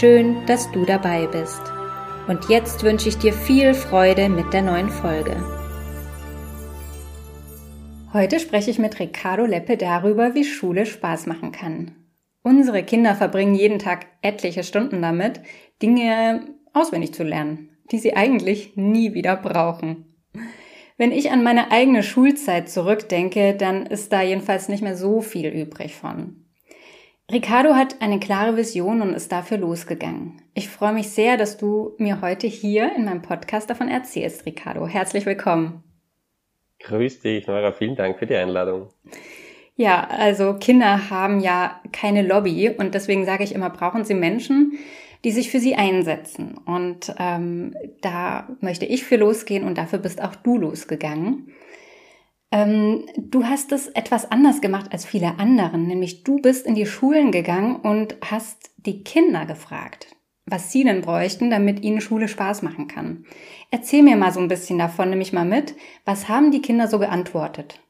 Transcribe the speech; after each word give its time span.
Schön, 0.00 0.46
dass 0.46 0.72
du 0.72 0.86
dabei 0.86 1.26
bist. 1.26 1.60
Und 2.26 2.48
jetzt 2.48 2.82
wünsche 2.82 3.10
ich 3.10 3.18
dir 3.18 3.34
viel 3.34 3.74
Freude 3.74 4.30
mit 4.30 4.50
der 4.54 4.62
neuen 4.62 4.88
Folge. 4.88 5.36
Heute 8.14 8.40
spreche 8.40 8.70
ich 8.70 8.78
mit 8.78 8.98
Riccardo 8.98 9.44
Leppe 9.44 9.76
darüber, 9.76 10.34
wie 10.34 10.44
Schule 10.44 10.86
Spaß 10.86 11.26
machen 11.26 11.52
kann. 11.52 11.94
Unsere 12.42 12.82
Kinder 12.84 13.14
verbringen 13.14 13.54
jeden 13.54 13.78
Tag 13.78 14.06
etliche 14.22 14.64
Stunden 14.64 15.02
damit, 15.02 15.42
Dinge 15.82 16.46
auswendig 16.72 17.12
zu 17.12 17.22
lernen, 17.22 17.76
die 17.92 17.98
sie 17.98 18.16
eigentlich 18.16 18.72
nie 18.76 19.12
wieder 19.12 19.36
brauchen. 19.36 20.06
Wenn 20.96 21.12
ich 21.12 21.30
an 21.30 21.44
meine 21.44 21.70
eigene 21.70 22.02
Schulzeit 22.02 22.70
zurückdenke, 22.70 23.54
dann 23.54 23.84
ist 23.84 24.10
da 24.10 24.22
jedenfalls 24.22 24.70
nicht 24.70 24.82
mehr 24.82 24.96
so 24.96 25.20
viel 25.20 25.48
übrig 25.48 25.94
von. 25.94 26.41
Ricardo 27.30 27.74
hat 27.74 28.02
eine 28.02 28.20
klare 28.20 28.56
Vision 28.56 29.00
und 29.00 29.14
ist 29.14 29.32
dafür 29.32 29.58
losgegangen. 29.58 30.42
Ich 30.54 30.68
freue 30.68 30.92
mich 30.92 31.10
sehr, 31.10 31.36
dass 31.36 31.56
du 31.56 31.94
mir 31.98 32.20
heute 32.20 32.46
hier 32.46 32.94
in 32.94 33.04
meinem 33.04 33.22
Podcast 33.22 33.70
davon 33.70 33.88
erzählst, 33.88 34.44
Ricardo. 34.44 34.86
Herzlich 34.86 35.24
willkommen. 35.24 35.82
Grüß 36.80 37.20
dich, 37.20 37.46
Nora. 37.46 37.72
Vielen 37.72 37.96
Dank 37.96 38.18
für 38.18 38.26
die 38.26 38.34
Einladung. 38.34 38.90
Ja, 39.76 40.06
also 40.10 40.54
Kinder 40.54 41.10
haben 41.10 41.40
ja 41.40 41.80
keine 41.92 42.22
Lobby 42.22 42.68
und 42.70 42.94
deswegen 42.94 43.24
sage 43.24 43.44
ich 43.44 43.54
immer, 43.54 43.70
brauchen 43.70 44.04
sie 44.04 44.14
Menschen, 44.14 44.78
die 45.24 45.30
sich 45.30 45.50
für 45.50 45.60
sie 45.60 45.76
einsetzen. 45.76 46.58
Und 46.58 47.14
ähm, 47.18 47.74
da 48.02 48.48
möchte 48.60 48.84
ich 48.84 49.04
für 49.04 49.16
losgehen 49.16 49.64
und 49.64 49.78
dafür 49.78 50.00
bist 50.00 50.22
auch 50.22 50.34
du 50.34 50.58
losgegangen. 50.58 51.52
Ähm, 52.52 53.06
du 53.16 53.44
hast 53.44 53.72
es 53.72 53.88
etwas 53.88 54.30
anders 54.30 54.60
gemacht 54.60 54.92
als 54.92 55.06
viele 55.06 55.38
anderen, 55.38 55.86
nämlich 55.86 56.22
du 56.22 56.40
bist 56.40 56.66
in 56.66 56.74
die 56.74 56.86
Schulen 56.86 57.32
gegangen 57.32 57.76
und 57.76 58.16
hast 58.22 58.70
die 58.76 59.02
Kinder 59.02 59.46
gefragt, 59.46 60.08
was 60.44 60.70
sie 60.70 60.84
denn 60.84 61.00
bräuchten, 61.00 61.50
damit 61.50 61.82
ihnen 61.82 62.02
Schule 62.02 62.28
Spaß 62.28 62.60
machen 62.60 62.88
kann. 62.88 63.24
Erzähl 63.70 64.02
mir 64.02 64.16
mal 64.16 64.32
so 64.32 64.40
ein 64.40 64.48
bisschen 64.48 64.78
davon, 64.78 65.08
nämlich 65.08 65.32
mal 65.32 65.46
mit. 65.46 65.74
Was 66.04 66.28
haben 66.28 66.50
die 66.50 66.60
Kinder 66.60 66.88
so 66.88 66.98
geantwortet? 66.98 67.80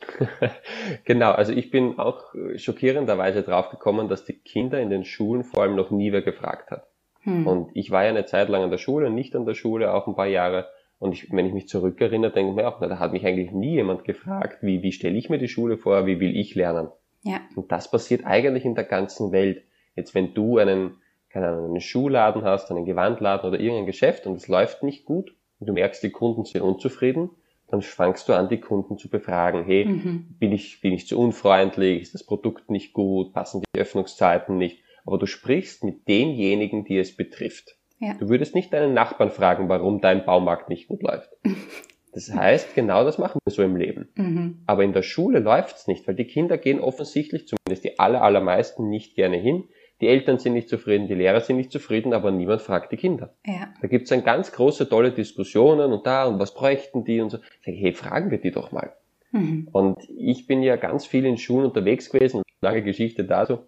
genau, 1.04 1.32
also 1.32 1.52
ich 1.52 1.70
bin 1.70 1.98
auch 1.98 2.24
schockierenderweise 2.56 3.42
draufgekommen, 3.42 4.08
dass 4.08 4.24
die 4.24 4.38
Kinder 4.38 4.80
in 4.80 4.88
den 4.88 5.04
Schulen 5.04 5.44
vor 5.44 5.62
allem 5.62 5.76
noch 5.76 5.90
nie 5.90 6.12
wer 6.12 6.22
gefragt 6.22 6.70
hat. 6.70 6.86
Hm. 7.22 7.46
Und 7.46 7.70
ich 7.74 7.90
war 7.90 8.04
ja 8.04 8.10
eine 8.10 8.24
Zeit 8.24 8.48
lang 8.48 8.62
an 8.62 8.70
der 8.70 8.78
Schule, 8.78 9.10
nicht 9.10 9.36
an 9.36 9.44
der 9.44 9.54
Schule, 9.54 9.92
auch 9.92 10.06
ein 10.06 10.14
paar 10.14 10.26
Jahre. 10.26 10.68
Und 10.98 11.12
ich, 11.12 11.30
wenn 11.30 11.46
ich 11.46 11.52
mich 11.52 11.68
zurückerinnere, 11.68 12.32
denke 12.32 12.50
ich 12.50 12.56
mir 12.56 12.68
auch, 12.68 12.80
na, 12.80 12.88
da 12.88 12.98
hat 12.98 13.12
mich 13.12 13.24
eigentlich 13.24 13.52
nie 13.52 13.74
jemand 13.74 14.04
gefragt, 14.04 14.62
wie, 14.62 14.82
wie 14.82 14.92
stelle 14.92 15.16
ich 15.16 15.30
mir 15.30 15.38
die 15.38 15.48
Schule 15.48 15.78
vor, 15.78 16.06
wie 16.06 16.18
will 16.18 16.36
ich 16.36 16.54
lernen. 16.54 16.88
Ja. 17.22 17.40
Und 17.54 17.70
das 17.70 17.90
passiert 17.90 18.24
eigentlich 18.24 18.64
in 18.64 18.74
der 18.74 18.84
ganzen 18.84 19.32
Welt. 19.32 19.62
Jetzt, 19.94 20.14
wenn 20.14 20.34
du 20.34 20.58
einen, 20.58 20.96
keine 21.30 21.48
Ahnung, 21.48 21.66
einen 21.66 21.80
Schuhladen 21.80 22.42
hast, 22.42 22.70
einen 22.70 22.84
Gewandladen 22.84 23.48
oder 23.48 23.60
irgendein 23.60 23.86
Geschäft 23.86 24.26
und 24.26 24.34
es 24.34 24.48
läuft 24.48 24.82
nicht 24.82 25.04
gut 25.04 25.34
und 25.60 25.68
du 25.68 25.72
merkst, 25.72 26.02
die 26.02 26.10
Kunden 26.10 26.44
sind 26.44 26.62
unzufrieden, 26.62 27.30
dann 27.68 27.82
fangst 27.82 28.28
du 28.28 28.32
an, 28.32 28.48
die 28.48 28.60
Kunden 28.60 28.96
zu 28.96 29.08
befragen. 29.10 29.64
Hey, 29.64 29.84
mhm. 29.84 30.36
bin 30.38 30.52
ich, 30.52 30.80
bin 30.80 30.94
ich 30.94 31.06
zu 31.06 31.18
unfreundlich? 31.18 32.02
Ist 32.02 32.14
das 32.14 32.24
Produkt 32.24 32.70
nicht 32.70 32.92
gut? 32.92 33.34
Passen 33.34 33.62
die 33.74 33.80
Öffnungszeiten 33.80 34.56
nicht? 34.56 34.82
Aber 35.04 35.18
du 35.18 35.26
sprichst 35.26 35.84
mit 35.84 36.08
denjenigen, 36.08 36.84
die 36.84 36.98
es 36.98 37.14
betrifft. 37.14 37.77
Ja. 37.98 38.14
Du 38.14 38.28
würdest 38.28 38.54
nicht 38.54 38.72
deinen 38.72 38.94
Nachbarn 38.94 39.30
fragen, 39.30 39.68
warum 39.68 40.00
dein 40.00 40.24
Baumarkt 40.24 40.68
nicht 40.68 40.88
gut 40.88 41.02
läuft. 41.02 41.30
Das 42.14 42.34
heißt, 42.34 42.74
genau 42.74 43.04
das 43.04 43.18
machen 43.18 43.38
wir 43.44 43.52
so 43.52 43.62
im 43.62 43.76
Leben. 43.76 44.08
Mhm. 44.16 44.62
Aber 44.66 44.82
in 44.82 44.92
der 44.92 45.02
Schule 45.02 45.38
läuft's 45.40 45.86
nicht, 45.86 46.08
weil 46.08 46.14
die 46.14 46.24
Kinder 46.24 46.56
gehen 46.56 46.80
offensichtlich, 46.80 47.46
zumindest 47.46 47.84
die 47.84 47.98
aller, 47.98 48.22
allermeisten, 48.22 48.88
nicht 48.88 49.14
gerne 49.14 49.36
hin. 49.36 49.68
Die 50.00 50.08
Eltern 50.08 50.38
sind 50.38 50.54
nicht 50.54 50.68
zufrieden, 50.68 51.06
die 51.06 51.14
Lehrer 51.14 51.40
sind 51.40 51.56
nicht 51.56 51.70
zufrieden, 51.70 52.14
aber 52.14 52.30
niemand 52.30 52.62
fragt 52.62 52.92
die 52.92 52.96
Kinder. 52.96 53.34
Ja. 53.44 53.72
Da 53.80 53.88
gibt's 53.88 54.10
dann 54.10 54.24
ganz 54.24 54.52
große, 54.52 54.88
tolle 54.88 55.12
Diskussionen 55.12 55.92
und 55.92 56.06
da 56.06 56.24
und 56.24 56.38
was 56.38 56.54
bräuchten 56.54 57.04
die 57.04 57.20
und 57.20 57.30
so. 57.30 57.38
Ich 57.38 57.66
sage, 57.66 57.76
hey, 57.76 57.92
fragen 57.92 58.30
wir 58.30 58.38
die 58.38 58.52
doch 58.52 58.72
mal. 58.72 58.94
Mhm. 59.32 59.68
Und 59.72 59.98
ich 60.16 60.46
bin 60.46 60.62
ja 60.62 60.76
ganz 60.76 61.04
viel 61.04 61.26
in 61.26 61.36
Schulen 61.36 61.66
unterwegs 61.66 62.10
gewesen, 62.10 62.42
lange 62.60 62.82
Geschichte 62.82 63.24
dazu, 63.24 63.60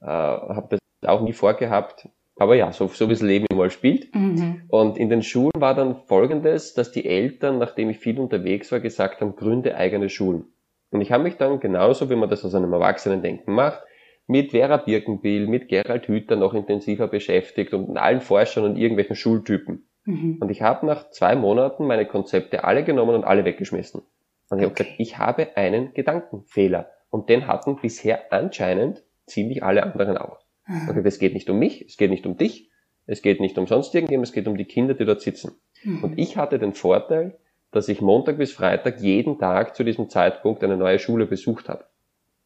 äh, 0.00 0.06
habe 0.06 0.68
das 0.70 0.80
auch 1.08 1.20
nie 1.20 1.32
vorgehabt, 1.32 2.08
aber 2.36 2.54
ja, 2.56 2.72
so, 2.72 2.88
so 2.88 3.08
wie 3.08 3.12
das 3.12 3.22
Leben 3.22 3.46
mal 3.54 3.70
spielt. 3.70 4.14
Mhm. 4.14 4.62
Und 4.68 4.98
in 4.98 5.10
den 5.10 5.22
Schulen 5.22 5.52
war 5.56 5.74
dann 5.74 5.96
folgendes, 6.06 6.74
dass 6.74 6.92
die 6.92 7.04
Eltern, 7.04 7.58
nachdem 7.58 7.90
ich 7.90 7.98
viel 7.98 8.18
unterwegs 8.18 8.72
war, 8.72 8.80
gesagt 8.80 9.20
haben, 9.20 9.36
gründe 9.36 9.76
eigene 9.76 10.08
Schulen. 10.08 10.46
Und 10.90 11.00
ich 11.00 11.12
habe 11.12 11.22
mich 11.22 11.36
dann 11.36 11.60
genauso, 11.60 12.10
wie 12.10 12.16
man 12.16 12.28
das 12.28 12.44
aus 12.44 12.54
einem 12.54 12.72
Erwachsenen-Denken 12.72 13.52
macht, 13.52 13.82
mit 14.26 14.52
Vera 14.52 14.76
Birkenbill, 14.76 15.46
mit 15.46 15.68
Gerald 15.68 16.06
Hüther 16.06 16.36
noch 16.36 16.54
intensiver 16.54 17.08
beschäftigt 17.08 17.74
und 17.74 17.96
allen 17.96 18.20
Forschern 18.20 18.64
und 18.64 18.76
irgendwelchen 18.76 19.16
Schultypen. 19.16 19.88
Mhm. 20.04 20.38
Und 20.40 20.50
ich 20.50 20.62
habe 20.62 20.86
nach 20.86 21.10
zwei 21.10 21.34
Monaten 21.34 21.86
meine 21.86 22.06
Konzepte 22.06 22.64
alle 22.64 22.84
genommen 22.84 23.14
und 23.14 23.24
alle 23.24 23.44
weggeschmissen. 23.44 24.02
Und 24.50 24.58
ich 24.58 24.64
habe 24.64 24.74
gesagt, 24.74 24.94
ich 24.98 25.18
habe 25.18 25.56
einen 25.56 25.94
Gedankenfehler. 25.94 26.90
Und 27.10 27.28
den 27.28 27.46
hatten 27.46 27.76
bisher 27.76 28.32
anscheinend 28.32 29.02
ziemlich 29.26 29.62
alle 29.62 29.82
anderen 29.82 30.16
auch. 30.16 30.41
Okay, 30.66 31.02
es 31.04 31.18
geht 31.18 31.34
nicht 31.34 31.50
um 31.50 31.58
mich, 31.58 31.84
es 31.86 31.96
geht 31.96 32.10
nicht 32.10 32.26
um 32.26 32.36
dich, 32.36 32.70
es 33.06 33.22
geht 33.22 33.40
nicht 33.40 33.58
um 33.58 33.66
sonst 33.66 33.94
irgendjemand, 33.94 34.28
es 34.28 34.32
geht 34.32 34.46
um 34.46 34.56
die 34.56 34.64
Kinder, 34.64 34.94
die 34.94 35.04
dort 35.04 35.20
sitzen. 35.20 35.52
Mhm. 35.82 36.04
Und 36.04 36.18
ich 36.18 36.36
hatte 36.36 36.58
den 36.58 36.72
Vorteil, 36.72 37.38
dass 37.72 37.88
ich 37.88 38.00
Montag 38.00 38.38
bis 38.38 38.52
Freitag 38.52 39.00
jeden 39.00 39.38
Tag 39.38 39.74
zu 39.74 39.82
diesem 39.82 40.08
Zeitpunkt 40.08 40.62
eine 40.62 40.76
neue 40.76 40.98
Schule 40.98 41.26
besucht 41.26 41.68
habe. 41.68 41.84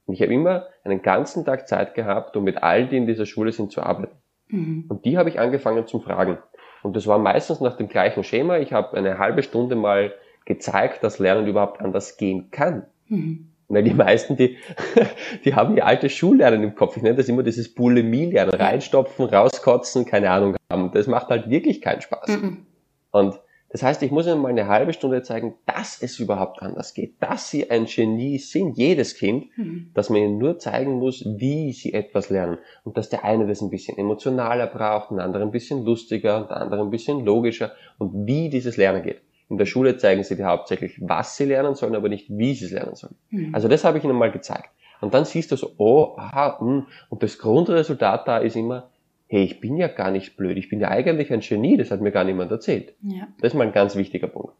Und 0.06 0.15
ich 0.15 0.22
habe 0.22 0.32
immer 0.32 0.66
einen 0.84 1.03
ganzen 1.03 1.44
Tag 1.44 1.69
Zeit 1.69 1.94
gehabt, 1.94 2.37
um 2.37 2.44
mit 2.44 2.62
all 2.62 2.87
die 2.87 2.97
in 2.97 3.06
dieser 3.06 3.26
Schule 3.26 3.53
sind 3.53 3.72
zu 3.72 3.82
arbeiten. 3.82 4.16
Mhm. 4.49 4.84
Und 4.88 5.05
die 5.05 5.19
habe 5.19 5.28
ich 5.28 5.38
angefangen 5.41 5.87
zu 5.87 5.99
fragen. 5.99 6.38
Und 6.82 6.94
das 6.94 7.06
war 7.06 7.19
meistens 7.19 7.60
nach 7.60 7.76
dem 7.76 7.88
gleichen 7.88 8.22
Schema. 8.22 8.59
Ich 8.59 8.72
habe 8.72 8.97
eine 8.97 9.19
halbe 9.19 9.43
Stunde 9.43 9.75
mal 9.75 10.15
gezeigt, 10.44 11.03
dass 11.03 11.19
Lernen 11.19 11.49
überhaupt 11.49 11.81
anders 11.81 12.16
gehen 12.16 12.50
kann. 12.53 12.87
Mhm. 13.09 13.50
Weil 13.69 13.82
die 13.82 13.94
meisten, 13.94 14.37
die, 14.37 14.56
die 15.44 15.54
haben 15.54 15.77
ihr 15.77 15.87
altes 15.87 16.12
Schullernen 16.12 16.62
im 16.62 16.75
Kopf. 16.75 16.97
Ich 16.97 17.03
nenne 17.03 17.16
das 17.16 17.28
immer 17.28 17.43
dieses 17.43 17.75
Bulimie-Lernen. 17.75 18.54
Reinstopfen, 18.54 19.27
rauskotzen, 19.27 20.04
keine 20.04 20.31
Ahnung 20.31 20.56
haben. 20.71 20.93
Das 20.93 21.06
macht 21.06 21.28
halt 21.28 21.50
wirklich 21.50 21.81
keinen 21.81 22.00
Spaß. 22.00 22.28
Mhm. 22.28 22.66
Und 23.10 23.41
das 23.69 23.82
heißt, 23.82 24.03
ich 24.05 24.12
muss 24.12 24.26
ihnen 24.26 24.41
mal 24.41 24.49
eine 24.49 24.69
halbe 24.69 24.93
Stunde 24.93 25.22
zeigen, 25.22 25.55
dass 25.66 26.00
es 26.00 26.21
überhaupt 26.21 26.62
anders 26.62 26.94
geht, 26.94 27.21
dass 27.21 27.50
sie 27.50 27.69
ein 27.69 27.87
Genie 27.87 28.38
sind, 28.38 28.78
jedes 28.78 29.16
Kind, 29.16 29.47
mhm. 29.59 29.91
dass 29.93 30.09
man 30.09 30.21
ihnen 30.21 30.38
nur 30.38 30.59
zeigen 30.59 30.99
muss, 30.99 31.25
wie 31.26 31.72
sie 31.72 31.93
etwas 31.93 32.31
lernen. 32.31 32.59
Und 32.84 32.97
dass 32.97 33.09
der 33.09 33.25
eine 33.25 33.47
das 33.47 33.60
ein 33.60 33.71
bisschen 33.71 33.99
emotionaler 33.99 34.69
braucht, 34.69 35.10
ein 35.10 35.19
anderer 35.19 35.43
ein 35.43 35.50
bisschen 35.50 35.84
lustiger 35.84 36.43
und 36.43 36.50
der 36.50 36.59
andere 36.59 36.82
ein 36.82 36.91
bisschen 36.91 37.25
logischer 37.25 37.72
und 37.99 38.26
wie 38.26 38.49
dieses 38.49 38.76
Lernen 38.76 39.03
geht. 39.03 39.21
In 39.48 39.58
der 39.58 39.66
Schule 39.66 39.96
zeigen 39.96 40.24
sie 40.24 40.36
dir 40.36 40.46
hauptsächlich, 40.46 40.98
was 41.00 41.36
sie 41.36 41.44
lernen 41.44 41.74
sollen, 41.74 41.94
aber 41.94 42.08
nicht, 42.08 42.26
wie 42.28 42.54
sie 42.54 42.64
es 42.64 42.72
lernen 42.72 42.96
sollen. 42.96 43.14
Mhm. 43.30 43.54
Also 43.54 43.68
das 43.68 43.84
habe 43.84 43.98
ich 43.98 44.04
ihnen 44.04 44.16
mal 44.16 44.32
gezeigt. 44.32 44.70
Und 45.00 45.14
dann 45.14 45.24
siehst 45.24 45.52
du 45.52 45.56
so, 45.56 45.72
oh, 45.76 46.14
aha, 46.16 46.58
mh. 46.60 46.66
Hm. 46.66 46.86
und 47.10 47.22
das 47.22 47.38
Grundresultat 47.38 48.26
da 48.26 48.38
ist 48.38 48.56
immer, 48.56 48.90
hey, 49.28 49.42
ich 49.42 49.60
bin 49.60 49.76
ja 49.76 49.88
gar 49.88 50.10
nicht 50.10 50.36
blöd, 50.36 50.56
ich 50.56 50.68
bin 50.68 50.80
ja 50.80 50.88
eigentlich 50.88 51.32
ein 51.32 51.40
Genie, 51.40 51.76
das 51.76 51.90
hat 51.90 52.00
mir 52.00 52.12
gar 52.12 52.25
niemand 52.25 52.50
erzählt. 52.50 52.94
Ja. 53.02 53.28
Das 53.40 53.52
ist 53.52 53.58
mal 53.58 53.66
ein 53.66 53.72
ganz 53.72 53.96
wichtiger 53.96 54.28
Punkt. 54.28 54.54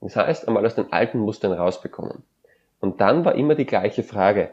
Das 0.00 0.16
heißt, 0.16 0.46
einmal 0.46 0.64
aus 0.64 0.74
den 0.74 0.92
alten 0.92 1.18
Mustern 1.18 1.52
rausbekommen. 1.52 2.22
Und 2.80 3.00
dann 3.00 3.24
war 3.24 3.34
immer 3.34 3.54
die 3.54 3.66
gleiche 3.66 4.02
Frage. 4.02 4.50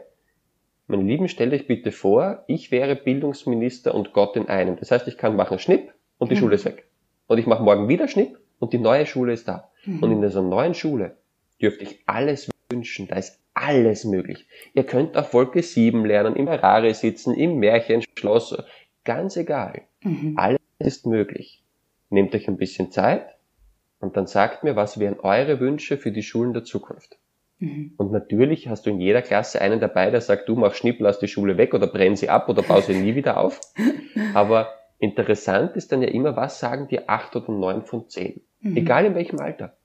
Meine 0.86 1.04
Lieben, 1.04 1.28
stellt 1.28 1.52
euch 1.52 1.66
bitte 1.66 1.92
vor, 1.92 2.44
ich 2.46 2.70
wäre 2.70 2.96
Bildungsminister 2.96 3.94
und 3.94 4.12
Gott 4.12 4.36
in 4.36 4.48
einem. 4.48 4.76
Das 4.76 4.90
heißt, 4.90 5.06
ich 5.08 5.16
kann 5.16 5.36
machen 5.36 5.58
Schnipp 5.58 5.92
und 6.18 6.30
die 6.30 6.34
mhm. 6.34 6.40
Schule 6.40 6.54
ist 6.56 6.64
weg. 6.64 6.88
Und 7.26 7.38
ich 7.38 7.46
mache 7.46 7.62
morgen 7.62 7.88
wieder 7.88 8.08
Schnipp 8.08 8.38
und 8.64 8.72
die 8.72 8.78
neue 8.78 9.04
Schule 9.04 9.34
ist 9.34 9.46
da. 9.46 9.68
Mhm. 9.84 10.02
Und 10.02 10.10
in 10.10 10.22
dieser 10.22 10.40
neuen 10.40 10.72
Schule 10.72 11.18
dürfte 11.60 11.84
ich 11.84 12.02
alles 12.06 12.48
wünschen. 12.70 13.08
Da 13.08 13.16
ist 13.16 13.38
alles 13.52 14.06
möglich. 14.06 14.46
Ihr 14.72 14.84
könnt 14.84 15.18
auf 15.18 15.34
Wolke 15.34 15.62
7 15.62 16.06
lernen, 16.06 16.34
im 16.34 16.46
Ferrari 16.46 16.94
sitzen, 16.94 17.34
im 17.34 17.58
Märchenschloss. 17.58 18.56
Ganz 19.04 19.36
egal. 19.36 19.82
Mhm. 20.02 20.32
Alles 20.38 20.60
ist 20.78 21.04
möglich. 21.04 21.62
Nehmt 22.08 22.34
euch 22.34 22.48
ein 22.48 22.56
bisschen 22.56 22.90
Zeit 22.90 23.36
und 24.00 24.16
dann 24.16 24.26
sagt 24.26 24.64
mir, 24.64 24.76
was 24.76 24.98
wären 24.98 25.20
eure 25.20 25.60
Wünsche 25.60 25.98
für 25.98 26.10
die 26.10 26.22
Schulen 26.22 26.54
der 26.54 26.64
Zukunft. 26.64 27.18
Mhm. 27.58 27.92
Und 27.98 28.12
natürlich 28.12 28.68
hast 28.68 28.86
du 28.86 28.90
in 28.90 28.98
jeder 28.98 29.20
Klasse 29.20 29.60
einen 29.60 29.78
dabei, 29.78 30.10
der 30.10 30.22
sagt, 30.22 30.48
du 30.48 30.54
mach 30.54 30.72
Schnipp, 30.72 31.00
lass 31.00 31.18
die 31.18 31.28
Schule 31.28 31.58
weg 31.58 31.74
oder 31.74 31.86
brenn 31.86 32.16
sie 32.16 32.30
ab 32.30 32.48
oder 32.48 32.62
bau 32.62 32.80
sie 32.80 32.94
nie 32.94 33.14
wieder 33.14 33.36
auf. 33.36 33.60
Aber 34.32 34.70
Interessant 35.04 35.76
ist 35.76 35.92
dann 35.92 36.00
ja 36.00 36.08
immer, 36.08 36.34
was 36.34 36.58
sagen 36.58 36.88
die 36.88 37.08
acht 37.08 37.36
oder 37.36 37.52
neun 37.52 37.82
von 37.82 38.08
zehn? 38.08 38.40
Mhm. 38.64 38.76
Egal 38.76 39.04
in 39.04 39.14
welchem 39.14 39.38
Alter. 39.38 39.76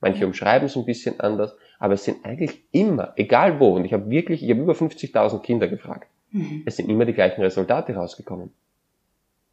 Manche 0.00 0.20
ja. 0.20 0.26
umschreiben 0.26 0.66
es 0.66 0.76
ein 0.76 0.84
bisschen 0.84 1.20
anders, 1.20 1.56
aber 1.78 1.94
es 1.94 2.04
sind 2.04 2.24
eigentlich 2.24 2.62
immer, 2.70 3.12
egal 3.16 3.60
wo, 3.60 3.76
und 3.76 3.84
ich 3.84 3.92
habe 3.92 4.08
wirklich, 4.08 4.42
ich 4.42 4.50
habe 4.50 4.60
über 4.60 4.74
50.000 4.74 5.42
Kinder 5.42 5.68
gefragt, 5.68 6.08
mhm. 6.30 6.62
es 6.64 6.76
sind 6.76 6.88
immer 6.88 7.04
die 7.04 7.12
gleichen 7.12 7.40
Resultate 7.42 7.94
rausgekommen. 7.94 8.52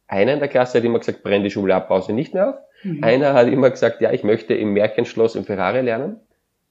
Einer 0.06 0.34
in 0.34 0.38
der 0.38 0.48
Klasse 0.48 0.78
hat 0.78 0.84
immer 0.84 0.98
gesagt, 0.98 1.22
brenn 1.22 1.42
die 1.42 1.50
Schule 1.50 1.74
ab, 1.74 1.88
baue 1.88 2.02
sie 2.02 2.12
nicht 2.12 2.34
mehr 2.34 2.50
auf. 2.50 2.56
Mhm. 2.84 3.02
Einer 3.02 3.32
hat 3.32 3.48
immer 3.48 3.70
gesagt, 3.70 4.00
ja, 4.00 4.12
ich 4.12 4.22
möchte 4.22 4.54
im 4.54 4.74
Märchenschloss 4.74 5.34
im 5.34 5.44
Ferrari 5.44 5.80
lernen. 5.80 6.20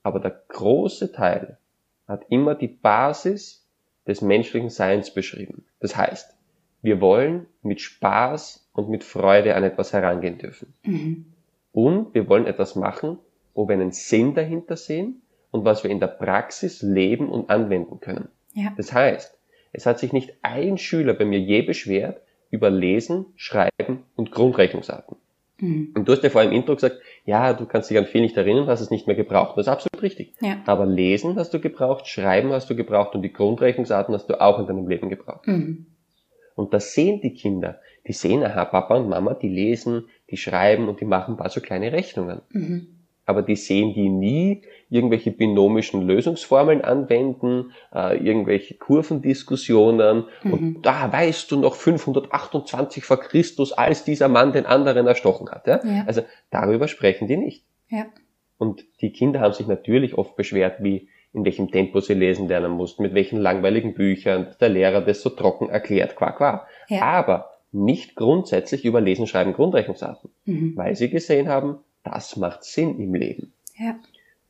Aber 0.04 0.20
der 0.20 0.42
große 0.50 1.12
Teil 1.12 1.58
hat 2.08 2.26
immer 2.30 2.56
die 2.56 2.68
Basis 2.68 3.68
des 4.08 4.22
menschlichen 4.22 4.70
Seins 4.70 5.14
beschrieben. 5.14 5.66
Das 5.80 5.98
heißt, 5.98 6.38
wir 6.82 7.02
wollen 7.02 7.48
mit 7.64 7.82
Spaß 7.82 8.70
und 8.74 8.90
mit 8.90 9.04
Freude 9.04 9.56
an 9.56 9.64
etwas 9.64 9.94
herangehen 9.94 10.38
dürfen. 10.38 10.74
Mhm. 10.84 11.33
Und 11.74 12.14
wir 12.14 12.30
wollen 12.30 12.46
etwas 12.46 12.76
machen, 12.76 13.18
wo 13.54 13.68
wir 13.68 13.74
einen 13.74 13.92
Sinn 13.92 14.34
dahinter 14.36 14.78
sehen 14.78 15.22
und 15.52 15.66
was 15.66 15.84
wir 15.84 15.92
in 15.92 16.00
der 16.00 16.08
Praxis 16.08 16.82
leben 16.82 17.30
und 17.30 17.50
anwenden 17.50 18.00
können. 18.00 18.30
Ja. 18.54 18.74
Das 18.78 18.94
heißt, 18.94 19.38
es 19.74 19.86
hat 19.86 20.00
sich 20.00 20.14
nicht 20.14 20.34
ein 20.44 20.78
Schüler 20.78 21.14
bei 21.14 21.26
mir 21.26 21.40
je 21.40 21.64
beschwert 21.64 22.22
über 22.52 22.70
Lesen, 22.70 23.26
Schreiben 23.36 24.04
und 24.16 24.32
Grundrechnungsarten. 24.32 25.18
Mhm. 25.60 25.94
Und 25.96 26.08
du 26.08 26.12
hast 26.12 26.24
ja 26.24 26.30
vor 26.30 26.44
im 26.44 26.52
Intro 26.52 26.76
gesagt, 26.76 26.98
ja, 27.26 27.54
du 27.54 27.66
kannst 27.66 27.90
dich 27.90 27.98
an 27.98 28.06
viel 28.06 28.22
nicht 28.22 28.38
erinnern, 28.38 28.68
hast 28.68 28.82
es 28.82 28.92
nicht 28.92 29.08
mehr 29.08 29.16
gebraucht. 29.16 29.58
Das 29.58 29.66
ist 29.66 29.72
absolut 29.72 30.04
richtig. 30.04 30.34
Ja. 30.42 30.62
Aber 30.66 30.86
Lesen 30.86 31.36
hast 31.36 31.54
du 31.54 31.60
gebraucht, 31.60 32.08
Schreiben 32.08 32.52
hast 32.52 32.70
du 32.70 32.76
gebraucht 32.76 33.16
und 33.16 33.24
die 33.24 33.34
Grundrechnungsarten 33.34 34.14
hast 34.14 34.30
du 34.30 34.40
auch 34.40 34.60
in 34.60 34.68
deinem 34.68 34.88
Leben 34.88 35.10
gebraucht. 35.10 35.48
Mhm. 35.48 35.88
Und 36.56 36.74
das 36.74 36.94
sehen 36.94 37.22
die 37.22 37.34
Kinder. 37.34 37.80
Die 38.08 38.14
sehen, 38.14 38.44
aha, 38.44 38.66
Papa 38.66 38.98
und 38.98 39.10
Mama, 39.10 39.34
die 39.34 39.50
lesen, 39.50 40.10
die 40.34 40.38
schreiben 40.38 40.90
und 40.90 41.00
die 41.00 41.06
machen 41.06 41.36
ein 41.36 41.38
paar 41.38 41.50
so 41.50 41.62
kleine 41.62 41.92
Rechnungen. 41.92 42.42
Mhm. 42.50 42.88
Aber 43.26 43.44
die 43.44 43.56
sehen 43.56 43.94
die 43.94 44.10
nie 44.10 44.64
irgendwelche 44.90 45.32
binomischen 45.32 46.02
Lösungsformeln 46.02 46.82
anwenden, 46.82 47.72
äh, 47.94 48.18
irgendwelche 48.18 48.74
Kurvendiskussionen. 48.74 50.26
Mhm. 50.42 50.54
Und 50.54 50.82
da 50.82 51.14
weißt 51.14 51.52
du 51.52 51.60
noch 51.60 51.76
528 51.76 53.04
vor 53.06 53.18
Christus, 53.18 53.72
als 53.72 54.04
dieser 54.04 54.28
Mann 54.28 54.54
den 54.54 54.66
anderen 54.66 55.06
erstochen 55.06 55.50
hat. 55.50 55.68
Ja? 55.68 55.80
ja? 55.86 56.04
Also 56.08 56.24
darüber 56.50 56.88
sprechen 56.88 57.28
die 57.28 57.38
nicht. 57.38 57.64
Ja. 57.90 58.08
Und 58.58 58.84
die 59.02 59.12
Kinder 59.12 59.40
haben 59.40 59.54
sich 59.54 59.68
natürlich 59.68 60.18
oft 60.18 60.36
beschwert, 60.36 60.84
wie 60.84 61.10
in 61.32 61.46
welchem 61.46 61.72
Tempo 61.72 62.00
sie 62.00 62.14
lesen 62.14 62.48
lernen 62.48 62.72
mussten, 62.72 63.04
mit 63.04 63.14
welchen 63.14 63.40
langweiligen 63.40 63.94
Büchern, 63.94 64.56
der 64.60 64.70
Lehrer 64.70 65.02
das 65.02 65.22
so 65.22 65.30
trocken 65.30 65.70
erklärt, 65.70 66.16
qua 66.16 66.32
qua. 66.32 66.68
Ja. 66.90 67.02
Aber 67.02 67.53
nicht 67.74 68.16
grundsätzlich 68.16 68.86
über 68.86 69.02
Lesen, 69.02 69.28
Schreiben, 69.28 69.54
Grundrechnungsarten, 69.54 70.30
mhm. 70.46 70.78
weil 70.78 70.96
sie 70.96 71.10
gesehen 71.10 71.50
haben, 71.50 71.80
das 72.04 72.38
macht 72.38 72.64
Sinn 72.64 73.00
im 73.00 73.14
Leben. 73.14 73.54
Ja. 73.78 73.96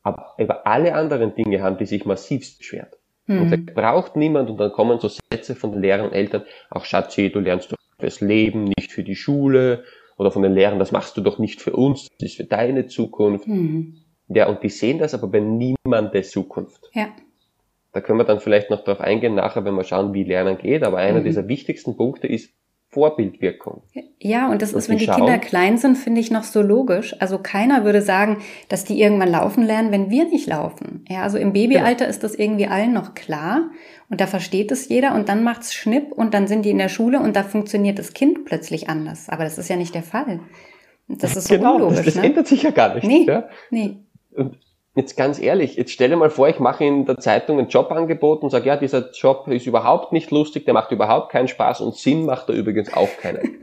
Aber 0.02 0.34
über 0.38 0.68
alle 0.68 0.96
anderen 0.96 1.34
Dinge 1.34 1.62
haben 1.62 1.78
die 1.78 1.86
sich 1.86 2.06
massivst 2.06 2.58
beschwert. 2.58 2.98
Mhm. 3.28 3.42
Und 3.42 3.52
da 3.52 3.74
braucht 3.74 4.16
niemand 4.16 4.50
und 4.50 4.58
dann 4.58 4.72
kommen 4.72 5.00
so 5.00 5.10
Sätze 5.32 5.56
von 5.56 5.72
den 5.72 5.82
Lehrern 5.82 6.08
und 6.08 6.14
Eltern, 6.14 6.44
auch 6.70 6.86
Schatzi, 6.86 7.32
du 7.32 7.40
lernst 7.40 7.72
doch 7.72 7.78
fürs 8.00 8.22
Leben, 8.22 8.66
nicht 8.66 8.92
für 8.92 9.04
die 9.04 9.16
Schule. 9.16 9.84
Oder 10.18 10.30
von 10.30 10.44
den 10.44 10.54
Lehrern, 10.54 10.78
das 10.78 10.92
machst 10.92 11.18
du 11.18 11.22
doch 11.22 11.40
nicht 11.40 11.60
für 11.60 11.74
uns, 11.74 12.08
das 12.20 12.30
ist 12.30 12.38
für 12.38 12.44
deine 12.44 12.86
Zukunft. 12.86 13.48
Mhm. 13.48 13.98
Ja, 14.28 14.48
und 14.48 14.62
die 14.62 14.70
sehen 14.70 15.00
das 15.00 15.14
aber 15.14 15.28
bei 15.28 15.40
niemandes 15.40 16.32
Zukunft. 16.32 16.90
Ja. 16.94 17.08
Da 17.94 18.02
können 18.02 18.20
wir 18.20 18.26
dann 18.26 18.40
vielleicht 18.40 18.70
noch 18.70 18.84
darauf 18.84 19.02
eingehen, 19.02 19.36
nachher, 19.36 19.66
wenn 19.66 19.76
wir 19.76 19.84
schauen, 19.84 20.14
wie 20.14 20.24
Lernen 20.24 20.58
geht. 20.58 20.84
Aber 20.84 20.98
einer 20.98 21.22
mhm. 21.22 21.26
dieser 21.26 21.48
wichtigsten 21.48 21.96
Punkte 21.96 22.28
ist 22.28 22.54
Vorbildwirkung. 22.94 23.82
Ja, 24.20 24.50
und 24.50 24.62
das 24.62 24.74
und 24.74 24.80
ist, 24.80 24.90
wenn 24.90 25.00
die 25.00 25.06
schauen, 25.06 25.18
Kinder 25.18 25.40
klein 25.40 25.78
sind, 25.78 25.98
finde 25.98 26.22
ich 26.22 26.30
noch 26.30 26.44
so 26.44 26.62
logisch. 26.62 27.16
Also 27.20 27.40
keiner 27.40 27.84
würde 27.84 28.02
sagen, 28.02 28.38
dass 28.70 28.86
die 28.86 29.02
irgendwann 29.02 29.32
laufen 29.32 29.64
lernen, 29.64 29.92
wenn 29.92 30.10
wir 30.10 30.26
nicht 30.26 30.48
laufen. 30.48 31.04
Ja, 31.10 31.24
also 31.24 31.38
im 31.38 31.54
Babyalter 31.54 32.06
ja. 32.06 32.10
ist 32.10 32.24
das 32.24 32.36
irgendwie 32.36 32.68
allen 32.68 32.94
noch 32.94 33.16
klar 33.16 33.72
und 34.10 34.22
da 34.22 34.28
versteht 34.28 34.72
es 34.72 34.90
jeder 34.90 35.16
und 35.16 35.28
dann 35.28 35.44
macht's 35.44 35.74
Schnipp 35.74 36.12
und 36.12 36.34
dann 36.34 36.48
sind 36.48 36.64
die 36.66 36.70
in 36.70 36.78
der 36.78 36.90
Schule 36.90 37.20
und 37.20 37.36
da 37.36 37.44
funktioniert 37.44 37.98
das 37.98 38.14
Kind 38.14 38.46
plötzlich 38.46 38.90
anders. 38.90 39.28
Aber 39.30 39.44
das 39.44 39.58
ist 39.58 39.70
ja 39.70 39.76
nicht 39.76 39.96
der 39.96 40.04
Fall. 40.04 40.40
Das 41.08 41.36
ist 41.36 41.48
so 41.48 41.56
genau, 41.56 41.76
unlogisch. 41.76 41.98
Das, 41.98 42.06
das 42.06 42.16
ne? 42.16 42.26
ändert 42.26 42.48
sich 42.48 42.64
ja 42.64 42.72
gar 42.72 42.94
nicht. 42.94 43.08
Nee, 43.08 43.26
ja? 43.26 43.50
nee. 43.72 43.98
Und 44.36 44.58
jetzt 44.96 45.18
ganz 45.18 45.40
ehrlich, 45.40 45.76
jetzt 45.76 45.92
stell 45.92 46.10
dir 46.10 46.16
mal 46.16 46.30
vor, 46.30 46.50
ich 46.50 46.60
mache 46.60 46.84
in 46.86 47.06
der 47.06 47.18
Zeitung 47.18 47.60
ein 47.60 47.68
Jobangebot 47.68 48.44
und 48.44 48.50
sage, 48.50 48.68
ja, 48.68 48.78
dieser 48.78 49.12
Job 49.12 49.48
ist 49.48 49.66
überhaupt 49.66 50.14
nicht 50.14 50.32
lustig, 50.32 50.66
der 50.66 50.74
macht 50.74 50.92
überhaupt 50.92 51.32
keinen 51.32 51.48
Spaß 51.48 51.82
und 51.82 51.96
Sinn 51.96 52.26
macht 52.26 52.50
er 52.50 52.56
übrigens 52.56 52.94
auch 52.94 53.10
keinen. 53.22 53.58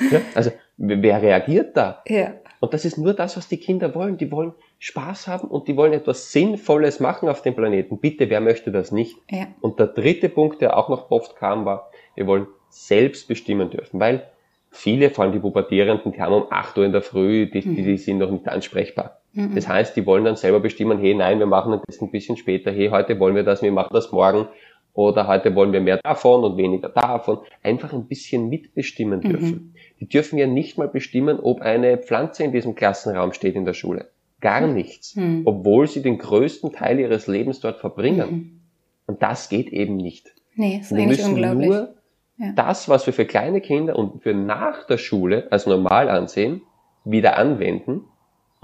ja? 0.10 0.20
Also 0.34 0.50
wer 0.76 1.22
reagiert 1.22 1.76
da? 1.76 2.02
Ja. 2.06 2.34
Und 2.60 2.72
das 2.72 2.84
ist 2.84 2.96
nur 2.96 3.12
das, 3.12 3.36
was 3.36 3.48
die 3.48 3.58
Kinder 3.58 3.94
wollen. 3.94 4.16
Die 4.16 4.30
wollen 4.30 4.54
Spaß 4.78 5.28
haben 5.28 5.48
und 5.48 5.68
die 5.68 5.76
wollen 5.76 5.92
etwas 5.92 6.32
Sinnvolles 6.32 6.98
machen 6.98 7.28
auf 7.28 7.42
dem 7.42 7.54
Planeten. 7.54 7.98
Bitte, 7.98 8.30
wer 8.30 8.40
möchte 8.40 8.70
das 8.70 8.90
nicht? 8.90 9.18
Ja. 9.30 9.48
Und 9.60 9.78
der 9.78 9.88
dritte 9.88 10.30
Punkt, 10.30 10.62
der 10.62 10.76
auch 10.76 10.88
noch 10.88 11.10
oft 11.10 11.36
kam, 11.36 11.66
war, 11.66 11.90
wir 12.14 12.26
wollen 12.26 12.46
selbst 12.70 13.28
bestimmen 13.28 13.70
dürfen, 13.70 14.00
weil 14.00 14.30
viele, 14.70 15.10
vor 15.10 15.24
allem 15.24 15.32
die 15.32 15.40
Pubertierenden, 15.40 16.18
haben 16.18 16.34
um 16.34 16.46
8 16.50 16.78
Uhr 16.78 16.84
in 16.84 16.92
der 16.92 17.02
Früh, 17.02 17.46
die, 17.46 17.60
die, 17.60 17.82
die 17.82 17.96
sind 17.98 18.18
noch 18.18 18.30
nicht 18.30 18.48
ansprechbar. 18.48 19.20
Mhm. 19.34 19.54
Das 19.54 19.68
heißt, 19.68 19.96
die 19.96 20.06
wollen 20.06 20.24
dann 20.24 20.36
selber 20.36 20.60
bestimmen, 20.60 20.98
hey, 20.98 21.14
nein, 21.14 21.38
wir 21.38 21.46
machen 21.46 21.80
das 21.86 22.00
ein 22.00 22.10
bisschen 22.10 22.36
später, 22.36 22.70
hey, 22.70 22.88
heute 22.88 23.18
wollen 23.18 23.34
wir 23.34 23.42
das, 23.42 23.62
wir 23.62 23.72
machen 23.72 23.92
das 23.92 24.10
morgen 24.12 24.48
oder 24.94 25.26
heute 25.26 25.54
wollen 25.56 25.72
wir 25.72 25.80
mehr 25.80 25.98
davon 26.02 26.44
und 26.44 26.56
weniger 26.56 26.88
davon. 26.88 27.38
Einfach 27.62 27.92
ein 27.92 28.06
bisschen 28.06 28.48
mitbestimmen 28.48 29.20
mhm. 29.20 29.28
dürfen. 29.28 29.50
Mhm. 29.50 29.74
Die 30.00 30.08
dürfen 30.08 30.38
ja 30.38 30.46
nicht 30.46 30.78
mal 30.78 30.88
bestimmen, 30.88 31.40
ob 31.40 31.60
eine 31.60 31.98
Pflanze 31.98 32.44
in 32.44 32.52
diesem 32.52 32.76
Klassenraum 32.76 33.32
steht 33.32 33.56
in 33.56 33.64
der 33.64 33.74
Schule. 33.74 34.10
Gar 34.40 34.68
mhm. 34.68 34.74
nichts. 34.74 35.16
Mhm. 35.16 35.42
Obwohl 35.44 35.88
sie 35.88 36.00
den 36.00 36.18
größten 36.18 36.72
Teil 36.72 37.00
ihres 37.00 37.26
Lebens 37.26 37.58
dort 37.58 37.80
verbringen. 37.80 38.30
Mhm. 38.30 38.60
Und 39.06 39.22
das 39.22 39.48
geht 39.48 39.68
eben 39.68 39.96
nicht. 39.96 40.32
Nee, 40.54 40.78
ist 40.80 40.94
wir 40.94 41.02
eigentlich 41.02 41.24
unglaublich. 41.24 41.68
Nur 41.68 41.94
ja. 42.38 42.52
das, 42.54 42.88
was 42.88 43.04
wir 43.06 43.12
für 43.12 43.24
kleine 43.24 43.60
Kinder 43.60 43.96
und 43.96 44.22
für 44.22 44.32
nach 44.32 44.86
der 44.86 44.98
Schule 44.98 45.48
als 45.50 45.66
normal 45.66 46.08
ansehen, 46.08 46.62
wieder 47.04 47.36
anwenden 47.36 48.04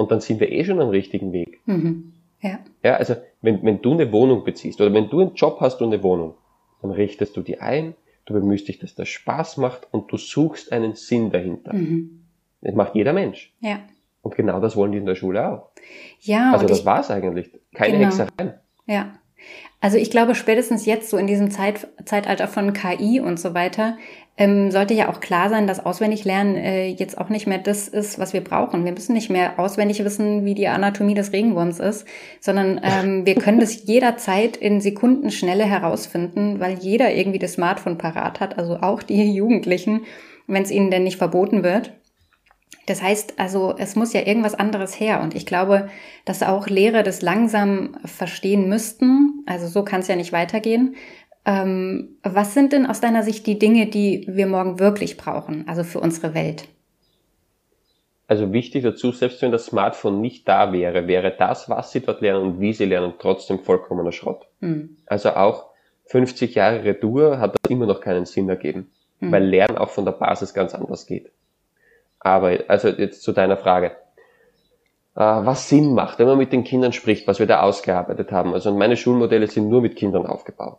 und 0.01 0.11
dann 0.11 0.21
sind 0.21 0.41
wir 0.41 0.51
eh 0.51 0.65
schon 0.65 0.81
am 0.81 0.89
richtigen 0.89 1.35
Weg. 1.35 1.61
Mhm. 1.67 2.15
Ja. 2.41 2.59
ja, 2.83 2.97
also 2.97 3.17
wenn, 3.43 3.63
wenn 3.63 3.83
du 3.83 3.93
eine 3.93 4.11
Wohnung 4.13 4.45
beziehst 4.45 4.81
oder 4.81 4.95
wenn 4.95 5.11
du 5.11 5.21
einen 5.21 5.35
Job 5.35 5.59
hast 5.61 5.83
und 5.83 5.93
eine 5.93 6.03
Wohnung, 6.03 6.37
dann 6.81 6.91
richtest 6.91 7.37
du 7.37 7.43
die 7.43 7.61
ein, 7.61 7.95
du 8.25 8.33
bemühst 8.33 8.67
dich, 8.67 8.79
dass 8.79 8.95
das 8.95 9.11
Spaß 9.11 9.59
macht 9.59 9.89
und 9.91 10.11
du 10.11 10.17
suchst 10.17 10.73
einen 10.73 10.95
Sinn 10.95 11.31
dahinter. 11.31 11.75
Mhm. 11.75 12.25
Das 12.63 12.75
macht 12.75 12.95
jeder 12.95 13.13
Mensch. 13.13 13.53
Ja. 13.61 13.81
Und 14.23 14.37
genau 14.37 14.59
das 14.59 14.75
wollen 14.75 14.93
die 14.93 14.99
in 14.99 15.05
der 15.05 15.17
Schule 15.17 15.47
auch. 15.47 15.69
Ja. 16.21 16.53
Also 16.53 16.67
das 16.67 16.81
ich, 16.81 16.87
war's 16.87 17.11
eigentlich. 17.11 17.51
Keine 17.75 17.99
genau. 17.99 18.07
Hexereien. 18.07 18.55
Ja. 18.87 19.13
Also 19.83 19.99
ich 19.99 20.11
glaube, 20.11 20.35
spätestens 20.35 20.87
jetzt, 20.87 21.11
so 21.11 21.19
in 21.19 21.27
diesem 21.27 21.51
Zeit, 21.51 21.89
Zeitalter 22.07 22.49
von 22.49 22.73
KI 22.73 23.21
und 23.21 23.39
so 23.39 23.53
weiter, 23.53 23.99
ähm, 24.37 24.71
sollte 24.71 24.95
ja 24.95 25.11
auch 25.11 25.21
klar 25.21 25.51
sein, 25.51 25.67
dass 25.67 25.85
Auswendiglernen 25.85 26.57
äh, 26.57 26.87
jetzt 26.87 27.19
auch 27.19 27.29
nicht 27.29 27.47
mehr 27.47 27.59
das 27.59 27.89
ist, 27.89 28.19
was 28.19 28.33
wir 28.33 28.43
brauchen. 28.43 28.85
Wir 28.85 28.93
müssen 28.93 29.13
nicht 29.13 29.29
mehr 29.29 29.59
auswendig 29.59 30.03
wissen, 30.03 30.45
wie 30.45 30.55
die 30.55 30.69
Anatomie 30.69 31.15
des 31.15 31.33
Regenwurms 31.33 31.79
ist, 31.79 32.07
sondern 32.41 32.81
ähm, 32.83 33.27
wir 33.27 33.35
können 33.35 33.61
das 33.61 33.85
jederzeit 33.85 34.57
in 34.57 34.81
Sekundenschnelle 34.81 35.65
herausfinden, 35.65 36.59
weil 36.59 36.79
jeder 36.79 37.13
irgendwie 37.13 37.39
das 37.39 37.55
Smartphone 37.55 37.99
parat 37.99 38.41
hat, 38.41 38.59
also 38.59 38.77
auch 38.77 39.03
die 39.03 39.31
Jugendlichen, 39.33 40.03
wenn 40.47 40.63
es 40.63 40.71
ihnen 40.71 40.91
denn 40.91 41.05
nicht 41.05 41.19
verboten 41.19 41.63
wird. 41.63 41.93
Das 42.87 43.03
heißt 43.03 43.39
also, 43.39 43.75
es 43.79 43.95
muss 43.95 44.13
ja 44.13 44.27
irgendwas 44.27 44.55
anderes 44.55 44.99
her. 44.99 45.21
Und 45.21 45.35
ich 45.35 45.47
glaube, 45.47 45.89
dass 46.25 46.43
auch 46.43 46.67
Lehrer 46.67 47.03
das 47.03 47.23
langsam 47.23 47.97
verstehen 48.05 48.69
müssten. 48.69 49.45
Also 49.47 49.69
so 49.69 49.85
kann 49.85 50.01
es 50.01 50.09
ja 50.09 50.17
nicht 50.17 50.33
weitergehen. 50.33 50.97
Ähm, 51.45 52.17
was 52.23 52.55
sind 52.55 52.73
denn 52.73 52.87
aus 52.87 53.01
deiner 53.01 53.23
Sicht 53.23 53.47
die 53.47 53.59
Dinge, 53.59 53.87
die 53.87 54.27
wir 54.29 54.47
morgen 54.47 54.79
wirklich 54.79 55.17
brauchen, 55.17 55.67
also 55.67 55.85
für 55.85 56.01
unsere 56.01 56.35
Welt? 56.35 56.69
Also 58.27 58.53
wichtig 58.53 58.85
dazu, 58.85 59.11
selbst 59.11 59.43
wenn 59.43 59.51
das 59.51 59.67
Smartphone 59.67 60.21
nicht 60.21 60.47
da 60.47 60.73
wäre, 60.73 61.09
wäre 61.09 61.35
das, 61.37 61.69
was 61.69 61.91
sie 61.91 62.01
dort 62.01 62.21
lernen 62.21 62.43
und 62.43 62.61
wie 62.61 62.73
sie 62.73 62.85
lernen, 62.85 63.15
trotzdem 63.19 63.59
vollkommener 63.59 64.13
Schrott. 64.13 64.47
Mhm. 64.61 64.99
Also 65.07 65.31
auch 65.31 65.71
50 66.05 66.55
Jahre 66.55 66.85
Retour 66.85 67.41
hat 67.41 67.57
das 67.61 67.71
immer 67.71 67.87
noch 67.87 68.01
keinen 68.01 68.27
Sinn 68.27 68.49
ergeben, 68.49 68.91
mhm. 69.19 69.33
weil 69.33 69.45
Lernen 69.45 69.79
auch 69.79 69.89
von 69.91 70.05
der 70.05 70.13
Basis 70.13 70.55
ganz 70.55 70.75
anders 70.75 71.07
geht. 71.07 71.33
Aber 72.21 72.57
also 72.69 72.89
jetzt 72.89 73.23
zu 73.23 73.33
deiner 73.33 73.57
Frage. 73.57 73.93
Äh, 75.17 75.21
was 75.23 75.69
Sinn 75.69 75.95
macht, 75.95 76.19
wenn 76.19 76.27
man 76.27 76.39
mit 76.39 76.53
den 76.53 76.65
Kindern 76.65 76.93
spricht, 76.93 77.27
was 77.27 77.41
wir 77.41 77.47
da 77.47 77.63
ausgearbeitet 77.63 78.31
haben. 78.31 78.55
Also 78.55 78.73
meine 78.73 78.97
Schulmodelle 78.97 79.49
sind 79.49 79.69
nur 79.69 79.81
mit 79.81 79.97
Kindern 79.97 80.27
aufgebaut. 80.27 80.79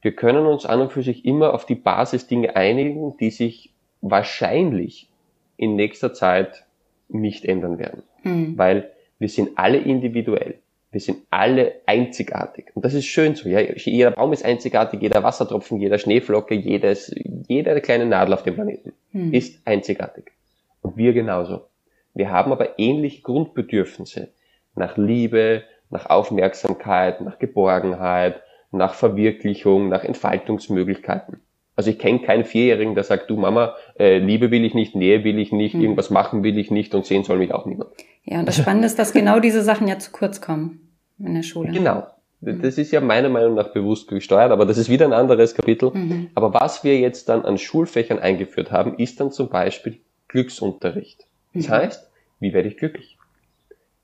Wir 0.00 0.12
können 0.12 0.46
uns 0.46 0.64
an 0.64 0.80
und 0.80 0.92
für 0.92 1.02
sich 1.02 1.24
immer 1.24 1.54
auf 1.54 1.66
die 1.66 1.74
Basisdinge 1.74 2.54
einigen, 2.56 3.16
die 3.18 3.30
sich 3.30 3.72
wahrscheinlich 4.00 5.08
in 5.56 5.74
nächster 5.74 6.14
Zeit 6.14 6.64
nicht 7.08 7.44
ändern 7.44 7.78
werden. 7.78 8.02
Mhm. 8.22 8.56
Weil 8.56 8.90
wir 9.18 9.28
sind 9.28 9.58
alle 9.58 9.78
individuell. 9.78 10.58
Wir 10.90 11.00
sind 11.00 11.18
alle 11.30 11.74
einzigartig. 11.84 12.70
Und 12.74 12.84
das 12.84 12.94
ist 12.94 13.06
schön 13.06 13.34
so. 13.34 13.48
Ja? 13.48 13.60
Jeder 13.60 14.12
Baum 14.12 14.32
ist 14.32 14.44
einzigartig, 14.44 15.02
jeder 15.02 15.22
Wassertropfen, 15.22 15.80
jeder 15.80 15.98
Schneeflocke, 15.98 16.54
jedes, 16.54 17.14
jede 17.46 17.80
kleine 17.80 18.06
Nadel 18.06 18.32
auf 18.32 18.42
dem 18.42 18.54
Planeten 18.54 18.92
hm. 19.12 19.34
ist 19.34 19.66
einzigartig. 19.66 20.32
Und 20.80 20.96
wir 20.96 21.12
genauso. 21.12 21.66
Wir 22.14 22.30
haben 22.30 22.52
aber 22.52 22.78
ähnliche 22.78 23.22
Grundbedürfnisse 23.22 24.28
nach 24.74 24.96
Liebe, 24.96 25.64
nach 25.90 26.08
Aufmerksamkeit, 26.08 27.20
nach 27.20 27.38
Geborgenheit, 27.38 28.42
nach 28.70 28.94
Verwirklichung, 28.94 29.88
nach 29.88 30.04
Entfaltungsmöglichkeiten. 30.04 31.40
Also 31.76 31.90
ich 31.90 31.98
kenne 31.98 32.18
keinen 32.18 32.44
Vierjährigen, 32.44 32.94
der 32.94 33.04
sagt, 33.04 33.30
du 33.30 33.36
Mama, 33.36 33.76
äh, 33.98 34.18
Liebe 34.18 34.50
will 34.50 34.64
ich 34.64 34.74
nicht, 34.74 34.96
Nähe 34.96 35.22
will 35.22 35.38
ich 35.38 35.52
nicht, 35.52 35.74
mhm. 35.74 35.82
irgendwas 35.82 36.10
machen 36.10 36.42
will 36.42 36.58
ich 36.58 36.72
nicht 36.72 36.94
und 36.94 37.06
sehen 37.06 37.22
soll 37.22 37.38
mich 37.38 37.52
auch 37.54 37.66
niemand. 37.66 37.90
Ja, 38.24 38.40
und 38.40 38.46
das 38.46 38.56
Spannende 38.56 38.86
ist, 38.86 38.98
dass 38.98 39.12
genau 39.12 39.38
diese 39.38 39.62
Sachen 39.62 39.86
ja 39.86 39.98
zu 39.98 40.10
kurz 40.10 40.40
kommen 40.40 40.88
in 41.20 41.34
der 41.34 41.44
Schule. 41.44 41.70
Genau. 41.70 42.06
Mhm. 42.40 42.62
Das 42.62 42.78
ist 42.78 42.90
ja 42.90 43.00
meiner 43.00 43.28
Meinung 43.28 43.54
nach 43.54 43.68
bewusst 43.72 44.08
gesteuert, 44.08 44.50
aber 44.50 44.66
das 44.66 44.76
ist 44.76 44.88
wieder 44.88 45.06
ein 45.06 45.12
anderes 45.12 45.54
Kapitel. 45.54 45.92
Mhm. 45.92 46.30
Aber 46.34 46.52
was 46.52 46.84
wir 46.84 46.98
jetzt 46.98 47.28
dann 47.28 47.44
an 47.44 47.58
Schulfächern 47.58 48.18
eingeführt 48.18 48.72
haben, 48.72 48.98
ist 48.98 49.20
dann 49.20 49.30
zum 49.30 49.48
Beispiel 49.48 49.98
Glücksunterricht. 50.28 51.26
Das 51.54 51.68
mhm. 51.68 51.72
heißt, 51.72 52.10
wie 52.40 52.52
werde 52.52 52.68
ich 52.68 52.76
glücklich? 52.76 53.18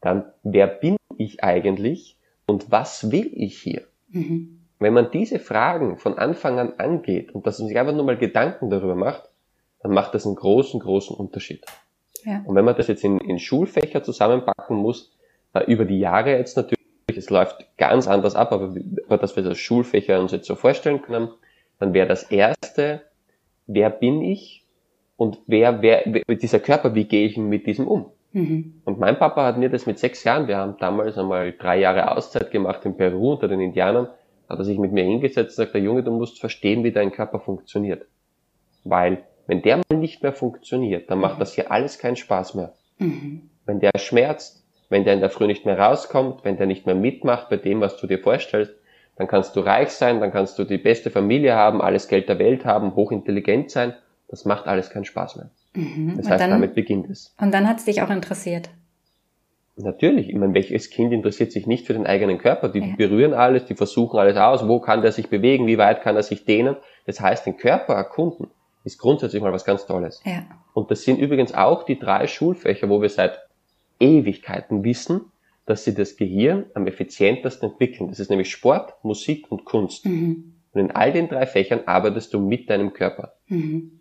Dann, 0.00 0.24
wer 0.42 0.66
bin 0.66 0.96
ich 1.16 1.42
eigentlich 1.42 2.16
und 2.46 2.70
was 2.70 3.10
will 3.10 3.30
ich 3.34 3.58
hier? 3.58 3.82
Mhm. 4.10 4.53
Wenn 4.78 4.92
man 4.92 5.10
diese 5.10 5.38
Fragen 5.38 5.98
von 5.98 6.18
Anfang 6.18 6.58
an 6.58 6.74
angeht 6.78 7.34
und 7.34 7.46
dass 7.46 7.58
man 7.58 7.68
sich 7.68 7.78
einfach 7.78 7.94
nur 7.94 8.04
mal 8.04 8.16
Gedanken 8.16 8.70
darüber 8.70 8.94
macht, 8.94 9.28
dann 9.82 9.92
macht 9.92 10.14
das 10.14 10.26
einen 10.26 10.34
großen, 10.34 10.80
großen 10.80 11.16
Unterschied. 11.16 11.64
Ja. 12.24 12.42
Und 12.46 12.54
wenn 12.54 12.64
man 12.64 12.76
das 12.76 12.88
jetzt 12.88 13.04
in, 13.04 13.18
in 13.18 13.38
Schulfächer 13.38 14.02
zusammenpacken 14.02 14.76
muss, 14.76 15.12
über 15.66 15.84
die 15.84 16.00
Jahre 16.00 16.36
jetzt 16.36 16.56
natürlich, 16.56 16.82
es 17.14 17.30
läuft 17.30 17.66
ganz 17.76 18.08
anders 18.08 18.34
ab, 18.34 18.52
aber, 18.52 18.74
aber 19.06 19.18
dass 19.18 19.36
wir 19.36 19.42
das 19.42 19.58
Schulfächer 19.58 20.20
uns 20.20 20.32
jetzt 20.32 20.46
so 20.46 20.56
vorstellen 20.56 21.02
können, 21.02 21.28
dann 21.78 21.94
wäre 21.94 22.08
das 22.08 22.24
erste, 22.24 23.02
wer 23.66 23.90
bin 23.90 24.22
ich 24.22 24.64
und 25.16 25.38
wer, 25.46 25.82
wer, 25.82 26.02
dieser 26.34 26.60
Körper, 26.60 26.94
wie 26.94 27.04
gehe 27.04 27.26
ich 27.26 27.36
mit 27.36 27.66
diesem 27.66 27.86
um? 27.86 28.06
Mhm. 28.32 28.80
Und 28.84 28.98
mein 28.98 29.18
Papa 29.18 29.44
hat 29.44 29.58
mir 29.58 29.70
das 29.70 29.86
mit 29.86 29.98
sechs 29.98 30.24
Jahren, 30.24 30.48
wir 30.48 30.56
haben 30.56 30.76
damals 30.78 31.16
einmal 31.16 31.52
drei 31.52 31.78
Jahre 31.78 32.10
Auszeit 32.10 32.50
gemacht 32.50 32.84
in 32.84 32.96
Peru 32.96 33.32
unter 33.32 33.46
den 33.46 33.60
Indianern, 33.60 34.08
hat 34.48 34.58
er 34.58 34.64
sich 34.64 34.78
mit 34.78 34.92
mir 34.92 35.04
hingesetzt 35.04 35.58
und 35.58 35.64
sagt, 35.64 35.74
der 35.74 35.80
Junge, 35.80 36.02
du 36.02 36.10
musst 36.10 36.40
verstehen, 36.40 36.84
wie 36.84 36.92
dein 36.92 37.12
Körper 37.12 37.40
funktioniert. 37.40 38.06
Weil, 38.84 39.24
wenn 39.46 39.62
der 39.62 39.78
mal 39.78 39.98
nicht 39.98 40.22
mehr 40.22 40.32
funktioniert, 40.32 41.10
dann 41.10 41.18
macht 41.18 41.40
das 41.40 41.54
hier 41.54 41.70
alles 41.70 41.98
keinen 41.98 42.16
Spaß 42.16 42.54
mehr. 42.54 42.74
Mhm. 42.98 43.50
Wenn 43.66 43.80
der 43.80 43.92
schmerzt, 43.96 44.64
wenn 44.90 45.04
der 45.04 45.14
in 45.14 45.20
der 45.20 45.30
Früh 45.30 45.46
nicht 45.46 45.64
mehr 45.64 45.78
rauskommt, 45.78 46.44
wenn 46.44 46.56
der 46.56 46.66
nicht 46.66 46.86
mehr 46.86 46.94
mitmacht 46.94 47.48
bei 47.48 47.56
dem, 47.56 47.80
was 47.80 47.96
du 47.96 48.06
dir 48.06 48.18
vorstellst, 48.18 48.72
dann 49.16 49.26
kannst 49.28 49.56
du 49.56 49.60
reich 49.60 49.90
sein, 49.90 50.20
dann 50.20 50.32
kannst 50.32 50.58
du 50.58 50.64
die 50.64 50.78
beste 50.78 51.10
Familie 51.10 51.54
haben, 51.54 51.80
alles 51.80 52.08
Geld 52.08 52.28
der 52.28 52.38
Welt 52.38 52.64
haben, 52.64 52.94
hochintelligent 52.94 53.70
sein. 53.70 53.94
Das 54.28 54.44
macht 54.44 54.66
alles 54.66 54.90
keinen 54.90 55.04
Spaß 55.04 55.36
mehr. 55.36 55.50
Mhm. 55.74 56.16
Das 56.16 56.28
heißt, 56.28 56.42
dann, 56.42 56.50
damit 56.50 56.74
beginnt 56.74 57.08
es. 57.10 57.34
Und 57.40 57.52
dann 57.52 57.68
hat 57.68 57.78
es 57.78 57.84
dich 57.84 58.02
auch 58.02 58.10
interessiert. 58.10 58.70
Natürlich, 59.76 60.28
ich 60.28 60.36
meine, 60.36 60.54
welches 60.54 60.90
Kind 60.90 61.12
interessiert 61.12 61.50
sich 61.50 61.66
nicht 61.66 61.86
für 61.86 61.94
den 61.94 62.06
eigenen 62.06 62.38
Körper? 62.38 62.68
Die 62.68 62.78
ja. 62.78 62.94
berühren 62.96 63.34
alles, 63.34 63.64
die 63.64 63.74
versuchen 63.74 64.18
alles 64.18 64.36
aus, 64.36 64.68
wo 64.68 64.78
kann 64.80 65.02
der 65.02 65.10
sich 65.10 65.28
bewegen, 65.28 65.66
wie 65.66 65.78
weit 65.78 66.02
kann 66.02 66.14
er 66.14 66.22
sich 66.22 66.44
dehnen. 66.44 66.76
Das 67.06 67.20
heißt, 67.20 67.44
den 67.44 67.56
Körper 67.56 67.94
erkunden 67.94 68.48
ist 68.84 68.98
grundsätzlich 68.98 69.42
mal 69.42 69.52
was 69.52 69.64
ganz 69.64 69.86
Tolles. 69.86 70.22
Ja. 70.24 70.44
Und 70.74 70.90
das 70.90 71.02
sind 71.02 71.18
übrigens 71.18 71.54
auch 71.54 71.84
die 71.84 71.98
drei 71.98 72.28
Schulfächer, 72.28 72.88
wo 72.88 73.02
wir 73.02 73.08
seit 73.08 73.40
Ewigkeiten 73.98 74.84
wissen, 74.84 75.22
dass 75.66 75.84
sie 75.84 75.94
das 75.94 76.16
Gehirn 76.16 76.66
am 76.74 76.86
effizientesten 76.86 77.70
entwickeln. 77.70 78.10
Das 78.10 78.20
ist 78.20 78.30
nämlich 78.30 78.50
Sport, 78.50 78.94
Musik 79.02 79.50
und 79.50 79.64
Kunst. 79.64 80.06
Mhm. 80.06 80.54
Und 80.72 80.80
in 80.80 80.90
all 80.92 81.12
den 81.12 81.28
drei 81.28 81.46
Fächern 81.46 81.80
arbeitest 81.86 82.32
du 82.34 82.38
mit 82.38 82.70
deinem 82.70 82.92
Körper. 82.92 83.34
Mhm. 83.48 84.00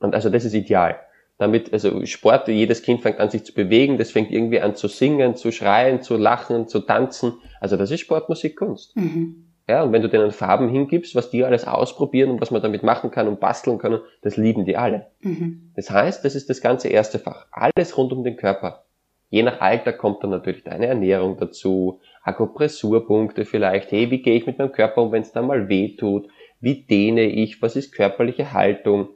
Und 0.00 0.14
also 0.14 0.28
das 0.28 0.44
ist 0.44 0.54
ideal 0.54 0.98
damit, 1.38 1.72
also 1.72 2.04
Sport, 2.06 2.48
jedes 2.48 2.82
Kind 2.82 3.02
fängt 3.02 3.20
an 3.20 3.30
sich 3.30 3.44
zu 3.44 3.54
bewegen, 3.54 3.98
das 3.98 4.12
fängt 4.12 4.30
irgendwie 4.30 4.60
an 4.60 4.76
zu 4.76 4.88
singen, 4.88 5.34
zu 5.34 5.50
schreien, 5.50 6.02
zu 6.02 6.16
lachen, 6.16 6.68
zu 6.68 6.80
tanzen. 6.80 7.34
Also 7.60 7.76
das 7.76 7.90
ist 7.90 8.00
Sport, 8.00 8.28
Musik, 8.28 8.56
Kunst. 8.56 8.96
Mhm. 8.96 9.46
Ja, 9.68 9.82
und 9.82 9.92
wenn 9.92 10.02
du 10.02 10.08
denen 10.08 10.30
Farben 10.30 10.68
hingibst, 10.68 11.14
was 11.14 11.30
die 11.30 11.42
alles 11.42 11.66
ausprobieren 11.66 12.30
und 12.30 12.40
was 12.40 12.50
man 12.50 12.60
damit 12.60 12.82
machen 12.82 13.10
kann 13.10 13.28
und 13.28 13.40
basteln 13.40 13.78
können, 13.78 14.00
das 14.20 14.36
lieben 14.36 14.66
die 14.66 14.76
alle. 14.76 15.06
Mhm. 15.20 15.72
Das 15.74 15.90
heißt, 15.90 16.24
das 16.24 16.34
ist 16.34 16.50
das 16.50 16.60
ganze 16.60 16.88
erste 16.88 17.18
Fach. 17.18 17.46
Alles 17.50 17.96
rund 17.96 18.12
um 18.12 18.24
den 18.24 18.36
Körper. 18.36 18.84
Je 19.30 19.42
nach 19.42 19.60
Alter 19.60 19.94
kommt 19.94 20.22
dann 20.22 20.30
natürlich 20.30 20.64
deine 20.64 20.86
Ernährung 20.86 21.38
dazu, 21.38 22.00
Akupressurpunkte 22.22 23.44
vielleicht, 23.44 23.90
hey, 23.90 24.10
wie 24.10 24.22
gehe 24.22 24.36
ich 24.36 24.46
mit 24.46 24.58
meinem 24.58 24.72
Körper 24.72 25.02
um, 25.02 25.12
wenn 25.12 25.22
es 25.22 25.32
dann 25.32 25.46
mal 25.46 25.68
weh 25.68 25.96
tut, 25.96 26.28
wie 26.60 26.82
dehne 26.82 27.24
ich, 27.24 27.60
was 27.60 27.74
ist 27.74 27.92
körperliche 27.92 28.52
Haltung, 28.52 29.08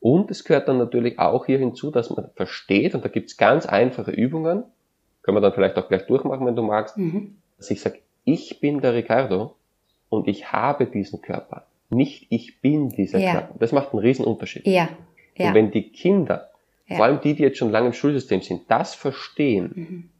und 0.00 0.30
es 0.30 0.44
gehört 0.44 0.66
dann 0.66 0.78
natürlich 0.78 1.18
auch 1.18 1.46
hier 1.46 1.58
hinzu, 1.58 1.90
dass 1.90 2.10
man 2.10 2.30
versteht, 2.34 2.94
und 2.94 3.04
da 3.04 3.08
gibt's 3.08 3.36
ganz 3.36 3.66
einfache 3.66 4.10
Übungen, 4.10 4.64
können 5.22 5.36
wir 5.36 5.42
dann 5.42 5.52
vielleicht 5.52 5.76
auch 5.76 5.88
gleich 5.88 6.06
durchmachen, 6.06 6.46
wenn 6.46 6.56
du 6.56 6.62
magst, 6.62 6.96
mhm. 6.96 7.36
dass 7.58 7.70
ich 7.70 7.80
sage, 7.80 7.98
ich 8.24 8.60
bin 8.60 8.80
der 8.80 8.94
Ricardo 8.94 9.56
und 10.08 10.26
ich 10.26 10.52
habe 10.52 10.86
diesen 10.86 11.20
Körper, 11.20 11.66
nicht 11.90 12.26
ich 12.30 12.60
bin 12.60 12.88
dieser 12.88 13.18
ja. 13.18 13.32
Körper. 13.32 13.54
Das 13.58 13.72
macht 13.72 13.92
einen 13.92 14.00
riesen 14.00 14.24
Unterschied. 14.24 14.66
Ja. 14.66 14.88
ja. 15.36 15.48
Und 15.48 15.54
wenn 15.54 15.70
die 15.70 15.90
Kinder, 15.90 16.50
ja. 16.86 16.96
vor 16.96 17.04
allem 17.04 17.20
die, 17.20 17.34
die 17.34 17.42
jetzt 17.42 17.58
schon 17.58 17.70
lange 17.70 17.88
im 17.88 17.92
Schulsystem 17.92 18.40
sind, 18.40 18.62
das 18.70 18.94
verstehen, 18.94 19.72
mhm. 19.74 20.10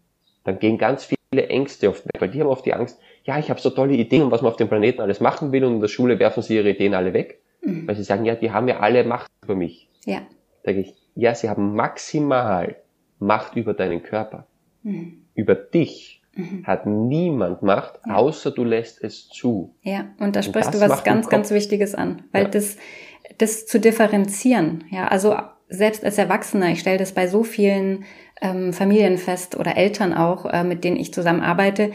dann 0.45 0.59
gehen 0.59 0.77
ganz 0.77 1.07
viele 1.07 1.49
Ängste 1.49 1.89
oft 1.89 2.05
weg, 2.05 2.21
weil 2.21 2.29
die 2.29 2.41
haben 2.41 2.49
oft 2.49 2.67
die 2.67 2.75
Angst, 2.75 2.99
ja, 3.25 3.39
ich 3.39 3.49
habe 3.49 3.61
so 3.61 3.71
tolle 3.71 3.95
Ideen, 3.95 4.31
was 4.31 4.43
man 4.43 4.51
auf 4.51 4.57
dem 4.57 4.69
Planeten 4.69 5.01
alles 5.01 5.21
machen 5.21 5.53
will 5.53 5.65
und 5.65 5.75
in 5.77 5.81
der 5.81 5.89
Schule 5.89 6.19
werfen 6.19 6.43
sie 6.43 6.57
ihre 6.57 6.71
Ideen 6.71 6.95
alle 6.95 7.13
weg. 7.15 7.40
Mhm. 7.63 7.87
Weil 7.87 7.97
sie 7.97 8.05
sagen, 8.05 8.25
ja, 8.25 8.35
die 8.35 8.51
haben 8.51 8.69
ja 8.69 8.81
alle 8.81 9.05
Macht 9.05 9.31
über 9.45 9.55
mich. 9.55 9.89
Ja. 10.05 10.23
Sage 10.65 10.81
ich, 10.81 10.95
ja, 11.15 11.35
sie 11.35 11.49
haben 11.49 11.75
maximal 11.75 12.77
Macht 13.19 13.57
über 13.57 13.75
deinen 13.75 14.03
Körper. 14.03 14.47
Mhm. 14.83 15.27
Über 15.35 15.55
dich 15.55 16.23
mhm. 16.35 16.67
hat 16.67 16.87
niemand 16.87 17.63
Macht, 17.63 18.01
ja. 18.07 18.15
außer 18.15 18.51
du 18.51 18.65
lässt 18.65 19.03
es 19.03 19.29
zu. 19.29 19.75
Ja, 19.83 20.09
und 20.19 20.37
da 20.37 20.43
sprichst 20.43 20.75
und 20.75 20.81
du 20.83 20.89
was 20.89 21.05
ganz, 21.05 21.29
ganz 21.29 21.51
Wichtiges 21.51 21.95
an. 21.95 22.23
Weil 22.33 22.45
ja. 22.45 22.49
das, 22.49 22.77
das 23.39 23.67
zu 23.67 23.79
differenzieren, 23.79 24.85
ja, 24.91 25.09
also 25.09 25.37
selbst 25.69 26.05
als 26.05 26.19
Erwachsener, 26.19 26.71
ich 26.71 26.81
stelle 26.81 26.99
das 26.99 27.13
bei 27.13 27.29
so 27.29 27.45
vielen 27.45 28.05
ähm, 28.41 28.73
Familien 28.73 29.19
fest 29.19 29.57
oder 29.57 29.77
Eltern 29.77 30.13
auch, 30.13 30.47
äh, 30.47 30.65
mit 30.65 30.83
denen 30.83 30.97
ich 30.97 31.15
zusammenarbeite, 31.15 31.93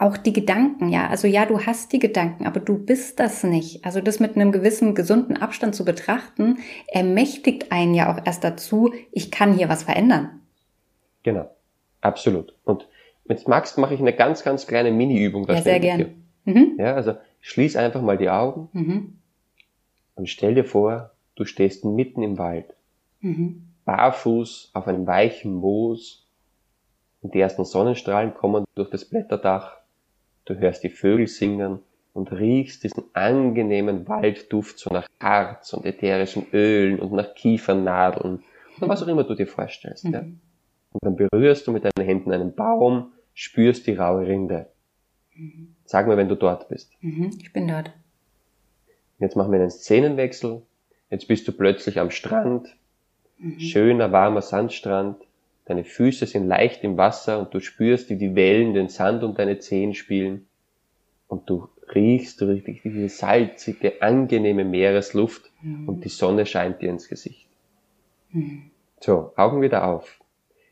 auch 0.00 0.16
die 0.16 0.32
Gedanken, 0.32 0.88
ja. 0.88 1.08
Also 1.08 1.28
ja, 1.28 1.44
du 1.44 1.66
hast 1.66 1.92
die 1.92 1.98
Gedanken, 1.98 2.46
aber 2.46 2.58
du 2.58 2.78
bist 2.78 3.20
das 3.20 3.44
nicht. 3.44 3.84
Also 3.84 4.00
das 4.00 4.18
mit 4.18 4.34
einem 4.34 4.50
gewissen 4.50 4.94
gesunden 4.94 5.36
Abstand 5.36 5.74
zu 5.74 5.84
betrachten, 5.84 6.58
ermächtigt 6.88 7.70
einen 7.70 7.94
ja 7.94 8.12
auch 8.12 8.24
erst 8.24 8.42
dazu, 8.42 8.94
ich 9.12 9.30
kann 9.30 9.52
hier 9.52 9.68
was 9.68 9.82
verändern. 9.82 10.40
Genau, 11.22 11.50
absolut. 12.00 12.54
Und 12.64 12.88
wenn 13.26 13.36
du 13.36 13.42
magst, 13.50 13.76
mache 13.76 13.92
ich 13.92 14.00
eine 14.00 14.14
ganz, 14.14 14.42
ganz 14.42 14.66
kleine 14.66 14.90
Mini-Übung. 14.90 15.46
Ja, 15.46 15.60
sehr 15.60 15.80
gerne. 15.80 16.14
Mhm. 16.44 16.76
Ja, 16.78 16.94
also 16.94 17.16
schließ 17.42 17.76
einfach 17.76 18.00
mal 18.00 18.16
die 18.16 18.30
Augen 18.30 18.70
mhm. 18.72 19.18
und 20.14 20.28
stell 20.30 20.54
dir 20.54 20.64
vor, 20.64 21.10
du 21.36 21.44
stehst 21.44 21.84
mitten 21.84 22.22
im 22.22 22.38
Wald, 22.38 22.74
mhm. 23.20 23.68
barfuß 23.84 24.70
auf 24.72 24.88
einem 24.88 25.06
weichen 25.06 25.52
Moos 25.54 26.26
und 27.20 27.34
die 27.34 27.40
ersten 27.40 27.66
Sonnenstrahlen 27.66 28.32
kommen 28.32 28.64
durch 28.74 28.88
das 28.88 29.04
Blätterdach 29.04 29.79
Du 30.50 30.58
hörst 30.58 30.82
die 30.82 30.90
Vögel 30.90 31.28
singen 31.28 31.78
und 32.12 32.32
riechst 32.32 32.82
diesen 32.82 33.04
angenehmen 33.12 34.08
Waldduft 34.08 34.80
so 34.80 34.90
nach 34.92 35.06
Harz 35.20 35.72
und 35.74 35.86
ätherischen 35.86 36.44
Ölen 36.52 36.98
und 36.98 37.12
nach 37.12 37.36
Kiefernadeln 37.36 38.42
oder 38.76 38.88
was 38.88 39.00
auch 39.00 39.06
immer 39.06 39.22
du 39.22 39.36
dir 39.36 39.46
vorstellst. 39.46 40.06
Mhm. 40.06 40.12
Ja? 40.12 40.20
Und 40.22 41.04
dann 41.04 41.14
berührst 41.14 41.68
du 41.68 41.70
mit 41.70 41.84
deinen 41.84 42.04
Händen 42.04 42.32
einen 42.32 42.52
Baum, 42.52 43.12
spürst 43.32 43.86
die 43.86 43.94
raue 43.94 44.26
Rinde. 44.26 44.66
Mhm. 45.36 45.76
Sag 45.84 46.08
mir, 46.08 46.16
wenn 46.16 46.28
du 46.28 46.34
dort 46.34 46.68
bist. 46.68 46.90
Mhm, 47.00 47.30
ich 47.40 47.52
bin 47.52 47.68
dort. 47.68 47.92
Jetzt 49.20 49.36
machen 49.36 49.52
wir 49.52 49.60
einen 49.60 49.70
Szenenwechsel. 49.70 50.62
Jetzt 51.10 51.28
bist 51.28 51.46
du 51.46 51.52
plötzlich 51.52 52.00
am 52.00 52.10
Strand. 52.10 52.76
Mhm. 53.38 53.60
Schöner, 53.60 54.10
warmer 54.10 54.42
Sandstrand. 54.42 55.16
Deine 55.66 55.84
Füße 55.84 56.26
sind 56.26 56.46
leicht 56.46 56.82
im 56.84 56.96
Wasser 56.96 57.38
und 57.38 57.54
du 57.54 57.60
spürst, 57.60 58.10
wie 58.10 58.16
die 58.16 58.34
Wellen 58.34 58.74
den 58.74 58.88
Sand 58.88 59.22
um 59.22 59.34
deine 59.34 59.58
Zehen 59.58 59.94
spielen. 59.94 60.46
Und 61.28 61.48
du 61.48 61.68
riechst 61.94 62.42
richtig 62.42 62.82
diese 62.82 63.08
salzige, 63.08 64.02
angenehme 64.02 64.64
Meeresluft 64.64 65.50
mhm. 65.62 65.88
und 65.88 66.04
die 66.04 66.08
Sonne 66.08 66.46
scheint 66.46 66.82
dir 66.82 66.90
ins 66.90 67.08
Gesicht. 67.08 67.48
Mhm. 68.30 68.70
So, 69.00 69.32
Augen 69.36 69.62
wieder 69.62 69.86
auf. 69.86 70.18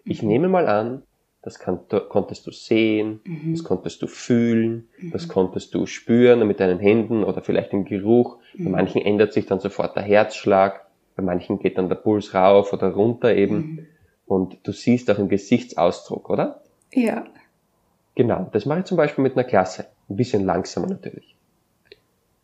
Ich 0.04 0.22
mhm. 0.22 0.28
nehme 0.28 0.48
mal 0.48 0.66
an, 0.66 1.02
das 1.42 1.58
kann, 1.58 1.80
konntest 2.08 2.46
du 2.46 2.50
sehen, 2.50 3.20
mhm. 3.24 3.52
das 3.52 3.64
konntest 3.64 4.02
du 4.02 4.06
fühlen, 4.06 4.88
das 5.12 5.26
mhm. 5.26 5.30
konntest 5.30 5.74
du 5.74 5.86
spüren 5.86 6.46
mit 6.46 6.60
deinen 6.60 6.78
Händen 6.78 7.24
oder 7.24 7.42
vielleicht 7.42 7.72
im 7.72 7.84
Geruch. 7.84 8.38
Bei 8.54 8.64
mhm. 8.64 8.70
manchen 8.72 9.02
ändert 9.02 9.32
sich 9.32 9.46
dann 9.46 9.60
sofort 9.60 9.96
der 9.96 10.02
Herzschlag, 10.02 10.86
bei 11.16 11.22
manchen 11.22 11.58
geht 11.58 11.78
dann 11.78 11.88
der 11.88 11.96
Puls 11.96 12.34
rauf 12.34 12.72
oder 12.72 12.90
runter 12.90 13.34
eben. 13.34 13.86
Und 14.28 14.58
du 14.62 14.72
siehst 14.72 15.10
auch 15.10 15.18
im 15.18 15.28
Gesichtsausdruck, 15.28 16.28
oder? 16.28 16.60
Ja. 16.92 17.24
Genau, 18.14 18.48
das 18.52 18.66
mache 18.66 18.80
ich 18.80 18.84
zum 18.84 18.98
Beispiel 18.98 19.22
mit 19.22 19.32
einer 19.32 19.44
Klasse. 19.44 19.86
Ein 20.08 20.16
bisschen 20.16 20.44
langsamer 20.44 20.86
natürlich. 20.86 21.34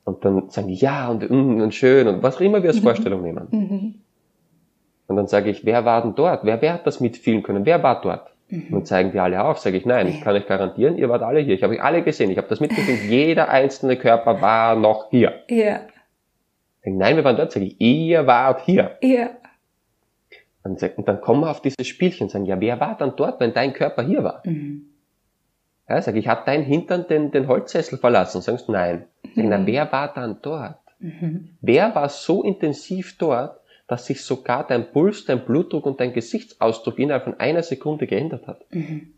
Und 0.05 0.25
dann 0.25 0.49
sagen 0.50 0.69
die, 0.69 0.75
ja, 0.75 1.09
und, 1.09 1.29
mm, 1.29 1.61
und 1.61 1.75
schön, 1.75 2.09
und 2.09 2.23
was 2.23 2.37
auch 2.37 2.41
immer 2.41 2.62
wir 2.62 2.71
als 2.71 2.81
mhm. 2.81 2.85
Vorstellung 2.85 3.23
nehmen. 3.23 3.49
Mhm. 3.50 3.95
Und 5.07 5.17
dann 5.17 5.26
sage 5.26 5.50
ich, 5.50 5.67
wer 5.67 5.85
war 5.85 6.03
denn 6.03 6.14
dort? 6.14 6.45
Wer, 6.45 6.61
wer 6.62 6.75
hat 6.75 6.87
das 6.87 7.00
mitfühlen 7.00 7.43
können? 7.43 7.67
Wer 7.67 7.83
war 7.83 8.00
dort? 8.00 8.35
Mhm. 8.49 8.73
Und 8.73 8.87
zeigen 8.87 9.12
die 9.12 9.19
alle 9.19 9.45
auf, 9.45 9.59
sage 9.59 9.76
ich, 9.76 9.85
nein, 9.85 10.09
ich 10.09 10.23
kann 10.23 10.35
euch 10.35 10.47
garantieren, 10.47 10.97
ihr 10.97 11.11
wart 11.11 11.23
alle 11.23 11.41
hier. 11.41 11.55
Ich 11.55 11.62
habe 11.62 11.75
euch 11.75 11.83
alle 11.83 12.03
gesehen, 12.03 12.31
ich 12.31 12.38
habe 12.38 12.49
das 12.49 12.61
mitgefilmt, 12.61 13.03
jeder 13.11 13.50
einzelne 13.50 13.97
Körper 13.97 14.41
war 14.41 14.75
noch 14.75 15.11
hier. 15.11 15.43
Ja. 15.49 15.81
Nein, 16.83 17.17
wir 17.17 17.25
waren 17.25 17.37
dort, 17.37 17.53
sage 17.53 17.67
ich, 17.67 17.81
ihr 17.81 18.26
wart 18.26 18.62
hier. 18.62 18.97
Ja. 19.03 19.31
Und 20.64 20.83
dann 21.06 21.21
kommen 21.21 21.42
wir 21.42 21.50
auf 21.50 21.61
dieses 21.61 21.87
Spielchen 21.87 22.25
und 22.25 22.30
sagen, 22.30 22.47
ja, 22.47 22.59
wer 22.59 22.80
war 22.80 22.97
dann 22.97 23.14
dort, 23.16 23.38
wenn 23.38 23.52
dein 23.52 23.75
Körper 23.75 24.02
hier 24.02 24.25
war? 24.25 24.42
Mhm. 24.44 24.87
Ja, 25.87 26.00
sag 26.00 26.16
ich, 26.16 26.26
hat 26.26 26.49
dein 26.49 26.62
Hintern 26.62 27.06
den, 27.06 27.30
den 27.30 27.47
Holzsessel 27.47 27.99
verlassen? 27.99 28.40
Sagst 28.40 28.68
du, 28.68 28.73
nein. 28.73 29.04
Sag 29.23 29.44
ich, 29.44 29.44
na, 29.44 29.59
mhm. 29.59 29.66
wer 29.66 29.92
war 29.92 30.12
dann 30.12 30.38
dort? 30.40 30.78
Mhm. 30.99 31.50
Wer 31.61 31.94
war 31.94 32.09
so 32.09 32.42
intensiv 32.42 33.18
dort, 33.18 33.61
dass 33.87 34.06
sich 34.06 34.23
sogar 34.25 34.66
dein 34.66 34.90
Puls, 34.90 35.26
dein 35.26 35.44
Blutdruck 35.44 35.85
und 35.85 36.00
dein 36.00 36.14
Gesichtsausdruck 36.14 36.99
innerhalb 36.99 37.25
von 37.25 37.38
einer 37.38 37.62
Sekunde 37.62 38.06
geändert 38.06 38.47
hat. 38.47 38.64
Mhm. 38.73 39.12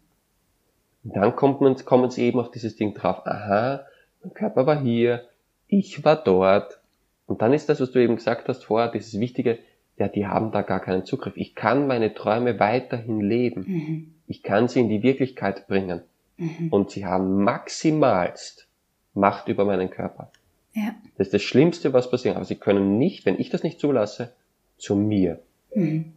Und 1.05 1.15
dann 1.15 1.37
kommt 1.37 1.61
man, 1.61 1.77
kommen 1.85 2.11
sie 2.11 2.25
eben 2.25 2.41
auf 2.41 2.51
dieses 2.51 2.75
Ding 2.75 2.93
drauf, 2.95 3.25
aha, 3.25 3.87
mein 4.25 4.35
Körper 4.35 4.67
war 4.67 4.81
hier, 4.81 5.29
ich 5.69 6.05
war 6.05 6.17
dort. 6.17 6.81
Und 7.27 7.41
dann 7.43 7.53
ist 7.53 7.69
das, 7.69 7.81
was 7.81 7.93
du 7.93 8.01
eben 8.01 8.17
gesagt 8.17 8.49
hast 8.49 8.65
vorher, 8.65 8.91
dieses 8.91 9.21
Wichtige, 9.21 9.61
ja, 9.99 10.09
die 10.09 10.27
haben 10.27 10.53
da 10.53 10.63
gar 10.63 10.81
keinen 10.81 11.05
Zugriff. 11.05 11.37
Ich 11.37 11.55
kann 11.55 11.87
meine 11.87 12.13
Träume 12.15 12.59
weiterhin 12.59 13.21
leben. 13.21 13.65
Mhm. 13.67 14.15
Ich 14.27 14.43
kann 14.43 14.69
sie 14.69 14.81
in 14.81 14.89
die 14.89 15.03
Wirklichkeit 15.03 15.67
bringen. 15.69 16.03
Mhm. 16.37 16.69
Und 16.71 16.91
sie 16.91 17.07
haben 17.07 17.43
maximalst 17.43 18.67
Macht 19.15 19.49
über 19.49 19.65
meinen 19.65 19.89
Körper. 19.89 20.31
Ja. 20.75 20.95
Das 21.17 21.29
ist 21.29 21.35
das 21.35 21.43
Schlimmste, 21.43 21.95
was 21.95 22.11
passiert. 22.11 22.37
Aber 22.37 22.45
sie 22.45 22.57
können 22.57 22.99
nicht, 22.99 23.25
wenn 23.25 23.41
ich 23.41 23.49
das 23.49 23.63
nicht 23.63 23.81
zulasse, 23.81 24.35
zu 24.77 24.95
mir. 24.95 25.41
Mhm. 25.75 26.13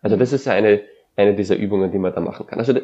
Also 0.00 0.16
das 0.16 0.32
ist 0.32 0.46
eine, 0.46 0.82
eine 1.16 1.34
dieser 1.34 1.56
Übungen, 1.56 1.90
die 1.90 1.98
man 1.98 2.14
da 2.14 2.20
machen 2.20 2.46
kann. 2.46 2.60
Also 2.60 2.72
da, 2.72 2.80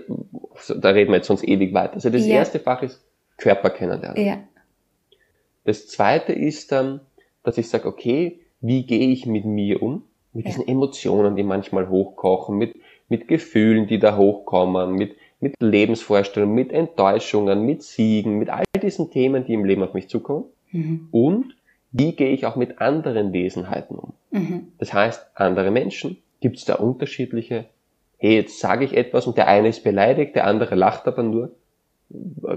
da 0.74 0.88
reden 0.90 1.12
wir 1.12 1.18
jetzt 1.18 1.28
sonst 1.28 1.44
ewig 1.44 1.72
weiter. 1.72 1.94
Also 1.94 2.10
das 2.10 2.26
ja. 2.26 2.34
erste 2.34 2.58
Fach 2.58 2.82
ist 2.82 3.00
Körper 3.36 3.70
kennenlernen. 3.70 4.26
Ja. 4.26 4.38
Das 5.64 5.86
zweite 5.86 6.32
ist 6.32 6.72
dann, 6.72 7.00
dass 7.44 7.58
ich 7.58 7.68
sage, 7.68 7.86
okay, 7.86 8.40
wie 8.60 8.84
gehe 8.84 9.08
ich 9.10 9.26
mit 9.26 9.44
mir 9.44 9.82
um? 9.82 10.02
Mit 10.36 10.46
diesen 10.46 10.68
Emotionen, 10.68 11.34
die 11.36 11.42
manchmal 11.42 11.88
hochkochen, 11.88 12.56
mit, 12.56 12.76
mit 13.08 13.26
Gefühlen, 13.26 13.86
die 13.86 13.98
da 13.98 14.16
hochkommen, 14.16 14.92
mit, 14.94 15.16
mit 15.40 15.54
Lebensvorstellungen, 15.60 16.54
mit 16.54 16.72
Enttäuschungen, 16.72 17.64
mit 17.64 17.82
Siegen, 17.82 18.38
mit 18.38 18.50
all 18.50 18.64
diesen 18.82 19.10
Themen, 19.10 19.44
die 19.44 19.54
im 19.54 19.64
Leben 19.64 19.82
auf 19.82 19.94
mich 19.94 20.08
zukommen. 20.08 20.44
Mhm. 20.72 21.08
Und 21.10 21.56
wie 21.92 22.12
gehe 22.12 22.30
ich 22.30 22.44
auch 22.44 22.56
mit 22.56 22.80
anderen 22.80 23.32
Wesenheiten 23.32 23.96
um? 23.96 24.12
Mhm. 24.30 24.72
Das 24.78 24.92
heißt, 24.92 25.26
andere 25.34 25.70
Menschen, 25.70 26.18
gibt 26.40 26.58
es 26.58 26.64
da 26.64 26.74
unterschiedliche, 26.74 27.66
hey, 28.18 28.34
jetzt 28.34 28.60
sage 28.60 28.84
ich 28.84 28.96
etwas 28.96 29.26
und 29.26 29.36
der 29.38 29.48
eine 29.48 29.68
ist 29.68 29.84
beleidigt, 29.84 30.36
der 30.36 30.46
andere 30.46 30.74
lacht 30.74 31.06
aber 31.06 31.22
nur. 31.22 31.52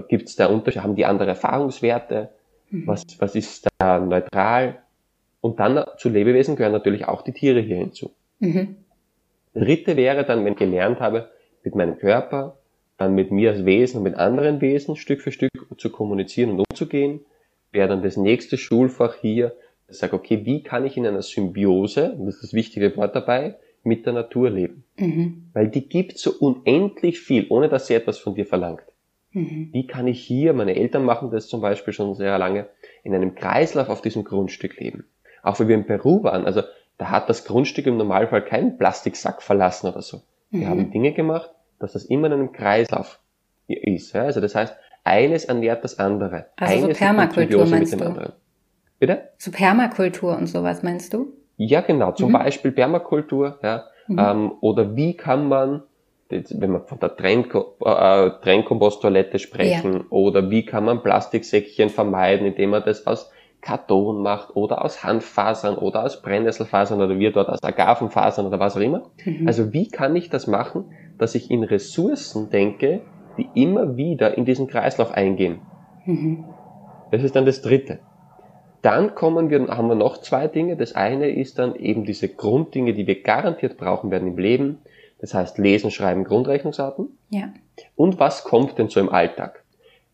Gibt 0.08 0.28
es 0.28 0.36
da 0.36 0.46
Unterschiede, 0.46 0.84
haben 0.84 0.94
die 0.94 1.06
andere 1.06 1.30
Erfahrungswerte? 1.30 2.30
Mhm. 2.70 2.86
Was, 2.86 3.02
was 3.18 3.34
ist 3.34 3.66
da 3.78 3.98
neutral? 3.98 4.82
Und 5.40 5.58
dann 5.58 5.84
zu 5.96 6.08
Lebewesen 6.08 6.56
gehören 6.56 6.72
natürlich 6.72 7.06
auch 7.06 7.22
die 7.22 7.32
Tiere 7.32 7.60
hier 7.60 7.76
hinzu. 7.76 8.12
Mhm. 8.40 8.76
Dritte 9.54 9.96
wäre 9.96 10.24
dann, 10.24 10.44
wenn 10.44 10.52
ich 10.52 10.58
gelernt 10.58 11.00
habe, 11.00 11.30
mit 11.64 11.74
meinem 11.74 11.98
Körper, 11.98 12.56
dann 12.96 13.14
mit 13.14 13.30
mir 13.30 13.52
als 13.52 13.64
Wesen 13.64 13.98
und 13.98 14.02
mit 14.04 14.14
anderen 14.14 14.60
Wesen 14.60 14.96
Stück 14.96 15.22
für 15.22 15.32
Stück 15.32 15.50
zu 15.78 15.90
kommunizieren 15.90 16.50
und 16.50 16.64
umzugehen, 16.70 17.20
wäre 17.72 17.88
dann 17.88 18.02
das 18.02 18.16
nächste 18.16 18.58
Schulfach 18.58 19.16
hier, 19.16 19.56
ich 19.88 19.98
sage, 19.98 20.14
okay, 20.14 20.44
wie 20.44 20.62
kann 20.62 20.84
ich 20.84 20.96
in 20.96 21.06
einer 21.06 21.22
Symbiose, 21.22 22.12
und 22.12 22.26
das 22.26 22.36
ist 22.36 22.44
das 22.44 22.52
wichtige 22.52 22.96
Wort 22.96 23.16
dabei, 23.16 23.56
mit 23.82 24.06
der 24.06 24.12
Natur 24.12 24.50
leben? 24.50 24.84
Mhm. 24.96 25.48
Weil 25.52 25.68
die 25.68 25.88
gibt 25.88 26.18
so 26.18 26.32
unendlich 26.38 27.20
viel, 27.20 27.46
ohne 27.48 27.68
dass 27.68 27.86
sie 27.86 27.94
etwas 27.94 28.18
von 28.18 28.34
dir 28.34 28.46
verlangt. 28.46 28.84
Mhm. 29.32 29.70
Wie 29.72 29.86
kann 29.86 30.06
ich 30.06 30.20
hier, 30.20 30.52
meine 30.52 30.76
Eltern 30.76 31.04
machen 31.04 31.30
das 31.30 31.48
zum 31.48 31.60
Beispiel 31.60 31.92
schon 31.92 32.14
sehr 32.14 32.38
lange, 32.38 32.66
in 33.02 33.14
einem 33.14 33.34
Kreislauf 33.34 33.88
auf 33.88 34.02
diesem 34.02 34.24
Grundstück 34.24 34.78
leben? 34.78 35.04
Auch 35.42 35.58
wenn 35.60 35.68
wir 35.68 35.76
in 35.76 35.86
Peru 35.86 36.22
waren, 36.22 36.46
also 36.46 36.62
da 36.98 37.10
hat 37.10 37.28
das 37.28 37.44
Grundstück 37.44 37.86
im 37.86 37.96
Normalfall 37.96 38.44
keinen 38.44 38.76
Plastiksack 38.76 39.42
verlassen 39.42 39.88
oder 39.88 40.02
so. 40.02 40.20
Wir 40.50 40.66
mhm. 40.66 40.70
haben 40.70 40.90
Dinge 40.90 41.12
gemacht, 41.12 41.50
dass 41.78 41.92
das 41.92 42.04
immer 42.04 42.26
in 42.26 42.34
einem 42.34 42.52
Kreislauf 42.52 43.20
ist. 43.66 44.12
Ja? 44.12 44.24
Also 44.24 44.40
das 44.40 44.54
heißt, 44.54 44.74
eines 45.04 45.46
ernährt 45.46 45.82
das 45.84 45.98
andere. 45.98 46.46
Also 46.56 46.84
eines 46.84 46.98
so 46.98 47.04
Permakultur 47.04 47.66
meinst 47.66 47.98
du? 47.98 48.04
Anderen. 48.04 48.32
Bitte? 48.98 49.30
So 49.38 49.50
Permakultur 49.50 50.36
und 50.36 50.46
sowas 50.46 50.82
meinst 50.82 51.14
du? 51.14 51.32
Ja, 51.56 51.80
genau. 51.80 52.12
Zum 52.12 52.28
mhm. 52.28 52.34
Beispiel 52.34 52.72
Permakultur. 52.72 53.58
Ja. 53.62 53.84
Mhm. 54.08 54.18
Ähm, 54.18 54.52
oder 54.60 54.96
wie 54.96 55.16
kann 55.16 55.48
man, 55.48 55.82
wenn 56.28 56.72
wir 56.72 56.80
von 56.80 57.00
der 57.00 57.16
Trennko 57.16 57.76
äh, 57.84 58.30
Trennkomposttoilette 58.42 59.38
sprechen, 59.38 59.92
ja. 59.94 60.04
oder 60.10 60.50
wie 60.50 60.64
kann 60.64 60.84
man 60.84 61.02
Plastiksäckchen 61.02 61.88
vermeiden, 61.88 62.46
indem 62.46 62.70
man 62.70 62.82
das 62.84 63.06
aus 63.06 63.30
Karton 63.60 64.22
macht 64.22 64.56
oder 64.56 64.84
aus 64.84 65.04
Handfasern 65.04 65.76
oder 65.76 66.04
aus 66.04 66.22
Brennnesselfasern 66.22 67.00
oder 67.00 67.18
wir 67.18 67.32
dort 67.32 67.48
aus 67.48 67.62
Agavenfasern 67.62 68.46
oder 68.46 68.58
was 68.58 68.76
auch 68.76 68.80
immer. 68.80 69.02
Mhm. 69.24 69.46
Also 69.46 69.72
wie 69.72 69.88
kann 69.88 70.16
ich 70.16 70.30
das 70.30 70.46
machen, 70.46 70.86
dass 71.18 71.34
ich 71.34 71.50
in 71.50 71.62
Ressourcen 71.62 72.50
denke, 72.50 73.02
die 73.36 73.48
immer 73.54 73.96
wieder 73.96 74.36
in 74.36 74.44
diesen 74.44 74.66
Kreislauf 74.66 75.12
eingehen. 75.12 75.60
Mhm. 76.04 76.44
Das 77.10 77.22
ist 77.22 77.36
dann 77.36 77.46
das 77.46 77.62
dritte. 77.62 77.98
Dann 78.82 79.14
kommen 79.14 79.50
wir, 79.50 79.66
haben 79.68 79.88
wir 79.88 79.94
noch 79.94 80.18
zwei 80.18 80.48
Dinge. 80.48 80.76
Das 80.76 80.94
eine 80.94 81.28
ist 81.28 81.58
dann 81.58 81.74
eben 81.74 82.04
diese 82.04 82.28
Grunddinge, 82.28 82.94
die 82.94 83.06
wir 83.06 83.22
garantiert 83.22 83.76
brauchen 83.76 84.10
werden 84.10 84.28
im 84.28 84.38
Leben. 84.38 84.78
Das 85.20 85.34
heißt 85.34 85.58
Lesen, 85.58 85.90
Schreiben, 85.90 86.24
Grundrechnungsarten. 86.24 87.18
Ja. 87.28 87.52
Und 87.94 88.18
was 88.18 88.44
kommt 88.44 88.78
denn 88.78 88.88
so 88.88 89.00
im 89.00 89.10
Alltag? 89.10 89.64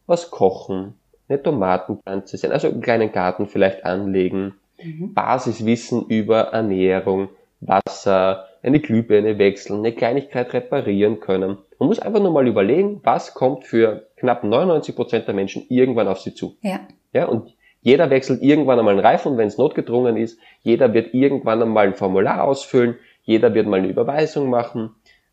Was 0.07 0.33
kochen, 0.33 0.95
eine 1.29 1.43
Tomatenpflanze 1.43 2.37
sein, 2.37 2.53
also 2.53 2.69
einen 2.69 2.81
kleinen 2.81 3.13
Garten 3.13 3.47
vielleicht 3.47 3.85
anlegen, 3.85 4.55
mhm. 4.83 5.15
Basiswissen 5.15 6.07
über 6.07 6.53
Ernährung, 6.53 7.29
Wasser, 7.61 8.47
eine 8.63 8.81
Glühbirne 8.81 9.39
wechseln, 9.39 9.79
eine 9.79 9.93
Kleinigkeit 9.93 10.53
reparieren 10.53 11.21
können. 11.21 11.59
Man 11.79 11.89
muss 11.89 11.99
einfach 11.99 12.21
nur 12.21 12.33
mal 12.33 12.47
überlegen, 12.47 13.01
was 13.05 13.35
kommt 13.35 13.65
für 13.65 14.09
knapp 14.17 14.45
99 14.45 14.95
Prozent 14.97 15.27
der 15.27 15.35
Menschen 15.35 15.65
irgendwann 15.69 16.09
auf 16.09 16.21
sie 16.21 16.35
zu. 16.35 16.57
Ja. 16.63 16.81
Ja, 17.13 17.27
und 17.27 17.55
jeder 17.81 18.11
wechselt 18.11 18.43
irgendwann 18.43 18.79
einmal 18.79 18.95
einen 18.95 19.07
Reifen, 19.07 19.39
wenn 19.39 19.47
es 19.47 19.59
notgedrungen 19.59 20.17
ist. 20.17 20.41
Jeder 20.63 20.93
wird 20.93 21.15
irgendwann 21.15 21.63
einmal 21.63 21.87
ein 21.87 21.95
Formular 21.95 22.43
ausfüllen. 22.43 22.97
Jeder 23.23 23.55
wird 23.55 23.69
mal 23.69 23.79
eine 23.79 23.89
Überweisung 23.89 24.51
machen. 24.51 24.91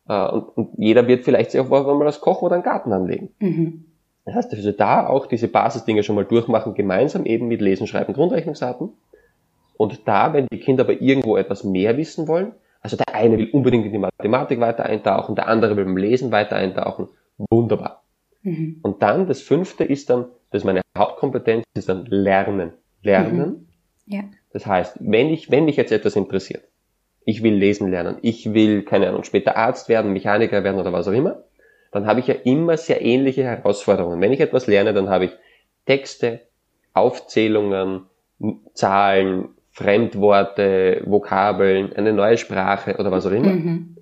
Äh, 0.08 0.28
und, 0.28 0.44
und, 0.56 0.70
jeder 0.78 1.08
wird 1.08 1.24
vielleicht 1.24 1.52
sich 1.52 1.60
auch 1.60 1.70
mal 1.70 2.06
das 2.06 2.22
Kochen 2.22 2.46
oder 2.46 2.56
einen 2.56 2.64
Garten 2.64 2.94
anlegen. 2.94 3.30
Mhm. 3.40 3.86
Das 4.26 4.36
heißt, 4.36 4.54
also 4.54 4.72
da 4.72 5.08
auch 5.08 5.26
diese 5.26 5.48
Basisdinge 5.48 6.04
schon 6.04 6.16
mal 6.16 6.26
durchmachen, 6.26 6.74
gemeinsam 6.74 7.26
eben 7.26 7.48
mit 7.48 7.62
Lesen, 7.62 7.88
Schreiben, 7.88 8.14
Grundrechnungsarten. 8.14 8.90
Und 9.76 10.08
da, 10.08 10.34
wenn 10.34 10.48
die 10.48 10.60
Kinder 10.60 10.84
aber 10.84 11.02
irgendwo 11.02 11.36
etwas 11.36 11.64
mehr 11.64 11.98
wissen 11.98 12.28
wollen, 12.28 12.54
also 12.82 12.98
der 12.98 13.16
eine 13.16 13.38
will 13.38 13.50
unbedingt 13.52 13.86
in 13.86 13.92
die 13.92 13.98
Mathematik 13.98 14.60
weiter 14.60 14.86
eintauchen, 14.86 15.36
der 15.36 15.48
andere 15.48 15.76
will 15.76 15.86
beim 15.86 15.98
Lesen 15.98 16.32
weiter 16.32 16.56
eintauchen. 16.56 17.08
Wunderbar. 17.50 18.04
Mhm. 18.44 18.80
Und 18.82 19.02
dann 19.02 19.28
das 19.28 19.42
fünfte 19.42 19.84
ist 19.84 20.10
dann, 20.10 20.26
das 20.52 20.62
ist 20.62 20.66
meine 20.66 20.82
Hauptkompetenz, 20.98 21.66
ist 21.74 21.90
dann 21.90 22.06
Lernen. 22.06 22.74
Lernen. 23.02 23.68
Mhm. 24.06 24.14
Ja. 24.14 24.24
Das 24.52 24.66
heißt, 24.66 24.98
wenn 25.00 25.30
ich, 25.30 25.50
wenn 25.50 25.66
mich 25.66 25.78
jetzt 25.78 25.92
etwas 25.92 26.16
interessiert, 26.16 26.64
ich 27.26 27.42
will 27.42 27.54
lesen 27.54 27.90
lernen, 27.90 28.18
ich 28.22 28.54
will, 28.54 28.84
keine 28.84 29.08
Ahnung, 29.08 29.24
später 29.24 29.56
Arzt 29.56 29.88
werden, 29.88 30.12
Mechaniker 30.12 30.64
werden 30.64 30.80
oder 30.80 30.92
was 30.92 31.08
auch 31.08 31.14
immer, 31.14 31.44
dann 31.94 32.08
habe 32.08 32.20
ich 32.20 32.28
ja 32.28 32.34
immer 32.34 32.76
sehr 32.76 33.02
ähnliche 33.02 33.44
Herausforderungen. 33.44 34.20
Wenn 34.20 34.34
ich 34.34 34.40
etwas 34.40 34.68
lerne, 34.68 34.94
dann 34.94 35.10
habe 35.10 35.26
ich 35.26 35.32
Texte, 35.86 36.42
Aufzählungen, 36.94 38.08
Zahlen, 38.74 39.50
Fremdworte, 39.70 41.04
Vokabeln, 41.06 41.94
eine 41.94 42.14
neue 42.14 42.38
Sprache 42.38 42.98
oder 42.98 43.12
was 43.12 43.26
auch 43.26 43.32
immer. 43.32 43.54
Mhm. 43.54 43.98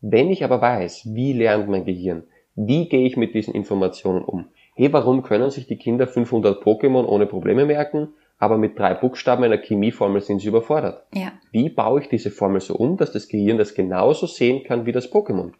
Wenn 0.00 0.30
ich 0.30 0.44
aber 0.44 0.60
weiß, 0.60 1.14
wie 1.14 1.32
lernt 1.32 1.68
mein 1.68 1.84
Gehirn, 1.84 2.24
wie 2.54 2.88
gehe 2.88 3.06
ich 3.06 3.16
mit 3.16 3.34
diesen 3.34 3.54
Informationen 3.54 4.24
um? 4.24 4.46
Hey, 4.74 4.92
warum 4.92 5.22
können 5.22 5.50
sich 5.50 5.66
die 5.66 5.76
Kinder 5.76 6.06
500 6.06 6.62
Pokémon 6.62 7.04
ohne 7.04 7.26
Probleme 7.26 7.66
merken, 7.66 8.08
aber 8.38 8.56
mit 8.56 8.78
drei 8.78 8.94
Buchstaben 8.94 9.44
einer 9.44 9.58
Chemieformel 9.58 10.20
sind 10.20 10.40
sie 10.40 10.48
überfordert? 10.48 11.04
Ja. 11.14 11.32
Wie 11.50 11.68
baue 11.68 12.00
ich 12.00 12.08
diese 12.08 12.30
Formel 12.30 12.60
so 12.60 12.74
um, 12.74 12.96
dass 12.96 13.12
das 13.12 13.28
Gehirn 13.28 13.58
das 13.58 13.74
genauso 13.74 14.26
sehen 14.26 14.64
kann 14.64 14.86
wie 14.86 14.92
das 14.92 15.12
Pokémon? 15.12 15.52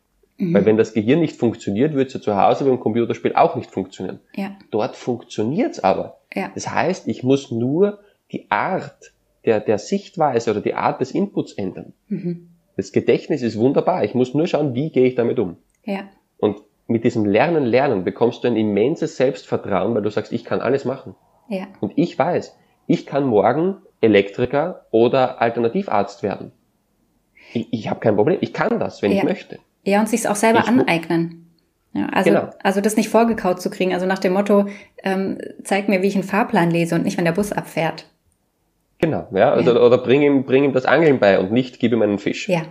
Mhm. 0.43 0.55
Weil 0.55 0.65
wenn 0.67 0.77
das 0.77 0.93
Gehirn 0.93 1.21
nicht 1.21 1.37
funktioniert, 1.37 1.95
wird 1.95 2.09
es 2.09 2.15
ja 2.15 2.21
zu 2.21 2.37
Hause 2.37 2.65
beim 2.65 2.81
Computerspiel 2.81 3.35
auch 3.35 3.55
nicht 3.55 3.71
funktionieren. 3.71 4.19
Ja. 4.35 4.57
Dort 4.71 4.97
funktioniert's 4.97 5.81
aber. 5.81 6.19
Ja. 6.35 6.51
Das 6.55 6.69
heißt, 6.69 7.07
ich 7.07 7.23
muss 7.23 7.53
nur 7.53 8.01
die 8.33 8.51
Art 8.51 9.13
der, 9.45 9.61
der 9.61 9.79
Sichtweise 9.79 10.51
oder 10.51 10.61
die 10.61 10.75
Art 10.75 11.01
des 11.01 11.13
Inputs 11.13 11.53
ändern. 11.53 11.93
Mhm. 12.09 12.49
Das 12.77 12.91
Gedächtnis 12.91 13.43
ist 13.43 13.57
wunderbar. 13.57 14.03
Ich 14.03 14.15
muss 14.15 14.35
nur 14.35 14.47
schauen, 14.49 14.75
wie 14.75 14.91
gehe 14.91 15.07
ich 15.07 15.15
damit 15.15 15.39
um. 15.39 15.59
Ja. 15.85 16.09
Und 16.39 16.57
mit 16.89 17.05
diesem 17.05 17.25
Lernen, 17.25 17.65
Lernen 17.65 18.03
bekommst 18.03 18.43
du 18.43 18.49
ein 18.49 18.57
immenses 18.57 19.17
Selbstvertrauen, 19.17 19.95
weil 19.95 20.03
du 20.03 20.11
sagst, 20.11 20.33
ich 20.33 20.45
kann 20.45 20.61
alles 20.61 20.85
machen. 20.85 21.15
Ja. 21.49 21.67
Und 21.81 21.93
ich 21.97 22.19
weiß, 22.19 22.57
ich 22.89 23.07
kann 23.07 23.27
morgen 23.27 23.77
Elektriker 24.01 24.87
oder 24.91 25.41
Alternativarzt 25.41 26.25
werden. 26.25 26.51
Ich, 27.53 27.69
ich 27.73 27.91
habe 27.91 28.01
kein 28.01 28.17
Problem. 28.17 28.39
Ich 28.41 28.53
kann 28.53 28.81
das, 28.81 29.03
wenn 29.03 29.13
ja. 29.13 29.19
ich 29.19 29.25
möchte. 29.25 29.59
Ja, 29.85 30.01
und 30.01 30.09
sich 30.09 30.29
auch 30.29 30.37
selber 30.37 30.61
ich, 30.61 30.69
aneignen. 30.69 31.51
Ja, 31.93 32.07
also, 32.07 32.31
genau. 32.31 32.51
also 32.63 32.81
das 32.81 32.97
nicht 32.97 33.09
vorgekaut 33.11 33.61
zu 33.61 33.69
kriegen, 33.69 33.93
also 33.93 34.07
nach 34.07 34.19
dem 34.19 34.33
Motto, 34.33 34.67
ähm, 35.03 35.39
zeig 35.63 35.89
mir, 35.89 36.03
wie 36.03 36.07
ich 36.07 36.15
einen 36.15 36.25
Fahrplan 36.25 36.71
lese 36.71 36.95
und 36.95 37.05
nicht, 37.05 37.19
wenn 37.19 37.25
der 37.25 37.33
Bus 37.33 37.53
abfährt. 37.53 38.07
Genau, 38.99 39.27
ja, 39.33 39.59
ja. 39.59 39.73
oder 39.75 39.99
bring 39.99 40.23
ihm, 40.23 40.45
bring 40.45 40.65
ihm 40.65 40.73
das 40.73 40.87
Angeln 40.87 41.19
bei 41.19 41.39
und 41.39 41.53
nicht 41.53 41.81
gib 41.81 41.93
ihm 41.93 42.03
einen 42.03 42.19
Fisch. 42.19 42.49
Ja, 42.49 42.63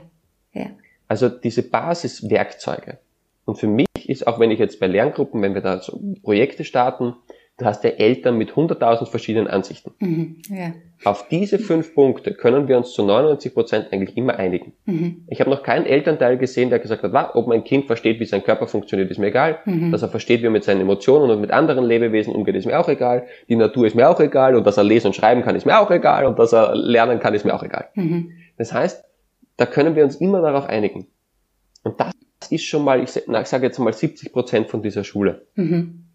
ja. 0.54 0.68
Also 1.08 1.28
diese 1.30 1.62
Basiswerkzeuge. 1.62 2.98
Und 3.46 3.58
für 3.58 3.68
mich 3.68 3.88
ist, 4.06 4.26
auch 4.28 4.40
wenn 4.40 4.50
ich 4.50 4.60
jetzt 4.60 4.80
bei 4.80 4.88
Lerngruppen, 4.88 5.42
wenn 5.42 5.54
wir 5.54 5.62
da 5.62 5.80
so 5.80 6.02
Projekte 6.24 6.64
starten, 6.64 7.16
du 7.58 7.66
hast 7.66 7.84
ja 7.84 7.92
Eltern 7.92 8.38
mit 8.38 8.52
100.000 8.52 9.06
verschiedenen 9.06 9.48
Ansichten. 9.48 9.92
Mhm, 10.00 10.42
ja. 10.50 10.74
Auf 11.04 11.28
diese 11.30 11.58
fünf 11.58 11.96
Punkte 11.96 12.34
können 12.34 12.68
wir 12.68 12.78
uns 12.78 12.94
zu 12.94 13.04
99 13.04 13.54
Prozent 13.54 13.88
eigentlich 13.92 14.18
immer 14.18 14.38
einigen. 14.38 14.74
Mhm. 14.86 15.26
Ich 15.28 15.40
habe 15.40 15.50
noch 15.50 15.64
keinen 15.64 15.86
Elternteil 15.86 16.38
gesehen, 16.38 16.70
der 16.70 16.80
gesagt 16.80 17.04
hat, 17.04 17.36
ob 17.36 17.48
mein 17.48 17.64
Kind 17.64 17.86
versteht, 17.86 18.20
wie 18.20 18.26
sein 18.26 18.44
Körper 18.44 18.68
funktioniert, 18.68 19.10
ist 19.10 19.18
mir 19.18 19.28
egal. 19.28 19.60
Mhm. 19.66 19.92
Dass 19.92 20.02
er 20.02 20.10
versteht, 20.10 20.42
wie 20.42 20.48
er 20.48 20.52
mit 20.52 20.64
seinen 20.64 20.82
Emotionen 20.82 21.32
und 21.32 21.42
mit 21.42 21.52
anderen 21.52 21.86
Lebewesen 21.86 22.34
umgeht, 22.36 22.56
ist 22.56 22.66
mir 22.66 22.80
auch 22.80 22.88
egal. 22.88 23.28
Die 23.50 23.56
Natur 23.56 23.88
ist 23.88 23.96
mir 23.96 24.10
auch 24.10 24.20
egal. 24.20 24.56
Und 24.56 24.66
dass 24.66 24.78
er 24.78 24.84
lesen 24.84 25.08
und 25.08 25.16
schreiben 25.16 25.42
kann, 25.42 25.56
ist 25.56 25.66
mir 25.66 25.80
auch 25.80 25.92
egal. 25.92 26.26
Und 26.26 26.38
dass 26.38 26.54
er 26.54 26.76
lernen 26.76 27.20
kann, 27.20 27.34
ist 27.34 27.46
mir 27.46 27.54
auch 27.54 27.64
egal. 27.64 27.90
Mhm. 27.96 28.34
Das 28.58 28.74
heißt, 28.74 29.04
da 29.58 29.66
können 29.66 29.96
wir 29.96 30.04
uns 30.04 30.16
immer 30.16 30.42
darauf 30.42 30.66
einigen. 30.66 31.08
Und 31.84 32.00
das 32.00 32.14
ist 32.52 32.66
schon 32.66 32.84
mal, 32.84 33.02
ich 33.02 33.10
sage 33.10 33.66
jetzt 33.66 33.80
mal 33.80 33.94
70 33.94 34.32
Prozent 34.32 34.70
von 34.70 34.82
dieser 34.84 35.04
Schule. 35.04 35.48
Mhm. 35.56 36.06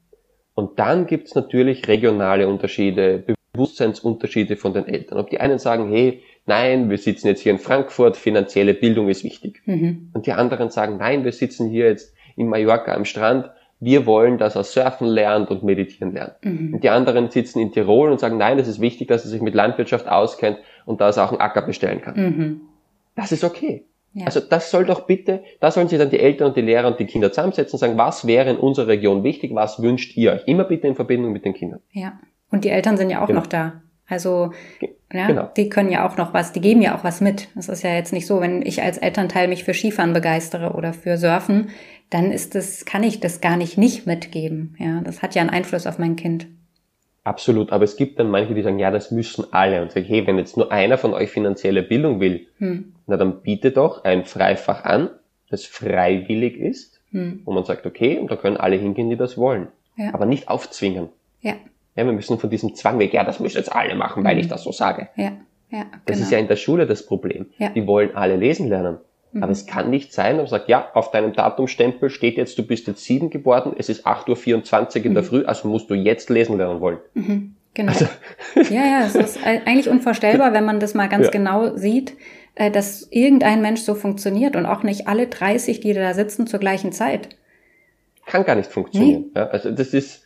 Und 0.57 0.79
dann 0.79 1.07
gibt's 1.07 1.35
natürlich 1.35 1.87
regionale 1.87 2.49
Unterschiede, 2.49 3.23
Bewusstseinsunterschiede 3.53 4.57
von 4.57 4.73
den 4.73 4.88
Eltern. 4.88 5.19
Ob 5.19 5.29
die 5.29 5.38
einen 5.38 5.59
sagen, 5.59 5.90
hey, 5.90 6.23
nein, 6.47 6.88
wir 6.88 6.97
sitzen 6.97 7.29
jetzt 7.29 7.42
hier 7.42 7.53
in 7.53 7.59
Frankfurt, 7.59 8.16
finanzielle 8.16 8.73
Bildung 8.73 9.09
ist 9.09 9.23
wichtig. 9.23 9.61
Mhm. 9.66 10.11
Und 10.14 10.27
die 10.27 10.33
anderen 10.33 10.71
sagen, 10.71 10.97
nein, 10.97 11.25
wir 11.25 11.33
sitzen 11.33 11.69
hier 11.69 11.85
jetzt 11.85 12.14
in 12.37 12.49
Mallorca 12.49 12.95
am 12.95 13.05
Strand, 13.05 13.51
wir 13.81 14.07
wollen, 14.07 14.38
dass 14.38 14.57
er 14.57 14.64
surfen 14.64 15.07
lernt 15.07 15.51
und 15.51 15.62
meditieren 15.62 16.14
lernt. 16.14 16.42
Mhm. 16.42 16.73
Und 16.73 16.85
die 16.85 16.88
anderen 16.88 17.31
sitzen 17.31 17.61
in 17.61 17.73
Tirol 17.73 18.11
und 18.11 18.19
sagen, 18.19 18.38
nein, 18.38 18.59
es 18.59 18.66
ist 18.66 18.81
wichtig, 18.81 19.09
dass 19.09 19.25
er 19.25 19.31
sich 19.31 19.42
mit 19.42 19.55
Landwirtschaft 19.55 20.09
auskennt 20.09 20.59
und 20.87 21.03
dass 21.03 21.19
er 21.19 21.27
auch 21.27 21.33
einen 21.33 21.42
Acker 21.42 21.61
bestellen 21.61 22.01
kann. 22.01 22.16
Mhm. 22.16 22.61
Das 23.14 23.31
ist 23.31 23.45
okay. 23.45 23.85
Ja. 24.16 24.24
Also 24.24 24.40
das 24.40 24.70
soll 24.70 24.87
doch 24.87 25.02
bitte, 25.02 25.42
da 25.61 25.70
sollen 25.70 25.88
sich 25.88 25.98
dann 25.98 26.09
die 26.09 26.18
Eltern 26.18 26.48
und 26.48 26.57
die 26.57 26.62
Lehrer 26.62 26.88
und 26.88 26.98
die 26.98 27.05
Kinder 27.05 27.31
zusammensetzen 27.31 27.74
und 27.74 27.81
sagen, 27.81 27.98
was 27.98 28.26
wäre 28.26 28.48
in 28.48 28.57
unserer 28.57 28.87
Region 28.88 29.22
wichtig, 29.24 29.55
was 29.55 29.83
wünscht 29.83 30.16
ihr 30.16 30.33
euch? 30.33 30.42
Immer 30.46 30.64
bitte 30.64 30.87
in 30.87 30.94
Verbindung 30.94 31.33
mit 31.33 31.44
den 31.44 31.52
Kindern. 31.52 31.81
Ja. 31.92 32.18
Und 32.50 32.64
die 32.64 32.70
Eltern 32.70 32.96
sind 32.96 33.11
ja 33.11 33.22
auch 33.22 33.26
genau. 33.26 33.40
noch 33.40 33.46
da. 33.46 33.83
Also 34.09 34.52
ja, 35.12 35.26
genau. 35.26 35.50
die 35.55 35.68
können 35.68 35.90
ja 35.90 36.09
auch 36.09 36.16
noch 36.16 36.33
was, 36.33 36.52
die 36.52 36.62
geben 36.62 36.81
ja 36.81 36.96
auch 36.96 37.05
was 37.05 37.20
mit. 37.20 37.48
Das 37.55 37.68
ist 37.68 37.83
ja 37.83 37.94
jetzt 37.94 38.14
nicht 38.14 38.26
so, 38.26 38.40
wenn 38.40 38.62
ich 38.62 38.81
als 38.81 38.96
Elternteil 38.96 39.48
mich 39.48 39.64
für 39.64 39.74
Skifahren 39.74 40.14
begeistere 40.14 40.72
oder 40.72 40.94
für 40.94 41.18
Surfen, 41.18 41.68
dann 42.09 42.33
ist 42.33 42.55
das, 42.55 42.87
kann 42.87 43.02
ich 43.02 43.20
das 43.20 43.42
gar 43.42 43.59
nicht 43.59 43.76
nicht 43.76 44.07
mitgeben. 44.07 44.76
Ja, 44.79 45.02
das 45.02 45.20
hat 45.20 45.35
ja 45.35 45.42
einen 45.42 45.50
Einfluss 45.50 45.87
auf 45.87 45.98
mein 45.98 46.16
Kind. 46.16 46.46
Absolut, 47.22 47.70
aber 47.70 47.85
es 47.85 47.96
gibt 47.96 48.18
dann 48.18 48.31
manche, 48.31 48.55
die 48.55 48.62
sagen, 48.62 48.79
ja, 48.79 48.90
das 48.90 49.11
müssen 49.11 49.44
alle 49.52 49.83
und 49.83 49.92
sagen, 49.92 50.07
hey, 50.07 50.26
wenn 50.26 50.38
jetzt 50.38 50.57
nur 50.57 50.72
einer 50.72 50.96
von 50.96 51.12
euch 51.12 51.29
finanzielle 51.29 51.83
Bildung 51.83 52.20
will, 52.20 52.46
hm. 52.59 52.94
Na 53.07 53.16
dann 53.16 53.42
biete 53.42 53.71
doch 53.71 54.05
ein 54.05 54.25
Freifach 54.25 54.85
an, 54.85 55.11
das 55.49 55.64
freiwillig 55.64 56.57
ist, 56.57 57.01
hm. 57.11 57.42
wo 57.45 57.53
man 57.53 57.64
sagt, 57.64 57.87
okay, 57.87 58.19
und 58.19 58.31
da 58.31 58.37
können 58.37 58.57
alle 58.57 58.77
hingehen, 58.77 59.11
die 59.11 59.16
das 59.16 59.38
wollen. 59.38 59.69
Ja. 59.97 60.12
Aber 60.12 60.27
nicht 60.27 60.49
aufzwingen. 60.49 61.09
Ja. 61.40 61.55
Ja, 61.95 62.05
wir 62.05 62.12
müssen 62.12 62.38
von 62.38 62.51
diesem 62.51 62.75
Zwang 62.75 62.99
weg, 62.99 63.14
ja, 63.14 63.25
das 63.25 63.40
müssen 63.40 63.57
jetzt 63.57 63.75
alle 63.75 63.95
machen, 63.95 64.25
weil 64.25 64.35
hm. 64.35 64.40
ich 64.40 64.49
das 64.49 64.62
so 64.64 64.73
sage. 64.73 65.09
Ja. 65.16 65.33
Ja, 65.71 65.83
genau. 65.83 65.99
Das 66.07 66.21
ist 66.21 66.31
ja 66.31 66.38
in 66.38 66.49
der 66.49 66.57
Schule 66.57 66.87
das 66.87 67.05
Problem. 67.05 67.47
Ja. 67.59 67.71
Die 67.71 67.87
wollen 67.87 68.14
alle 68.14 68.37
lesen 68.37 68.69
lernen. 68.69 68.99
Mhm. 69.33 69.42
Aber 69.42 69.53
es 69.53 69.66
kann 69.66 69.90
nicht 69.90 70.12
sein, 70.12 70.37
dass 70.37 70.51
man 70.51 70.61
sagt, 70.61 70.69
ja, 70.69 70.90
auf 70.95 71.11
deinem 71.11 71.33
Datumstempel 71.33 72.11
steht 72.11 72.37
jetzt, 72.37 72.57
du 72.59 72.62
bist 72.62 72.87
jetzt 72.87 73.05
sieben 73.05 73.31
geworden, 73.31 73.75
es 73.77 73.88
ist 73.88 74.07
8.24 74.07 74.99
Uhr 74.99 75.05
in 75.05 75.11
mhm. 75.11 75.14
der 75.14 75.25
Früh, 75.25 75.45
also 75.45 75.69
musst 75.69 75.90
du 75.90 75.95
jetzt 75.95 76.31
lesen 76.31 76.57
lernen 76.59 76.81
wollen. 76.81 76.99
Mhm. 77.14 77.55
Genau. 77.75 77.92
Also. 77.92 78.07
Ja, 78.71 78.85
ja, 78.85 79.05
es 79.05 79.14
ist 79.14 79.38
eigentlich 79.45 79.88
unvorstellbar, 79.88 80.55
wenn 80.55 80.64
man 80.64 80.81
das 80.81 80.95
mal 80.95 81.09
ganz 81.09 81.27
ja. 81.27 81.31
genau 81.31 81.77
sieht, 81.77 82.14
äh, 82.57 82.71
dass 82.71 83.07
irgendein 83.11 83.62
Mensch 83.62 83.83
so 83.83 83.95
funktioniert 83.95 84.57
und 84.57 84.66
auch 84.66 84.83
nicht 84.83 85.07
alle 85.07 85.29
30, 85.29 85.81
die 85.81 85.92
da 85.92 86.14
sitzen, 86.14 86.47
zur 86.47 86.59
gleichen 86.59 86.90
Zeit. 86.90 87.29
Kann 88.27 88.45
gar 88.45 88.57
nicht 88.57 88.71
funktionieren. 88.71 89.27
Nee. 89.27 89.40
Ja, 89.40 89.47
also 89.49 89.71
das 89.71 89.95
ist, 89.95 90.25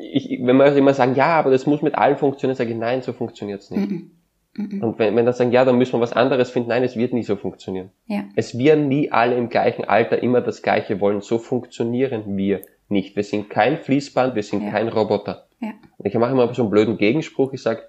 ich, 0.00 0.40
wenn 0.42 0.56
man 0.56 0.76
immer 0.76 0.94
sagen, 0.94 1.14
ja, 1.14 1.38
aber 1.38 1.50
das 1.50 1.66
muss 1.66 1.82
mit 1.82 1.94
allen 1.94 2.16
funktionieren, 2.16 2.56
sage 2.56 2.70
ich, 2.70 2.76
nein, 2.76 3.02
so 3.02 3.12
funktioniert's 3.12 3.70
nicht. 3.70 3.90
Mhm. 3.90 4.10
Mhm. 4.54 4.82
Und 4.82 4.98
wenn, 4.98 5.14
wenn 5.14 5.24
dann 5.24 5.34
sagen, 5.34 5.52
ja, 5.52 5.64
dann 5.64 5.78
müssen 5.78 5.92
wir 5.92 6.00
was 6.00 6.12
anderes 6.12 6.50
finden, 6.50 6.70
nein, 6.70 6.82
es 6.82 6.96
wird 6.96 7.12
nie 7.12 7.22
so 7.22 7.36
funktionieren. 7.36 7.90
Ja. 8.06 8.24
Es 8.34 8.58
werden 8.58 8.88
nie 8.88 9.12
alle 9.12 9.36
im 9.36 9.48
gleichen 9.48 9.84
Alter 9.84 10.22
immer 10.22 10.40
das 10.40 10.62
Gleiche 10.62 11.00
wollen. 11.00 11.20
So 11.20 11.38
funktionieren 11.38 12.36
wir 12.36 12.62
nicht. 12.88 13.14
Wir 13.14 13.24
sind 13.24 13.50
kein 13.50 13.78
Fließband, 13.78 14.34
wir 14.34 14.42
sind 14.42 14.64
ja. 14.64 14.70
kein 14.70 14.88
Roboter. 14.88 15.46
Ja. 15.60 15.72
Ich 16.02 16.14
mache 16.14 16.32
immer 16.32 16.52
so 16.52 16.62
einen 16.62 16.70
blöden 16.70 16.98
Gegenspruch. 16.98 17.52
Ich 17.52 17.62
sage, 17.62 17.82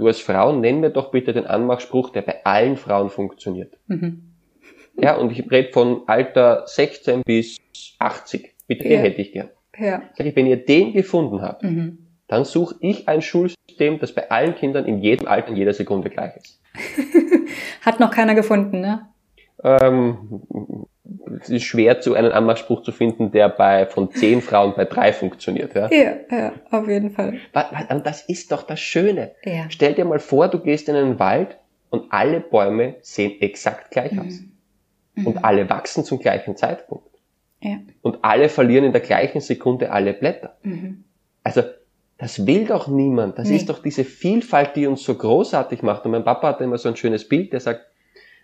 du 0.00 0.06
als 0.06 0.20
Frau, 0.20 0.52
nenn 0.52 0.80
mir 0.80 0.90
doch 0.90 1.10
bitte 1.10 1.32
den 1.32 1.46
Anmachspruch, 1.46 2.10
der 2.10 2.22
bei 2.22 2.44
allen 2.44 2.76
Frauen 2.76 3.10
funktioniert. 3.10 3.78
Mhm. 3.86 4.32
Ja, 5.00 5.16
und 5.16 5.30
ich 5.32 5.50
rede 5.50 5.72
von 5.72 6.02
Alter 6.06 6.64
16 6.66 7.22
bis 7.24 7.56
80. 7.98 8.54
Bitte, 8.66 8.84
ja. 8.84 8.96
den 8.96 9.00
hätte 9.00 9.20
ich 9.20 9.32
gern. 9.32 9.50
Ja. 9.78 10.02
Sag 10.14 10.26
ich, 10.26 10.36
wenn 10.36 10.46
ihr 10.46 10.64
den 10.64 10.92
gefunden 10.92 11.42
habt, 11.42 11.62
mhm 11.62 12.10
dann 12.30 12.44
suche 12.44 12.76
ich 12.78 13.08
ein 13.08 13.22
Schulsystem, 13.22 13.98
das 13.98 14.12
bei 14.12 14.30
allen 14.30 14.54
Kindern 14.54 14.84
in 14.84 14.98
jedem 14.98 15.26
Alter, 15.26 15.48
in 15.48 15.56
jeder 15.56 15.72
Sekunde 15.72 16.10
gleich 16.10 16.36
ist. 16.36 16.62
Hat 17.80 17.98
noch 17.98 18.12
keiner 18.12 18.36
gefunden, 18.36 18.80
ne? 18.80 19.08
Ähm, 19.64 20.40
es 21.40 21.50
ist 21.50 21.64
schwer, 21.64 22.00
zu 22.00 22.14
einem 22.14 22.32
Anmachspruch 22.32 22.82
zu 22.82 22.92
finden, 22.92 23.30
der 23.32 23.48
bei 23.48 23.86
von 23.86 24.10
zehn 24.10 24.42
Frauen 24.42 24.74
bei 24.76 24.84
drei 24.84 25.12
funktioniert. 25.12 25.74
Ja, 25.74 25.90
ja, 25.90 26.16
ja 26.30 26.52
auf 26.70 26.88
jeden 26.88 27.10
Fall. 27.10 27.38
Und 27.88 28.06
das 28.06 28.22
ist 28.22 28.52
doch 28.52 28.62
das 28.62 28.80
Schöne. 28.80 29.32
Ja. 29.44 29.66
Stell 29.68 29.94
dir 29.94 30.04
mal 30.04 30.18
vor, 30.18 30.48
du 30.48 30.60
gehst 30.60 30.88
in 30.88 30.96
einen 30.96 31.18
Wald 31.18 31.56
und 31.90 32.12
alle 32.12 32.40
Bäume 32.40 32.96
sehen 33.00 33.40
exakt 33.40 33.90
gleich 33.90 34.12
mhm. 34.12 34.18
aus. 34.20 34.40
Mhm. 35.14 35.26
Und 35.26 35.44
alle 35.44 35.68
wachsen 35.68 36.04
zum 36.04 36.18
gleichen 36.18 36.56
Zeitpunkt. 36.56 37.08
Ja. 37.62 37.78
Und 38.02 38.18
alle 38.22 38.48
verlieren 38.48 38.84
in 38.84 38.92
der 38.92 39.02
gleichen 39.02 39.40
Sekunde 39.40 39.90
alle 39.90 40.14
Blätter. 40.14 40.56
Mhm. 40.62 41.04
Also 41.42 41.62
das 42.18 42.46
will 42.46 42.66
doch 42.66 42.86
niemand. 42.86 43.38
Das 43.38 43.48
nee. 43.48 43.56
ist 43.56 43.68
doch 43.68 43.82
diese 43.82 44.04
Vielfalt, 44.04 44.76
die 44.76 44.86
uns 44.86 45.02
so 45.02 45.14
großartig 45.14 45.82
macht. 45.82 46.04
Und 46.04 46.12
mein 46.12 46.24
Papa 46.24 46.48
hat 46.48 46.60
immer 46.60 46.78
so 46.78 46.88
ein 46.88 46.96
schönes 46.96 47.28
Bild, 47.28 47.52
der 47.52 47.60
sagt, 47.60 47.86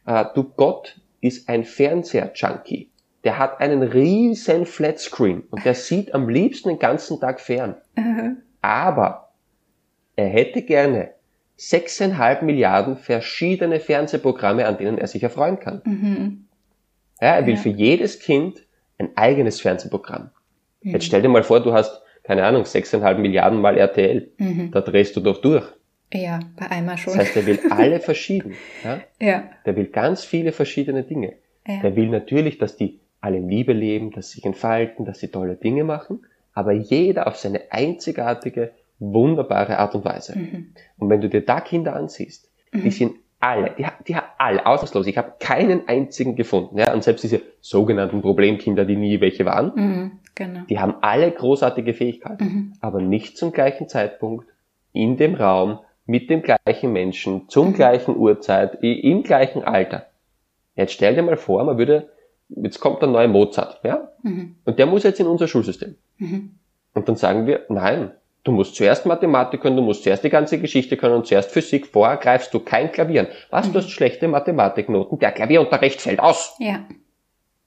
äh, 0.07 0.24
du 0.35 0.44
Gott 0.44 0.96
ist 1.27 1.49
ein 1.49 1.65
Fernseher-Junkie. 1.65 2.91
Der 3.25 3.39
hat 3.39 3.61
einen 3.61 3.83
riesen 3.83 4.67
Flatscreen 4.67 5.43
und 5.51 5.65
der 5.65 5.75
sieht 5.75 6.15
am 6.15 6.29
liebsten 6.29 6.69
den 6.69 6.79
ganzen 6.79 7.19
Tag 7.21 7.41
fern. 7.41 7.77
Mhm. 7.97 8.39
Aber 8.62 9.33
er 10.15 10.29
hätte 10.29 10.62
gerne 10.62 11.11
sechseinhalb 11.57 12.43
Milliarden 12.43 12.97
verschiedene 12.97 13.81
Fernsehprogramme, 13.81 14.67
an 14.67 14.79
denen 14.79 14.99
er 14.99 15.07
sich 15.07 15.23
erfreuen 15.23 15.59
kann. 15.59 15.83
Mhm. 15.85 16.45
Ja, 17.21 17.37
er 17.37 17.47
will 17.47 17.55
ja. 17.55 17.61
für 17.61 17.71
jedes 17.71 18.21
Kind 18.21 18.61
ein 18.99 19.17
eigenes 19.17 19.61
Fernsehprogramm. 19.61 20.31
Mhm. 20.83 20.93
Jetzt 20.93 21.07
stell 21.07 21.23
dir 21.23 21.29
mal 21.29 21.43
vor, 21.43 21.61
du 21.61 21.73
hast 21.73 22.03
keine 22.27 22.45
Ahnung, 22.45 22.65
6,5 22.65 23.19
Milliarden 23.19 23.61
mal 23.61 23.79
RTL. 23.79 24.33
Mhm. 24.39 24.73
Da 24.73 24.81
drehst 24.81 25.15
du 25.15 25.21
doch 25.21 25.41
durch. 25.41 25.65
Ja, 26.12 26.40
bei 26.57 26.71
einmal 26.71 26.99
schon. 26.99 27.14
Das 27.16 27.27
heißt, 27.27 27.37
er 27.37 27.47
will 27.47 27.61
alle 27.71 28.01
verschieden. 28.01 28.55
Ja? 28.85 29.01
ja. 29.21 29.51
Der 29.64 29.77
will 29.77 29.87
ganz 29.87 30.25
viele 30.25 30.53
verschiedene 30.53 31.03
Dinge. 31.03 31.35
Ja. 31.66 31.81
Der 31.83 31.97
will 31.97 32.09
natürlich, 32.09 32.59
dass 32.59 32.77
die 32.77 33.01
alle 33.21 33.38
in 33.38 33.49
Liebe 33.49 33.73
leben, 33.73 34.12
dass 34.12 34.31
sie 34.31 34.37
sich 34.37 34.45
entfalten, 34.45 35.05
dass 35.05 35.19
sie 35.19 35.29
tolle 35.29 35.57
Dinge 35.57 35.85
machen, 35.85 36.25
aber 36.53 36.73
jeder 36.73 37.27
auf 37.27 37.37
seine 37.37 37.62
einzigartige, 37.71 38.73
wunderbare 38.99 39.79
Art 39.79 39.95
und 39.95 40.05
Weise. 40.05 40.38
Mhm. 40.38 40.73
Und 40.97 41.11
wenn 41.11 41.21
du 41.21 41.29
dir 41.29 41.45
da 41.45 41.61
Kinder 41.61 41.95
ansiehst, 41.95 42.51
mhm. 42.73 42.83
die 42.83 42.90
sind 42.90 43.16
alle, 43.40 43.73
die, 43.77 43.87
die 44.07 44.16
haben 44.16 44.27
alle, 44.38 44.64
ausnahmslos. 44.64 45.07
Ich 45.07 45.19
habe 45.19 45.35
keinen 45.38 45.87
einzigen 45.88 46.37
gefunden. 46.37 46.79
Ja? 46.79 46.95
Und 46.95 47.05
selbst 47.05 47.23
diese 47.25 47.42
sogenannten 47.61 48.23
Problemkinder, 48.23 48.85
die 48.85 48.97
nie 48.97 49.21
welche 49.21 49.45
waren, 49.45 49.73
mhm, 49.75 50.12
genau. 50.35 50.61
die 50.69 50.79
haben 50.79 50.95
alle 51.03 51.31
großartige 51.31 51.92
Fähigkeiten, 51.92 52.45
mhm. 52.45 52.73
aber 52.81 53.03
nicht 53.03 53.37
zum 53.37 53.53
gleichen 53.53 53.88
Zeitpunkt, 53.88 54.47
in 54.92 55.19
dem 55.19 55.35
Raum, 55.35 55.81
mit 56.07 56.31
dem 56.31 56.42
gleichen 56.42 56.92
Menschen, 56.92 57.49
zum 57.49 57.69
mhm. 57.69 57.75
gleichen 57.75 58.16
Uhrzeit, 58.16 58.79
im 58.83 59.23
gleichen 59.23 59.64
Alter. 59.64 60.07
Jetzt 60.75 60.92
stell 60.92 61.14
dir 61.14 61.23
mal 61.23 61.37
vor, 61.37 61.64
man 61.64 61.79
würde, 61.79 62.11
jetzt 62.49 62.81
kommt 62.81 63.03
der 63.03 63.09
neue 63.09 63.29
Mozart, 63.29 63.81
ja? 63.83 64.12
Mhm. 64.23 64.57
Und 64.64 64.79
der 64.79 64.87
muss 64.87 65.03
jetzt 65.03 65.21
in 65.21 65.27
unser 65.27 65.49
Schulsystem. 65.49 65.97
Mhm. 66.19 66.59
Und 66.95 67.09
dann 67.09 67.16
sagen 67.16 67.47
wir, 67.47 67.66
nein, 67.69 68.12
Du 68.47 68.53
musst 68.53 68.77
zuerst 68.77 69.07
Mathematik 69.07 69.61
können, 69.61 69.75
du 69.75 69.83
musst 69.83 70.05
zuerst 70.05 70.23
die 70.23 70.31
ganze 70.31 70.61
Geschichte 70.61 70.97
können 70.97 71.16
und 71.16 71.27
zuerst 71.27 71.51
Physik. 71.51 71.88
Vorher 71.88 72.16
greifst 72.16 72.55
du 72.55 72.61
kein 72.61 72.92
Klavieren. 72.92 73.27
Was, 73.51 73.66
mhm. 73.66 73.73
du 73.73 73.79
hast 73.81 73.90
schlechte 73.90 74.29
Mathematiknoten, 74.29 75.19
der 75.19 75.33
Klavierunterricht 75.33 76.01
fällt 76.01 76.21
aus. 76.21 76.55
Ja. 76.61 76.87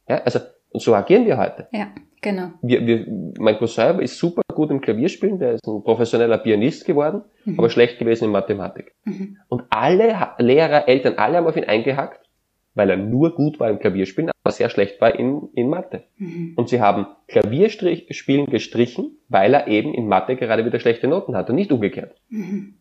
Ja, 0.07 0.21
also, 0.23 0.39
und 0.71 0.81
so 0.81 0.95
agieren 0.95 1.25
wir 1.25 1.37
heute. 1.37 1.67
Ja. 1.73 1.89
Genau. 2.21 2.49
Wir, 2.61 2.85
wir, 2.85 3.05
mein 3.39 3.57
Cousin 3.57 3.99
ist 3.99 4.17
super 4.17 4.41
gut 4.53 4.71
im 4.71 4.81
Klavierspielen, 4.81 5.39
der 5.39 5.53
ist 5.53 5.67
ein 5.67 5.83
professioneller 5.83 6.37
Pianist 6.37 6.85
geworden, 6.85 7.21
mhm. 7.45 7.57
aber 7.57 7.69
schlecht 7.69 7.99
gewesen 7.99 8.25
in 8.25 8.31
Mathematik. 8.31 8.93
Mhm. 9.05 9.37
Und 9.47 9.63
alle 9.69 10.33
Lehrer, 10.37 10.87
Eltern, 10.87 11.13
alle 11.17 11.37
haben 11.37 11.47
auf 11.47 11.55
ihn 11.55 11.63
eingehackt, 11.63 12.29
weil 12.75 12.89
er 12.89 12.97
nur 12.97 13.35
gut 13.35 13.59
war 13.59 13.69
im 13.69 13.79
Klavierspielen, 13.79 14.31
aber 14.43 14.51
sehr 14.51 14.69
schlecht 14.69 14.99
war 15.01 15.17
in, 15.17 15.49
in 15.53 15.69
Mathe. 15.69 16.03
Mhm. 16.17 16.53
Und 16.55 16.69
sie 16.69 16.81
haben 16.81 17.07
Klavierspielen 17.27 18.47
gestrichen, 18.47 19.17
weil 19.29 19.53
er 19.53 19.67
eben 19.67 19.93
in 19.93 20.07
Mathe 20.07 20.35
gerade 20.35 20.65
wieder 20.65 20.79
schlechte 20.79 21.07
Noten 21.07 21.35
hat 21.35 21.49
und 21.49 21.55
nicht 21.55 21.71
umgekehrt. 21.71 22.15
Mhm. 22.29 22.75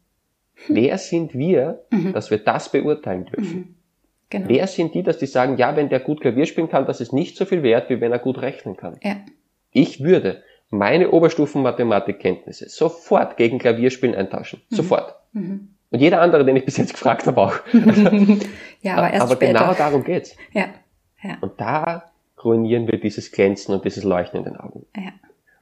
Wer 0.67 0.99
sind 0.99 1.35
wir, 1.35 1.85
mhm. 1.91 2.13
dass 2.13 2.31
wir 2.31 2.39
das 2.39 2.73
beurteilen 2.73 3.27
dürfen? 3.27 3.78
Genau. 4.31 4.49
Wer 4.49 4.67
sind 4.67 4.95
die, 4.95 5.03
dass 5.03 5.19
die 5.19 5.27
sagen, 5.27 5.57
ja, 5.57 5.75
wenn 5.77 5.89
der 5.89 6.01
gut 6.01 6.21
Klavier 6.21 6.47
spielen 6.47 6.69
kann, 6.69 6.87
das 6.87 7.01
ist 7.01 7.13
nicht 7.13 7.37
so 7.37 7.45
viel 7.45 7.63
wert, 7.63 7.89
wie 7.89 8.01
wenn 8.01 8.13
er 8.13 8.19
gut 8.19 8.41
rechnen 8.43 8.77
kann? 8.77 8.99
Ja. 9.03 9.17
Ich 9.71 10.03
würde 10.03 10.43
meine 10.71 11.11
Oberstufen-Mathematikkenntnisse 11.11 12.69
sofort 12.69 13.37
gegen 13.37 13.59
Klavierspielen 13.59 14.15
eintauschen. 14.15 14.61
Mhm. 14.69 14.77
Sofort. 14.77 15.15
Mhm. 15.33 15.69
Und 15.91 16.01
jeder 16.01 16.21
andere, 16.21 16.45
den 16.45 16.57
ich 16.57 16.67
bis 16.67 16.77
jetzt 16.77 16.93
gefragt 16.93 17.27
habe, 17.27 17.41
auch. 17.41 17.55
ja, 18.83 18.97
aber 18.97 19.11
erst 19.11 19.23
aber 19.23 19.37
später. 19.37 19.61
genau 19.61 19.75
darum 19.75 20.05
geht's. 20.05 20.37
Ja. 20.53 20.67
ja. 21.23 21.39
Und 21.41 21.59
da 21.59 22.05
ruinieren 22.45 22.87
wir 22.87 23.01
dieses 23.01 23.33
Glänzen 23.33 23.75
und 23.75 23.85
dieses 23.85 24.05
Leuchten 24.05 24.39
in 24.39 24.45
den 24.45 24.57
Augen. 24.57 24.85
Ja. 24.95 25.13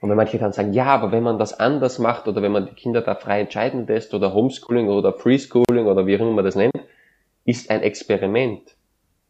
Und 0.01 0.11
wenn 0.11 0.17
manche 0.17 0.39
dann 0.39 0.53
sagen, 0.53 0.73
ja, 0.73 0.87
aber 0.87 1.13
wenn 1.13 1.23
man 1.23 1.39
das 1.39 1.59
anders 1.59 1.99
macht 1.99 2.29
oder 2.29 2.43
wenn 2.43 2.53
man 2.53 2.67
die 2.67 2.75
Kinder 2.75 3.01
da 3.01 3.15
frei 3.15 3.41
entscheiden 3.41 3.87
lässt 3.87 4.13
oder 4.13 4.35
Homeschooling 4.35 4.89
oder 4.89 5.13
Freeschooling 5.13 5.87
oder 5.87 6.07
wie 6.07 6.17
auch 6.17 6.21
immer 6.21 6.33
man 6.33 6.45
das 6.45 6.57
nennt, 6.57 6.75
ist 7.47 7.71
ein 7.71 7.83
Experiment. 7.83 8.77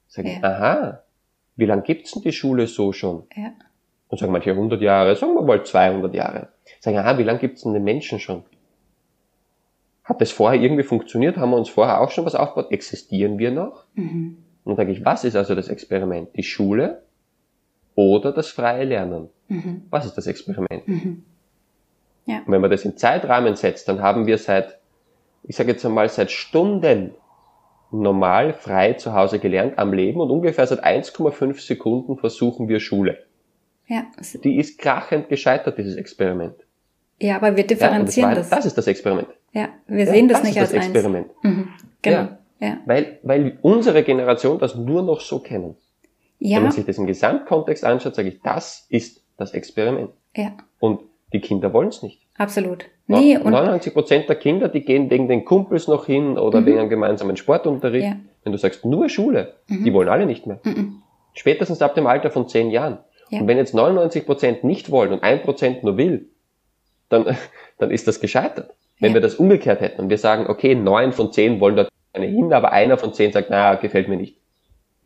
Sagen, 0.09 0.41
ja. 0.43 0.43
aha, 0.43 1.03
wie 1.55 1.67
lange 1.67 1.83
gibt's 1.83 2.13
denn 2.13 2.23
die 2.23 2.33
Schule 2.33 2.67
so 2.67 2.93
schon? 2.93 3.25
Ja. 3.37 3.53
Und 4.09 4.19
sagen 4.19 4.33
manche 4.33 4.51
100 4.51 4.81
Jahre, 4.81 5.15
sagen 5.17 5.35
wir 5.35 5.43
mal 5.43 5.65
200 5.65 6.15
Jahre. 6.15 6.49
Sagen, 6.81 6.99
aha, 6.99 7.19
wie 7.19 7.23
lange 7.23 7.39
gibt's 7.39 7.63
denn 7.63 7.75
den 7.75 7.85
Menschen 7.85 8.19
schon? 8.19 8.45
Hat 10.05 10.21
das 10.21 10.31
vorher 10.31 10.61
irgendwie 10.61 10.85
funktioniert? 10.85 11.37
Haben 11.37 11.51
wir 11.51 11.57
uns 11.57 11.69
vorher 11.69 12.01
auch 12.01 12.11
schon 12.11 12.25
was 12.25 12.35
aufgebaut? 12.35 12.71
Existieren 12.71 13.39
wir 13.39 13.51
noch? 13.51 13.85
Mhm. 13.95 14.39
Und 14.65 14.71
dann 14.71 14.77
sage 14.77 14.93
ich, 14.93 15.05
was 15.05 15.25
ist 15.25 15.37
also 15.37 15.55
das 15.55 15.69
Experiment? 15.69 16.31
Die 16.37 16.43
Schule 16.43 17.03
oder 17.95 18.33
das 18.33 18.49
freie 18.49 18.85
Lernen? 18.85 19.29
Mhm. 19.49 19.83
Was 19.91 20.07
ist 20.07 20.15
das 20.15 20.27
Experiment? 20.27 20.87
Mhm. 20.87 21.25
Ja. 22.27 22.39
Und 22.39 22.53
wenn 22.53 22.61
man 22.61 22.71
das 22.71 22.85
in 22.85 22.97
Zeitrahmen 22.97 23.57
setzt, 23.57 23.89
dann 23.89 24.01
haben 24.01 24.27
wir 24.27 24.39
seit, 24.39 24.79
ich 25.43 25.57
sage 25.57 25.73
jetzt 25.73 25.85
einmal, 25.85 26.09
seit 26.09 26.31
Stunden 26.31 27.15
normal 27.91 28.53
frei 28.55 28.95
zu 28.95 29.13
Hause 29.15 29.39
gelernt 29.39 29.79
am 29.79 29.93
Leben 29.93 30.21
und 30.21 30.31
ungefähr 30.31 30.67
seit 30.67 30.85
1,5 30.85 31.61
Sekunden 31.61 32.17
versuchen 32.17 32.69
wir 32.69 32.81
Schule. 32.81 33.19
Ja. 33.87 34.07
Die 34.43 34.57
ist 34.57 34.79
krachend 34.79 35.29
gescheitert, 35.29 35.79
dieses 35.79 35.97
Experiment. 35.97 36.57
Ja, 37.21 37.37
aber 37.37 37.57
wir 37.57 37.67
differenzieren 37.67 38.31
ja, 38.31 38.37
das, 38.37 38.51
das. 38.51 38.59
Das 38.59 38.67
ist 38.67 38.79
das 38.79 38.87
Experiment. 38.89 39.29
Ja, 39.53 39.69
wir 39.87 40.07
sehen 40.07 40.29
ja, 40.29 40.33
das, 40.33 40.41
das 40.41 40.49
nicht 40.49 40.61
als 40.61 40.73
das 40.73 40.85
Experiment. 40.85 41.29
Mhm, 41.43 41.69
genau. 42.03 42.17
Ja, 42.17 42.39
ja. 42.61 42.79
Weil, 42.85 43.19
weil 43.23 43.59
unsere 43.63 44.03
Generation 44.03 44.59
das 44.59 44.75
nur 44.75 45.03
noch 45.03 45.21
so 45.21 45.39
kennen. 45.39 45.77
Ja. 46.39 46.57
Wenn 46.57 46.65
man 46.65 46.73
sich 46.73 46.85
das 46.85 46.99
im 46.99 47.07
Gesamtkontext 47.07 47.85
anschaut, 47.85 48.15
sage 48.15 48.29
ich, 48.29 48.43
das 48.43 48.87
ist 48.91 49.23
das 49.37 49.55
Experiment. 49.55 50.11
Ja. 50.35 50.53
Und 50.79 51.01
die 51.33 51.41
Kinder 51.41 51.73
wollen 51.73 51.89
es 51.89 52.03
nicht. 52.03 52.26
Absolut. 52.39 52.87
Nee, 53.09 53.37
und 53.37 53.53
99 53.53 53.93
Prozent 53.93 54.29
der 54.29 54.37
Kinder, 54.37 54.69
die 54.69 54.81
gehen 54.81 55.11
wegen 55.11 55.29
den 55.29 55.45
Kumpels 55.45 55.87
noch 55.87 56.07
hin 56.07 56.39
oder 56.39 56.61
mhm. 56.61 56.67
wegen 56.67 56.79
einem 56.79 56.89
gemeinsamen 56.89 57.37
Sportunterricht. 57.37 58.07
Ja. 58.07 58.17
Wenn 58.43 58.53
du 58.53 58.59
sagst, 58.59 58.85
nur 58.85 59.09
Schule, 59.09 59.55
mhm. 59.69 59.85
die 59.85 59.93
wollen 59.93 60.09
alle 60.09 60.27
nicht 60.27 60.47
mehr. 60.47 60.59
Mhm. 60.65 61.03
Spätestens 61.35 61.83
ab 61.83 61.95
dem 61.95 62.07
Alter 62.07 62.31
von 62.31 62.49
zehn 62.49 62.71
Jahren. 62.71 62.99
Ja. 63.31 63.41
Und 63.41 63.49
wenn 63.49 63.59
jetzt 63.59 63.75
99 63.75 64.27
Prozent 64.27 64.65
nicht 64.65 64.91
wollen 64.91 65.13
und 65.13 65.23
ein 65.23 65.43
Prozent 65.43 65.85
nur 65.85 65.97
will, 65.97 66.29
dann, 67.09 67.37
dann 67.79 67.91
ist 67.91 68.09
das 68.09 68.21
gescheitert. 68.21 68.75
Wenn 68.99 69.11
ja. 69.11 69.15
wir 69.15 69.21
das 69.21 69.37
umgekehrt 69.37 69.81
hätten 69.81 70.01
und 70.01 70.11
wir 70.11 70.19
sagen, 70.19 70.47
okay, 70.49 70.75
neun 70.75 71.13
von 71.13 71.33
zehn 71.33 71.61
wollen 71.61 71.77
dort 71.77 71.91
eine 72.13 72.27
hin, 72.27 72.53
aber 72.53 72.73
einer 72.73 72.97
von 72.97 73.13
zehn 73.13 73.31
sagt, 73.33 73.51
naja, 73.51 73.75
gefällt 73.75 74.09
mir 74.09 74.17
nicht. 74.17 74.39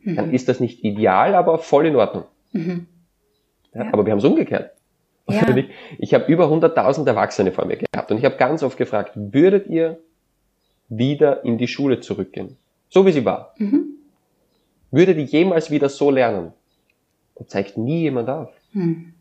Mhm. 0.01 0.15
Dann 0.15 0.33
ist 0.33 0.49
das 0.49 0.59
nicht 0.59 0.83
ideal, 0.83 1.35
aber 1.35 1.59
voll 1.59 1.85
in 1.85 1.95
Ordnung. 1.95 2.23
Mhm. 2.53 2.87
Ja, 3.73 3.87
aber 3.91 4.05
wir 4.05 4.11
haben 4.11 4.19
es 4.19 4.25
umgekehrt. 4.25 4.71
Ja. 5.33 5.55
Ich, 5.55 5.69
ich 5.97 6.13
habe 6.13 6.31
über 6.31 6.45
100.000 6.45 7.07
Erwachsene 7.07 7.51
vor 7.51 7.65
mir 7.65 7.77
gehabt 7.77 8.11
und 8.11 8.17
ich 8.17 8.25
habe 8.25 8.37
ganz 8.37 8.63
oft 8.63 8.77
gefragt, 8.77 9.11
würdet 9.15 9.67
ihr 9.67 9.99
wieder 10.89 11.43
in 11.43 11.57
die 11.57 11.67
Schule 11.67 11.99
zurückgehen? 11.99 12.57
So 12.89 13.05
wie 13.05 13.11
sie 13.11 13.25
war. 13.25 13.53
Mhm. 13.57 13.95
Würdet 14.91 15.17
ihr 15.17 15.23
jemals 15.23 15.71
wieder 15.71 15.89
so 15.89 16.11
lernen? 16.11 16.51
Da 17.35 17.47
zeigt 17.47 17.77
nie 17.77 18.01
jemand 18.01 18.29
auf. 18.29 18.49
Mhm. 18.73 19.13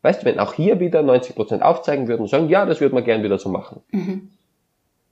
Weißt 0.00 0.22
du, 0.22 0.26
wenn 0.26 0.40
auch 0.40 0.54
hier 0.54 0.80
wieder 0.80 1.02
90 1.02 1.36
Prozent 1.36 1.62
aufzeigen 1.62 2.08
würden 2.08 2.22
und 2.22 2.28
sagen, 2.28 2.48
ja, 2.48 2.66
das 2.66 2.80
würde 2.80 2.94
man 2.94 3.04
gern 3.04 3.22
wieder 3.22 3.38
so 3.38 3.48
machen, 3.48 3.82
mhm. 3.92 4.30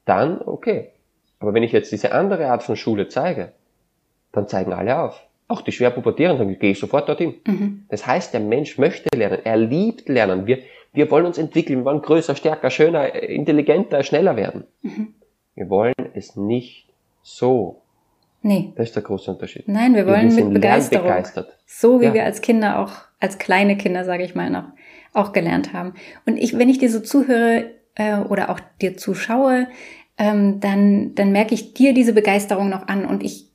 dann 0.05 0.41
okay. 0.43 0.91
Aber 1.39 1.55
wenn 1.55 1.63
ich 1.63 1.73
jetzt 1.73 1.93
diese 1.93 2.13
andere 2.13 2.51
Art 2.51 2.63
von 2.63 2.77
Schule 2.77 3.09
zeige, 3.09 3.53
dann 4.33 4.49
zeigen 4.49 4.73
alle 4.73 5.01
auf. 5.01 5.23
Auch 5.51 5.63
die 5.63 5.73
schwer 5.73 5.91
pubertären 5.91 6.39
sagen, 6.39 6.57
gehe 6.61 6.71
ich 6.71 6.79
sofort 6.79 7.09
dorthin. 7.09 7.35
Mhm. 7.45 7.87
Das 7.89 8.07
heißt, 8.07 8.33
der 8.33 8.41
Mensch 8.41 8.79
möchte 8.79 9.09
lernen, 9.17 9.41
er 9.43 9.57
liebt 9.57 10.09
lernen. 10.09 10.47
Wir, 10.47 10.61
wir 10.93 11.11
wollen 11.11 11.27
uns 11.27 11.39
entwickeln, 11.39 11.81
wir 11.81 11.85
wollen 11.87 12.03
größer, 12.03 12.37
stärker, 12.37 12.71
schöner, 12.71 13.13
intelligenter, 13.15 14.05
schneller 14.05 14.37
werden. 14.37 14.65
Mhm. 14.83 15.15
Wir 15.57 15.69
wollen 15.69 15.95
es 16.15 16.37
nicht 16.37 16.87
so. 17.23 17.83
Nee. 18.43 18.73
Das 18.77 18.91
ist 18.91 18.95
der 18.95 19.03
große 19.03 19.29
Unterschied. 19.29 19.67
Nein, 19.67 19.97
wir 19.97 20.07
wollen 20.07 20.35
wir 20.35 20.45
mit 20.45 20.55
Begeisterung. 20.55 21.13
So 21.67 22.01
wie 22.01 22.07
ja. 22.07 22.15
wir 22.15 22.25
als 22.25 22.43
Kinder 22.43 22.79
auch, 22.79 22.93
als 23.19 23.39
kleine 23.39 23.77
Kinder, 23.77 24.05
sage 24.05 24.23
ich 24.23 24.37
mal 24.37 24.51
noch, 24.51 24.67
auch 25.13 25.33
gelernt 25.33 25.73
haben. 25.73 25.95
Und 26.27 26.37
ich, 26.37 26.57
wenn 26.57 26.69
ich 26.69 26.79
dir 26.79 26.91
so 26.91 27.01
zuhöre 27.01 27.73
äh, 27.97 28.19
oder 28.21 28.51
auch 28.51 28.61
dir 28.81 28.97
zuschaue, 28.97 29.67
ähm, 30.17 30.61
dann, 30.61 31.15
dann 31.17 31.33
merke 31.33 31.55
ich 31.55 31.75
dir 31.75 31.93
diese 31.93 32.13
Begeisterung 32.13 32.69
noch 32.69 32.87
an 32.87 33.05
und 33.05 33.25
ich 33.25 33.50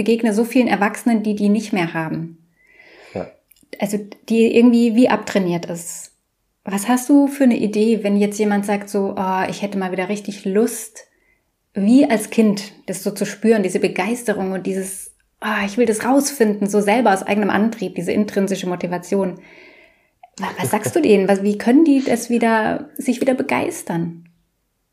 begegne 0.00 0.32
so 0.32 0.44
vielen 0.44 0.66
Erwachsenen, 0.66 1.22
die 1.22 1.34
die 1.34 1.50
nicht 1.50 1.74
mehr 1.74 1.92
haben. 1.92 2.38
Ja. 3.12 3.30
Also 3.78 3.98
die 4.30 4.56
irgendwie 4.56 4.96
wie 4.96 5.10
abtrainiert 5.10 5.66
ist. 5.66 6.12
Was 6.64 6.88
hast 6.88 7.10
du 7.10 7.26
für 7.26 7.44
eine 7.44 7.58
Idee, 7.58 8.02
wenn 8.02 8.16
jetzt 8.16 8.38
jemand 8.38 8.64
sagt 8.64 8.88
so, 8.88 9.14
oh, 9.18 9.42
ich 9.50 9.60
hätte 9.60 9.76
mal 9.76 9.92
wieder 9.92 10.08
richtig 10.08 10.46
Lust, 10.46 11.06
wie 11.74 12.06
als 12.10 12.30
Kind 12.30 12.72
das 12.86 13.02
so 13.02 13.10
zu 13.10 13.26
spüren, 13.26 13.62
diese 13.62 13.78
Begeisterung 13.78 14.52
und 14.52 14.66
dieses, 14.66 15.14
oh, 15.42 15.66
ich 15.66 15.76
will 15.76 15.84
das 15.84 16.02
rausfinden, 16.02 16.66
so 16.66 16.80
selber 16.80 17.12
aus 17.12 17.22
eigenem 17.22 17.50
Antrieb, 17.50 17.94
diese 17.94 18.12
intrinsische 18.12 18.70
Motivation. 18.70 19.38
Was 20.58 20.70
sagst 20.70 20.96
du 20.96 21.02
denen? 21.02 21.28
Wie 21.42 21.58
können 21.58 21.84
die 21.84 22.02
das 22.02 22.30
wieder, 22.30 22.88
sich 22.94 23.20
wieder 23.20 23.34
begeistern? 23.34 24.30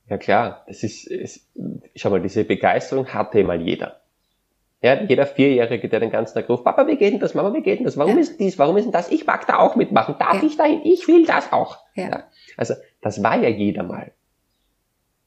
Ja 0.09 0.17
klar, 0.17 0.65
das 0.67 0.83
ist, 0.83 1.07
ist 1.07 1.47
schau 1.95 2.09
mal, 2.09 2.21
diese 2.21 2.43
Begeisterung 2.43 3.07
hatte 3.07 3.41
mal 3.45 3.61
jeder. 3.61 4.01
Ja, 4.81 5.01
jeder 5.01 5.25
Vierjährige, 5.25 5.89
der 5.89 5.99
den 5.99 6.11
ganzen 6.11 6.35
Tag 6.35 6.49
ruft, 6.49 6.63
Papa, 6.63 6.85
wie 6.85 6.97
geht 6.97 7.13
denn 7.13 7.19
das? 7.19 7.33
Mama, 7.33 7.51
wie 7.53 7.63
geht 7.63 7.79
denn 7.79 7.85
das? 7.85 7.97
Warum 7.97 8.15
ja. 8.15 8.21
ist 8.21 8.39
dies? 8.39 8.59
Warum 8.59 8.77
ist 8.77 8.83
denn 8.83 8.91
das? 8.91 9.09
Ich 9.09 9.25
mag 9.25 9.47
da 9.47 9.57
auch 9.57 9.75
mitmachen. 9.75 10.15
Darf 10.19 10.41
ja. 10.41 10.47
ich 10.47 10.55
dahin? 10.55 10.81
Ich 10.83 11.07
will 11.07 11.25
das 11.25 11.51
auch. 11.51 11.79
Ja. 11.95 12.09
ja. 12.09 12.23
Also, 12.57 12.75
das 13.01 13.23
war 13.23 13.41
ja 13.41 13.49
jeder 13.49 13.83
mal. 13.83 14.11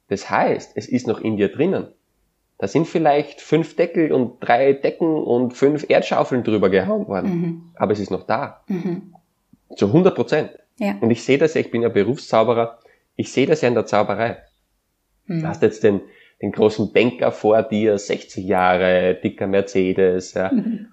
Das 0.08 0.30
heißt, 0.30 0.72
es 0.76 0.88
ist 0.88 1.08
noch 1.08 1.20
in 1.20 1.36
dir 1.36 1.50
drinnen. 1.50 1.88
Da 2.58 2.68
sind 2.68 2.86
vielleicht 2.86 3.40
fünf 3.40 3.74
Deckel 3.74 4.12
und 4.12 4.38
drei 4.40 4.74
Decken 4.74 5.14
und 5.16 5.52
fünf 5.52 5.88
Erdschaufeln 5.88 6.44
drüber 6.44 6.68
gehauen 6.68 7.08
worden. 7.08 7.30
Mhm. 7.30 7.70
Aber 7.74 7.92
es 7.92 8.00
ist 8.00 8.10
noch 8.10 8.26
da. 8.26 8.62
Mhm. 8.68 9.14
Zu 9.76 9.86
100 9.86 10.14
Prozent. 10.14 10.50
Ja. 10.78 10.96
Und 11.00 11.10
ich 11.10 11.24
sehe 11.24 11.38
das 11.38 11.54
ja, 11.54 11.60
ich 11.60 11.70
bin 11.70 11.82
ja 11.82 11.88
Berufszauberer, 11.88 12.78
ich 13.16 13.32
sehe 13.32 13.46
das 13.46 13.62
ja 13.62 13.68
in 13.68 13.74
der 13.74 13.86
Zauberei. 13.86 14.38
Mhm. 15.26 15.40
Du 15.42 15.48
hast 15.48 15.62
jetzt 15.62 15.82
den, 15.84 16.02
den 16.42 16.52
großen 16.52 16.92
Banker 16.92 17.32
vor 17.32 17.62
dir, 17.62 17.98
60 17.98 18.44
Jahre, 18.44 19.14
dicker 19.14 19.46
Mercedes, 19.46 20.34
ja, 20.34 20.50
mhm. 20.50 20.88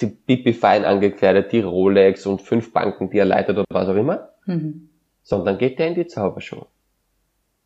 die 0.00 0.06
Pipi 0.06 0.54
fein 0.54 0.84
angekleidet, 0.84 1.52
die 1.52 1.60
Rolex 1.60 2.26
und 2.26 2.40
fünf 2.40 2.72
Banken, 2.72 3.10
die 3.10 3.18
er 3.18 3.26
leitet 3.26 3.58
oder 3.58 3.66
was 3.70 3.88
auch 3.88 3.96
immer. 3.96 4.30
Mhm. 4.46 4.88
Sondern 5.22 5.58
geht 5.58 5.78
der 5.78 5.88
in 5.88 5.94
die 5.94 6.06
Zaubershow. 6.06 6.66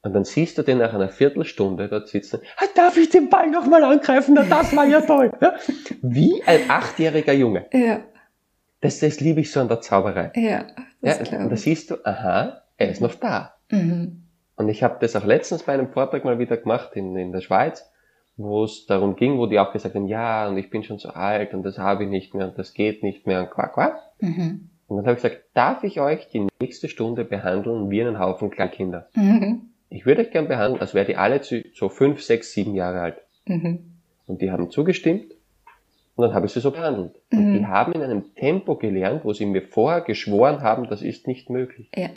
Und 0.03 0.13
dann 0.13 0.25
siehst 0.25 0.59
du 0.59 0.63
den 0.63 0.79
nach 0.79 0.93
einer 0.93 1.09
Viertelstunde 1.09 1.89
dort 1.89 2.09
sitzen, 2.09 2.41
ah, 2.59 2.67
darf 2.75 2.97
ich 2.97 3.09
den 3.09 3.31
Ball 3.31 3.51
nochmal 3.51 3.85
angreifen? 3.85 4.35
das 4.35 4.77
war 4.77 4.85
ja 4.85 5.01
toll. 5.01 5.33
Ja? 5.41 5.55
Wie 6.03 6.43
ein 6.45 6.69
achtjähriger 6.69 7.33
Junge. 7.33 7.67
Ja. 7.73 8.01
Das, 8.83 8.99
das 8.99 9.21
liebe 9.21 9.41
ich 9.41 9.51
so 9.51 9.61
an 9.61 9.69
der 9.69 9.81
Zauberei. 9.81 10.31
Ja, 10.35 10.67
das 11.01 11.31
ja, 11.31 11.39
und 11.39 11.49
da 11.49 11.57
siehst 11.57 11.91
du, 11.91 12.05
aha, 12.05 12.65
er 12.77 12.91
ist 12.91 13.01
noch 13.01 13.15
da. 13.15 13.55
Mhm. 13.71 14.24
Und 14.57 14.69
ich 14.69 14.83
habe 14.83 14.97
das 15.01 15.17
auch 15.17 15.25
letztens 15.25 15.65
bei 15.65 15.73
einem 15.73 15.89
Vortrag 15.89 16.25
mal 16.25 16.39
wieder 16.39 16.57
gemacht 16.57 16.91
in, 16.95 17.17
in 17.17 17.33
der 17.33 17.41
Schweiz, 17.41 17.91
wo 18.37 18.65
es 18.65 18.87
darum 18.87 19.17
ging, 19.17 19.39
wo 19.39 19.47
die 19.47 19.59
auch 19.59 19.73
gesagt 19.73 19.95
haben, 19.95 20.07
ja, 20.07 20.49
und 20.49 20.59
ich 20.59 20.71
bin 20.71 20.83
schon 20.83 20.99
so 20.99 21.11
alt 21.11 21.55
und 21.55 21.63
das 21.63 21.79
habe 21.79 22.05
ich 22.05 22.11
nicht 22.11 22.35
mehr 22.35 22.49
und 22.49 22.59
das 22.59 22.75
geht 22.75 23.03
nicht 23.03 23.27
mehr 23.27 23.41
und 23.41 23.51
quack, 23.51 23.75
quack. 23.75 23.99
Mhm. 24.21 24.71
Und 24.87 24.97
dann 24.99 25.07
habe 25.07 25.17
ich 25.17 25.23
gesagt, 25.23 25.45
darf 25.55 25.83
ich 25.83 26.01
euch 26.01 26.29
die 26.29 26.47
nächste 26.61 26.89
Stunde 26.89 27.25
behandeln 27.25 27.91
wie 27.91 28.01
einen 28.01 28.19
Haufen 28.19 28.51
Kleinkinder? 28.51 29.09
Mhm. 29.15 29.71
Ich 29.89 30.07
würde 30.07 30.23
euch 30.23 30.31
gern 30.31 30.49
behandeln, 30.49 30.81
als 30.81 30.95
wärt 30.95 31.09
ihr 31.09 31.21
alle 31.21 31.41
zu, 31.41 31.63
so 31.73 31.89
fünf, 31.89 32.23
sechs, 32.23 32.53
sieben 32.53 32.75
Jahre 32.75 33.01
alt. 33.01 33.17
Mhm. 33.47 33.95
Und 34.27 34.41
die 34.41 34.51
haben 34.51 34.71
zugestimmt. 34.71 35.33
Und 36.17 36.27
dann 36.27 36.35
habe 36.35 36.47
ich 36.47 36.53
sie 36.53 36.61
so 36.61 36.71
behandelt. 36.71 37.15
Mhm. 37.31 37.39
Und 37.39 37.53
die 37.55 37.67
haben 37.67 37.93
in 37.93 38.03
einem 38.03 38.35
Tempo 38.35 38.77
gelernt, 38.77 39.25
wo 39.25 39.33
sie 39.33 39.47
mir 39.47 39.63
vorher 39.63 40.01
geschworen 40.01 40.63
haben, 40.63 40.89
das 40.89 41.03
ist 41.03 41.27
nicht 41.27 41.51
möglich. 41.51 41.91
Ja. 41.95 42.11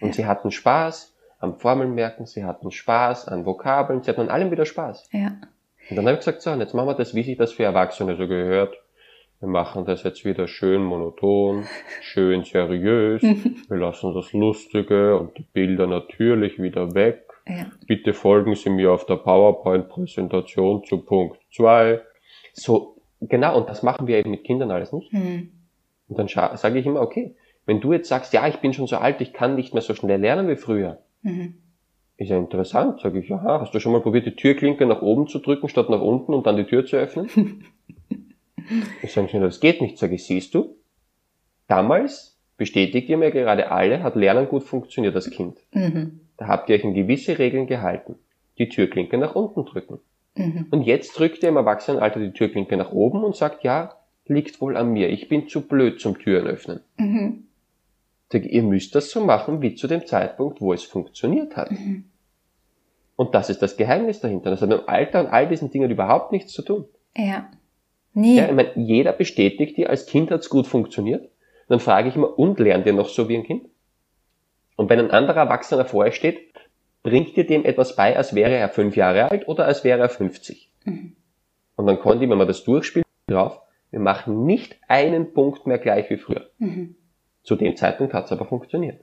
Und 0.00 0.14
sie 0.14 0.26
hatten 0.26 0.50
Spaß 0.50 1.14
am 1.38 1.56
Formeln 1.58 1.94
merken, 1.94 2.26
sie 2.26 2.44
hatten 2.44 2.70
Spaß 2.70 3.28
an 3.28 3.46
Vokabeln, 3.46 4.02
sie 4.02 4.10
hatten 4.10 4.22
an 4.22 4.28
allem 4.28 4.50
wieder 4.50 4.66
Spaß. 4.66 5.08
Ja. 5.12 5.36
Und 5.88 5.96
dann 5.96 6.06
habe 6.06 6.14
ich 6.14 6.18
gesagt, 6.18 6.42
so, 6.42 6.52
jetzt 6.54 6.74
machen 6.74 6.88
wir 6.88 6.94
das, 6.94 7.14
wie 7.14 7.22
sich 7.22 7.36
das 7.36 7.52
für 7.52 7.64
Erwachsene 7.64 8.16
so 8.16 8.26
gehört. 8.26 8.76
Wir 9.40 9.48
machen 9.48 9.84
das 9.84 10.02
jetzt 10.02 10.24
wieder 10.24 10.48
schön 10.48 10.82
monoton, 10.82 11.64
schön 12.02 12.42
seriös. 12.42 13.22
Wir 13.22 13.76
lassen 13.76 14.12
das 14.12 14.32
Lustige 14.32 15.16
und 15.16 15.38
die 15.38 15.44
Bilder 15.52 15.86
natürlich 15.86 16.60
wieder 16.60 16.94
weg. 16.94 17.24
Ja. 17.46 17.66
Bitte 17.86 18.12
folgen 18.12 18.54
Sie 18.56 18.68
mir 18.68 18.92
auf 18.92 19.06
der 19.06 19.16
PowerPoint-Präsentation 19.16 20.84
zu 20.84 20.98
Punkt 20.98 21.38
zwei. 21.50 22.02
So, 22.52 22.96
genau, 23.20 23.56
und 23.56 23.68
das 23.68 23.82
machen 23.82 24.06
wir 24.06 24.18
eben 24.18 24.32
mit 24.32 24.44
Kindern 24.44 24.70
alles 24.70 24.92
nicht. 24.92 25.12
Mhm. 25.12 25.52
Und 26.08 26.18
dann 26.18 26.28
sage 26.28 26.78
ich 26.78 26.84
immer, 26.84 27.00
okay, 27.00 27.36
wenn 27.64 27.80
du 27.80 27.92
jetzt 27.92 28.08
sagst, 28.08 28.32
ja, 28.32 28.46
ich 28.48 28.56
bin 28.56 28.72
schon 28.72 28.86
so 28.86 28.96
alt, 28.96 29.20
ich 29.20 29.32
kann 29.32 29.54
nicht 29.54 29.72
mehr 29.72 29.82
so 29.82 29.94
schnell 29.94 30.20
lernen 30.20 30.48
wie 30.48 30.56
früher. 30.56 30.98
Mhm. 31.28 31.54
Ist 32.16 32.30
ja 32.30 32.36
interessant, 32.36 33.00
sage 33.00 33.20
ich, 33.20 33.32
aha, 33.32 33.60
hast 33.60 33.72
du 33.74 33.78
schon 33.78 33.92
mal 33.92 34.00
probiert, 34.00 34.26
die 34.26 34.34
Türklinke 34.34 34.86
nach 34.86 35.02
oben 35.02 35.28
zu 35.28 35.38
drücken, 35.38 35.68
statt 35.68 35.88
nach 35.88 36.00
unten 36.00 36.34
und 36.34 36.46
dann 36.46 36.56
die 36.56 36.64
Tür 36.64 36.84
zu 36.84 36.96
öffnen? 36.96 37.28
ich 39.02 39.12
sage 39.12 39.28
schnell, 39.28 39.42
das 39.42 39.60
geht 39.60 39.80
nicht, 39.80 39.98
sage 39.98 40.16
ich, 40.16 40.24
siehst 40.24 40.54
du? 40.54 40.76
Damals, 41.68 42.38
bestätigt 42.56 43.08
ihr 43.08 43.18
mir 43.18 43.30
gerade 43.30 43.70
alle, 43.70 44.02
hat 44.02 44.16
Lernen 44.16 44.48
gut 44.48 44.64
funktioniert 44.64 45.14
als 45.14 45.30
Kind. 45.30 45.58
Mhm. 45.72 46.20
Da 46.38 46.48
habt 46.48 46.68
ihr 46.68 46.76
euch 46.76 46.84
in 46.84 46.94
gewisse 46.94 47.38
Regeln 47.38 47.66
gehalten. 47.66 48.16
Die 48.58 48.68
Türklinke 48.68 49.16
nach 49.16 49.36
unten 49.36 49.64
drücken. 49.64 50.00
Mhm. 50.34 50.66
Und 50.70 50.82
jetzt 50.82 51.16
drückt 51.18 51.42
ihr 51.42 51.50
im 51.50 51.56
Erwachsenenalter 51.56 52.18
die 52.18 52.32
Türklinke 52.32 52.76
nach 52.76 52.90
oben 52.90 53.22
und 53.22 53.36
sagt, 53.36 53.62
ja, 53.62 53.94
liegt 54.26 54.60
wohl 54.60 54.76
an 54.76 54.92
mir, 54.92 55.08
ich 55.08 55.28
bin 55.28 55.48
zu 55.48 55.66
blöd 55.66 56.00
zum 56.00 56.18
Türen 56.18 56.46
öffnen. 56.46 56.80
Mhm. 56.96 57.44
Ihr 58.32 58.62
müsst 58.62 58.94
das 58.94 59.10
so 59.10 59.24
machen 59.24 59.62
wie 59.62 59.74
zu 59.74 59.86
dem 59.86 60.06
Zeitpunkt, 60.06 60.60
wo 60.60 60.72
es 60.72 60.82
funktioniert 60.82 61.56
hat. 61.56 61.70
Mhm. 61.70 62.04
Und 63.16 63.34
das 63.34 63.50
ist 63.50 63.62
das 63.62 63.76
Geheimnis 63.76 64.20
dahinter. 64.20 64.50
Das 64.50 64.62
hat 64.62 64.68
mit 64.68 64.80
dem 64.80 64.88
Alter 64.88 65.20
und 65.20 65.26
all 65.26 65.48
diesen 65.48 65.70
Dingen 65.70 65.90
überhaupt 65.90 66.30
nichts 66.30 66.52
zu 66.52 66.62
tun. 66.62 66.84
Ja. 67.16 67.50
Nie. 68.12 68.36
Ja, 68.36 68.46
ich 68.46 68.54
meine, 68.54 68.72
jeder 68.76 69.12
bestätigt 69.12 69.76
dir, 69.76 69.90
als 69.90 70.06
Kind 70.06 70.30
hat's 70.30 70.50
gut 70.50 70.66
funktioniert. 70.66 71.28
Dann 71.68 71.80
frage 71.80 72.08
ich 72.08 72.16
immer, 72.16 72.38
und 72.38 72.58
lernt 72.58 72.86
ihr 72.86 72.92
noch 72.92 73.08
so 73.08 73.28
wie 73.28 73.36
ein 73.36 73.44
Kind? 73.44 73.68
Und 74.76 74.88
wenn 74.90 74.98
ein 74.98 75.10
anderer 75.10 75.40
Erwachsener 75.40 75.84
vor 75.84 76.04
euch 76.04 76.14
steht, 76.14 76.38
bringt 77.02 77.36
ihr 77.36 77.46
dem 77.46 77.64
etwas 77.64 77.96
bei, 77.96 78.16
als 78.16 78.34
wäre 78.34 78.54
er 78.54 78.68
fünf 78.68 78.96
Jahre 78.96 79.30
alt 79.30 79.48
oder 79.48 79.66
als 79.66 79.84
wäre 79.84 80.00
er 80.00 80.08
50. 80.08 80.70
Mhm. 80.84 81.16
Und 81.76 81.86
dann 81.86 81.98
konnte 82.00 82.24
ich, 82.24 82.30
wenn 82.30 82.38
man 82.38 82.46
das 82.46 82.64
durchspielt, 82.64 83.06
drauf, 83.28 83.60
wir 83.90 84.00
machen 84.00 84.44
nicht 84.44 84.78
einen 84.88 85.32
Punkt 85.32 85.66
mehr 85.66 85.78
gleich 85.78 86.10
wie 86.10 86.18
früher. 86.18 86.50
Mhm. 86.58 86.96
Zu 87.48 87.56
dem 87.56 87.76
Zeitpunkt 87.76 88.12
hat 88.12 88.26
es 88.26 88.32
aber 88.32 88.44
funktioniert. 88.44 89.00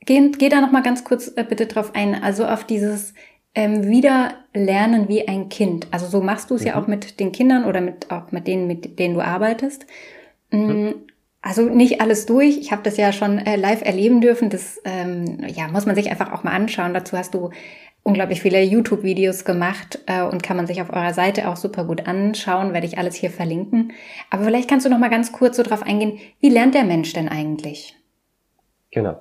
Geh, 0.00 0.32
geh 0.36 0.48
da 0.48 0.60
noch 0.60 0.72
mal 0.72 0.82
ganz 0.82 1.04
kurz 1.04 1.32
äh, 1.36 1.44
bitte 1.48 1.66
drauf 1.66 1.92
ein, 1.94 2.20
also 2.20 2.44
auf 2.44 2.64
dieses 2.64 3.14
ähm, 3.54 3.86
wieder 3.86 4.34
lernen 4.52 5.08
wie 5.08 5.28
ein 5.28 5.48
Kind. 5.48 5.86
Also 5.92 6.06
so 6.06 6.20
machst 6.20 6.50
du 6.50 6.56
es 6.56 6.62
mhm. 6.62 6.66
ja 6.66 6.82
auch 6.82 6.88
mit 6.88 7.20
den 7.20 7.30
Kindern 7.30 7.64
oder 7.64 7.80
mit 7.80 8.10
auch 8.10 8.32
mit 8.32 8.48
denen, 8.48 8.66
mit 8.66 8.98
denen 8.98 9.14
du 9.14 9.20
arbeitest. 9.20 9.86
Mhm. 10.50 10.88
Mm, 10.88 10.94
also 11.40 11.62
nicht 11.62 12.00
alles 12.00 12.26
durch. 12.26 12.58
Ich 12.58 12.72
habe 12.72 12.82
das 12.82 12.96
ja 12.96 13.12
schon 13.12 13.38
äh, 13.38 13.54
live 13.54 13.82
erleben 13.82 14.20
dürfen. 14.20 14.50
Das 14.50 14.80
ähm, 14.84 15.46
ja 15.46 15.68
muss 15.68 15.86
man 15.86 15.94
sich 15.94 16.10
einfach 16.10 16.32
auch 16.32 16.42
mal 16.42 16.54
anschauen. 16.54 16.94
Dazu 16.94 17.16
hast 17.16 17.32
du 17.32 17.50
unglaublich 18.02 18.42
viele 18.42 18.62
YouTube-Videos 18.62 19.44
gemacht 19.44 20.00
äh, 20.06 20.22
und 20.22 20.42
kann 20.42 20.56
man 20.56 20.66
sich 20.66 20.82
auf 20.82 20.90
eurer 20.90 21.14
Seite 21.14 21.48
auch 21.48 21.56
super 21.56 21.84
gut 21.84 22.06
anschauen, 22.06 22.72
werde 22.72 22.86
ich 22.86 22.98
alles 22.98 23.14
hier 23.14 23.30
verlinken. 23.30 23.92
Aber 24.30 24.44
vielleicht 24.44 24.68
kannst 24.68 24.86
du 24.86 24.90
noch 24.90 24.98
mal 24.98 25.10
ganz 25.10 25.32
kurz 25.32 25.56
so 25.56 25.62
drauf 25.62 25.82
eingehen, 25.82 26.18
wie 26.40 26.48
lernt 26.48 26.74
der 26.74 26.84
Mensch 26.84 27.12
denn 27.12 27.28
eigentlich? 27.28 27.96
Genau. 28.90 29.20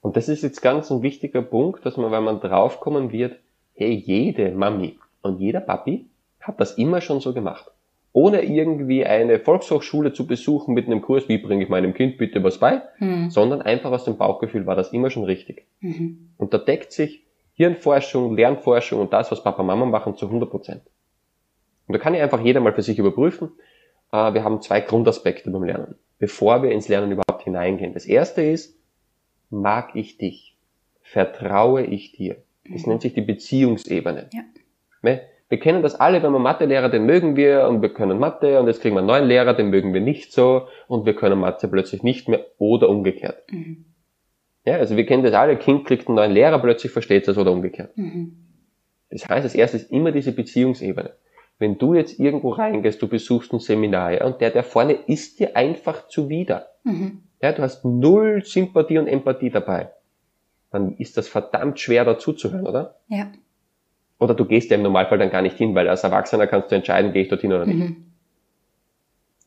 Und 0.00 0.16
das 0.16 0.28
ist 0.28 0.42
jetzt 0.42 0.60
ganz 0.60 0.90
ein 0.90 1.02
wichtiger 1.02 1.42
Punkt, 1.42 1.84
dass 1.86 1.96
man, 1.96 2.12
wenn 2.12 2.24
man 2.24 2.40
draufkommen 2.40 3.12
wird, 3.12 3.38
hey, 3.74 3.92
jede 3.92 4.50
Mami 4.50 4.98
und 5.22 5.40
jeder 5.40 5.60
Papi 5.60 6.06
hat 6.40 6.60
das 6.60 6.76
immer 6.78 7.00
schon 7.00 7.20
so 7.20 7.32
gemacht. 7.32 7.70
Ohne 8.12 8.42
irgendwie 8.42 9.04
eine 9.04 9.40
Volkshochschule 9.40 10.12
zu 10.12 10.26
besuchen 10.26 10.72
mit 10.72 10.86
einem 10.86 11.02
Kurs, 11.02 11.28
wie 11.28 11.38
bringe 11.38 11.64
ich 11.64 11.68
meinem 11.68 11.94
Kind 11.94 12.16
bitte 12.16 12.44
was 12.44 12.58
bei, 12.58 12.82
hm. 12.98 13.30
sondern 13.30 13.60
einfach 13.60 13.90
aus 13.90 14.04
dem 14.04 14.16
Bauchgefühl 14.16 14.66
war 14.66 14.76
das 14.76 14.92
immer 14.92 15.10
schon 15.10 15.24
richtig. 15.24 15.66
Mhm. 15.80 16.30
Und 16.36 16.54
da 16.54 16.58
deckt 16.58 16.92
sich 16.92 17.23
Hirnforschung, 17.54 18.36
Lernforschung 18.36 19.00
und 19.00 19.12
das, 19.12 19.30
was 19.30 19.42
Papa 19.42 19.62
und 19.62 19.66
Mama 19.66 19.86
machen, 19.86 20.16
zu 20.16 20.26
100 20.26 20.50
Prozent. 20.50 20.82
Und 21.86 21.92
da 21.94 21.98
kann 21.98 22.14
ich 22.14 22.20
einfach 22.20 22.40
jeder 22.40 22.60
mal 22.60 22.72
für 22.72 22.82
sich 22.82 22.98
überprüfen. 22.98 23.52
Äh, 24.12 24.34
wir 24.34 24.44
haben 24.44 24.60
zwei 24.60 24.80
Grundaspekte 24.80 25.50
beim 25.50 25.64
Lernen, 25.64 25.96
bevor 26.18 26.62
wir 26.62 26.70
ins 26.70 26.88
Lernen 26.88 27.12
überhaupt 27.12 27.44
hineingehen. 27.44 27.94
Das 27.94 28.06
erste 28.06 28.42
ist, 28.42 28.78
mag 29.50 29.94
ich 29.94 30.18
dich? 30.18 30.56
Vertraue 31.02 31.84
ich 31.84 32.12
dir? 32.12 32.36
Das 32.68 32.82
mhm. 32.82 32.90
nennt 32.92 33.02
sich 33.02 33.14
die 33.14 33.20
Beziehungsebene. 33.20 34.30
Ja. 34.32 34.42
Ne? 35.02 35.20
Wir 35.48 35.60
kennen 35.60 35.82
das 35.82 35.94
alle, 35.94 36.22
wenn 36.22 36.32
wir 36.32 36.38
Mathelehrer, 36.38 36.88
den 36.88 37.04
mögen 37.04 37.36
wir 37.36 37.68
und 37.68 37.82
wir 37.82 37.92
können 37.92 38.18
Mathe 38.18 38.58
und 38.58 38.66
jetzt 38.66 38.80
kriegen 38.80 38.96
wir 38.96 39.00
einen 39.00 39.06
neuen 39.06 39.26
Lehrer, 39.26 39.54
den 39.54 39.68
mögen 39.68 39.92
wir 39.92 40.00
nicht 40.00 40.32
so 40.32 40.68
und 40.88 41.04
wir 41.04 41.14
können 41.14 41.38
Mathe 41.38 41.68
plötzlich 41.68 42.02
nicht 42.02 42.28
mehr 42.28 42.46
oder 42.58 42.88
umgekehrt. 42.88 43.44
Mhm. 43.52 43.84
Ja, 44.64 44.76
also 44.76 44.96
wir 44.96 45.04
kennen 45.04 45.22
das 45.22 45.34
alle, 45.34 45.56
Kind 45.56 45.84
kriegt 45.84 46.08
einen 46.08 46.16
neuen 46.16 46.32
Lehrer, 46.32 46.58
plötzlich 46.58 46.90
versteht 46.90 47.28
es 47.28 47.36
oder 47.36 47.52
umgekehrt. 47.52 47.96
Mhm. 47.96 48.36
Das 49.10 49.28
heißt, 49.28 49.44
das 49.44 49.54
erste 49.54 49.76
ist 49.76 49.92
immer 49.92 50.10
diese 50.10 50.32
Beziehungsebene. 50.32 51.12
Wenn 51.58 51.78
du 51.78 51.94
jetzt 51.94 52.18
irgendwo 52.18 52.50
reingehst, 52.50 53.00
du 53.00 53.06
besuchst 53.06 53.52
ein 53.52 53.60
Seminar, 53.60 54.12
ja, 54.12 54.24
und 54.24 54.40
der, 54.40 54.50
der 54.50 54.64
vorne 54.64 54.94
ist 55.06 55.38
dir 55.38 55.56
einfach 55.56 56.08
zuwider. 56.08 56.68
Mhm. 56.82 57.22
Ja, 57.40 57.52
du 57.52 57.62
hast 57.62 57.84
null 57.84 58.42
Sympathie 58.44 58.98
und 58.98 59.06
Empathie 59.06 59.50
dabei. 59.50 59.90
Dann 60.70 60.96
ist 60.96 61.16
das 61.16 61.28
verdammt 61.28 61.78
schwer 61.78 62.04
dazuzuhören, 62.04 62.66
oder? 62.66 62.96
Ja. 63.08 63.30
Oder 64.18 64.34
du 64.34 64.46
gehst 64.46 64.70
ja 64.70 64.76
im 64.76 64.82
Normalfall 64.82 65.18
dann 65.18 65.30
gar 65.30 65.42
nicht 65.42 65.58
hin, 65.58 65.74
weil 65.74 65.88
als 65.88 66.02
Erwachsener 66.02 66.46
kannst 66.46 66.70
du 66.70 66.76
entscheiden, 66.76 67.12
gehe 67.12 67.22
ich 67.22 67.28
dorthin 67.28 67.52
oder 67.52 67.66
nicht. 67.66 67.78
Mhm 67.78 68.13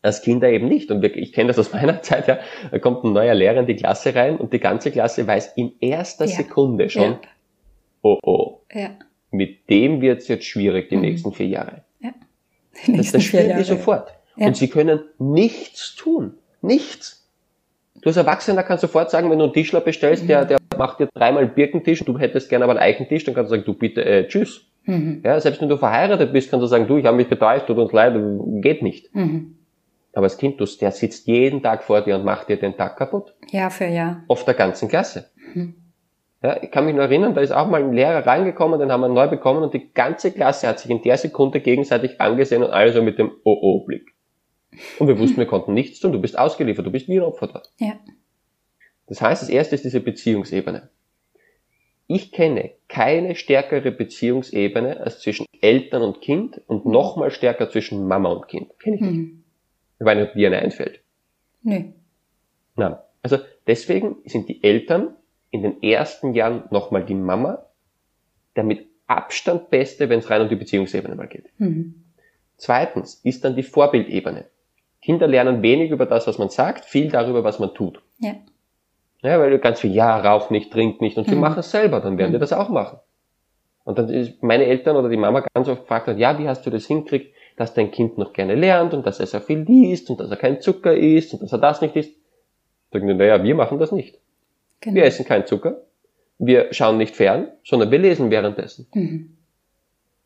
als 0.01 0.21
Kinder 0.21 0.49
eben 0.49 0.67
nicht. 0.67 0.91
Und 0.91 1.03
ich 1.03 1.33
kenne 1.33 1.47
das 1.47 1.59
aus 1.59 1.73
meiner 1.73 2.01
Zeit, 2.01 2.27
ja, 2.27 2.39
da 2.71 2.79
kommt 2.79 3.03
ein 3.03 3.13
neuer 3.13 3.33
Lehrer 3.33 3.59
in 3.59 3.67
die 3.67 3.75
Klasse 3.75 4.15
rein 4.15 4.37
und 4.37 4.53
die 4.53 4.59
ganze 4.59 4.91
Klasse 4.91 5.27
weiß 5.27 5.53
in 5.55 5.73
erster 5.79 6.25
ja. 6.25 6.35
Sekunde 6.35 6.89
schon, 6.89 7.03
ja. 7.03 7.19
oh 8.01 8.19
oh, 8.23 8.61
ja. 8.73 8.91
mit 9.31 9.69
dem 9.69 10.01
wird's 10.01 10.27
jetzt 10.27 10.45
schwierig 10.45 10.89
die 10.89 10.95
mhm. 10.95 11.01
nächsten 11.01 11.31
vier 11.33 11.47
Jahre. 11.47 11.83
Ja. 11.99 12.11
Das, 12.95 13.11
das 13.11 13.23
spüren 13.23 13.57
die 13.57 13.63
sofort. 13.63 14.13
Und 14.35 14.55
sie 14.55 14.69
können 14.69 15.01
nichts 15.17 15.95
tun. 15.95 16.35
Nichts. 16.61 17.27
Du 18.01 18.09
als 18.09 18.17
Erwachsener 18.17 18.61
kannst 18.61 18.81
sofort 18.81 19.09
sagen, 19.09 19.31
wenn 19.31 19.39
du 19.39 19.45
einen 19.45 19.53
Tischler 19.53 19.81
bestellst, 19.81 20.23
mhm. 20.23 20.27
der, 20.27 20.45
der 20.45 20.57
macht 20.77 20.99
dir 20.99 21.09
dreimal 21.13 21.47
Birkentisch 21.47 22.01
und 22.01 22.07
du 22.07 22.19
hättest 22.19 22.49
gerne 22.49 22.65
aber 22.65 22.73
einen 22.73 22.81
Eichentisch, 22.81 23.23
dann 23.23 23.33
kannst 23.33 23.51
du 23.51 23.55
sagen, 23.55 23.65
du 23.65 23.73
bitte, 23.73 24.05
äh, 24.05 24.27
tschüss. 24.27 24.67
Mhm. 24.85 25.21
Ja, 25.25 25.39
selbst 25.39 25.59
wenn 25.61 25.69
du 25.69 25.77
verheiratet 25.77 26.31
bist, 26.31 26.51
kannst 26.51 26.63
du 26.63 26.67
sagen, 26.67 26.87
du, 26.87 26.97
ich 26.97 27.05
habe 27.05 27.17
mich 27.17 27.27
betäuscht, 27.27 27.67
tut 27.67 27.77
uns 27.77 27.91
leid, 27.91 28.13
geht 28.61 28.83
nicht. 28.83 29.13
Mhm. 29.15 29.56
Aber 30.17 30.25
das 30.25 30.39
Kind, 30.39 30.59
der 30.81 30.91
sitzt 30.91 31.27
jeden 31.27 31.61
Tag 31.61 31.83
vor 31.83 32.01
dir 32.01 32.15
und 32.15 32.25
macht 32.25 32.49
dir 32.49 32.57
den 32.57 32.75
Tag 32.75 32.97
kaputt. 32.97 33.35
Ja, 33.51 33.69
für 33.69 33.85
ja. 33.85 34.23
Oft 34.27 34.47
der 34.47 34.55
ganzen 34.55 34.89
Klasse. 34.89 35.29
Mhm. 35.53 35.75
Ja, 36.41 36.59
ich 36.63 36.71
kann 36.71 36.87
mich 36.87 36.95
nur 36.95 37.03
erinnern, 37.03 37.35
da 37.35 37.41
ist 37.41 37.51
auch 37.51 37.67
mal 37.67 37.83
ein 37.83 37.93
Lehrer 37.93 38.25
reingekommen, 38.25 38.79
den 38.79 38.91
haben 38.91 39.01
wir 39.01 39.09
neu 39.09 39.27
bekommen 39.27 39.61
und 39.61 39.75
die 39.75 39.93
ganze 39.93 40.31
Klasse 40.31 40.69
hat 40.69 40.79
sich 40.79 40.89
in 40.89 41.03
der 41.03 41.17
Sekunde 41.17 41.59
gegenseitig 41.59 42.19
angesehen 42.19 42.63
und 42.63 42.71
alle 42.71 42.93
so 42.93 43.03
mit 43.03 43.19
dem 43.19 43.29
Oh-Oh-Blick. 43.43 44.15
Und 44.97 45.07
wir 45.07 45.19
wussten, 45.19 45.37
wir 45.37 45.45
konnten 45.45 45.75
nichts 45.75 45.99
tun, 45.99 46.13
du 46.13 46.19
bist 46.19 46.35
ausgeliefert, 46.35 46.87
du 46.87 46.91
bist 46.91 47.07
wie 47.07 47.19
ein 47.19 47.23
Opfer 47.23 47.45
da. 47.45 47.61
Ja. 47.77 47.99
Das 49.05 49.21
heißt, 49.21 49.43
das 49.43 49.49
erste 49.49 49.75
ist 49.75 49.85
diese 49.85 49.99
Beziehungsebene. 49.99 50.89
Ich 52.07 52.31
kenne 52.31 52.71
keine 52.87 53.35
stärkere 53.35 53.91
Beziehungsebene 53.91 54.99
als 54.99 55.19
zwischen 55.19 55.45
Eltern 55.61 56.01
und 56.01 56.21
Kind 56.21 56.59
und 56.65 56.87
nochmal 56.87 57.29
stärker 57.29 57.69
zwischen 57.69 58.07
Mama 58.07 58.31
und 58.31 58.47
Kind. 58.47 58.79
Kenne 58.79 58.95
ich 58.95 59.01
nicht. 59.03 59.13
Mhm. 59.13 59.43
Ob 59.99 60.33
dir 60.33 60.47
eine 60.47 60.59
einfällt. 60.59 61.01
Nö. 61.63 61.83
Nein. 62.75 62.97
Also 63.23 63.39
deswegen 63.65 64.17
sind 64.25 64.47
die 64.47 64.63
Eltern 64.63 65.15
in 65.49 65.63
den 65.63 65.81
ersten 65.81 66.33
Jahren 66.33 66.63
nochmal 66.69 67.03
die 67.03 67.15
Mama, 67.15 67.65
der 68.55 68.63
mit 68.63 68.87
Abstand 69.07 69.69
beste, 69.69 70.09
wenn 70.09 70.19
es 70.19 70.29
rein 70.29 70.41
um 70.41 70.49
die 70.49 70.55
Beziehungsebene 70.55 71.15
mal 71.15 71.27
geht. 71.27 71.45
Mhm. 71.57 72.03
Zweitens 72.57 73.15
ist 73.23 73.43
dann 73.43 73.55
die 73.55 73.63
Vorbildebene. 73.63 74.45
Kinder 75.01 75.27
lernen 75.27 75.61
wenig 75.61 75.91
über 75.91 76.05
das, 76.05 76.27
was 76.27 76.37
man 76.37 76.49
sagt, 76.49 76.85
viel 76.85 77.09
darüber, 77.09 77.43
was 77.43 77.59
man 77.59 77.73
tut. 77.73 78.01
Ja. 78.19 78.35
Ja, 79.21 79.39
weil 79.39 79.51
du 79.51 79.59
ganz 79.59 79.79
viel, 79.79 79.93
ja, 79.93 80.19
rauch 80.19 80.49
nicht, 80.49 80.71
trink 80.71 81.01
nicht 81.01 81.17
und 81.17 81.27
sie 81.27 81.35
mhm. 81.35 81.41
machen 81.41 81.59
es 81.59 81.71
selber, 81.71 82.01
dann 82.01 82.17
werden 82.17 82.31
mhm. 82.31 82.35
die 82.35 82.39
das 82.39 82.53
auch 82.53 82.69
machen. 82.69 82.99
Und 83.83 83.97
dann 83.97 84.09
ist 84.09 84.43
meine 84.43 84.65
Eltern 84.65 84.97
oder 84.97 85.09
die 85.09 85.17
Mama 85.17 85.45
ganz 85.53 85.69
oft 85.69 85.81
gefragt, 85.83 86.09
ja, 86.17 86.37
wie 86.37 86.47
hast 86.47 86.65
du 86.65 86.69
das 86.69 86.85
hinkriegt? 86.85 87.33
Dass 87.57 87.73
dein 87.73 87.91
Kind 87.91 88.17
noch 88.17 88.31
gerne 88.31 88.55
lernt 88.55 88.93
und 88.93 89.05
dass 89.05 89.19
er 89.19 89.25
sehr 89.25 89.41
viel 89.41 89.59
liest 89.59 90.09
und 90.09 90.19
dass 90.19 90.29
er 90.29 90.37
kein 90.37 90.61
Zucker 90.61 90.95
isst 90.95 91.33
und 91.33 91.41
dass 91.41 91.51
er 91.51 91.57
das 91.57 91.81
nicht 91.81 91.95
isst. 91.95 92.15
Sagen 92.93 93.07
die, 93.07 93.13
naja, 93.13 93.43
wir 93.43 93.55
machen 93.55 93.79
das 93.79 93.91
nicht. 93.91 94.19
Genau. 94.79 94.95
Wir 94.95 95.03
essen 95.03 95.25
keinen 95.25 95.45
Zucker, 95.45 95.81
wir 96.37 96.71
schauen 96.71 96.97
nicht 96.97 97.15
fern, 97.15 97.49
sondern 97.65 97.91
wir 97.91 97.97
lesen 97.97 98.29
währenddessen. 98.29 98.87
Mhm. 98.93 99.37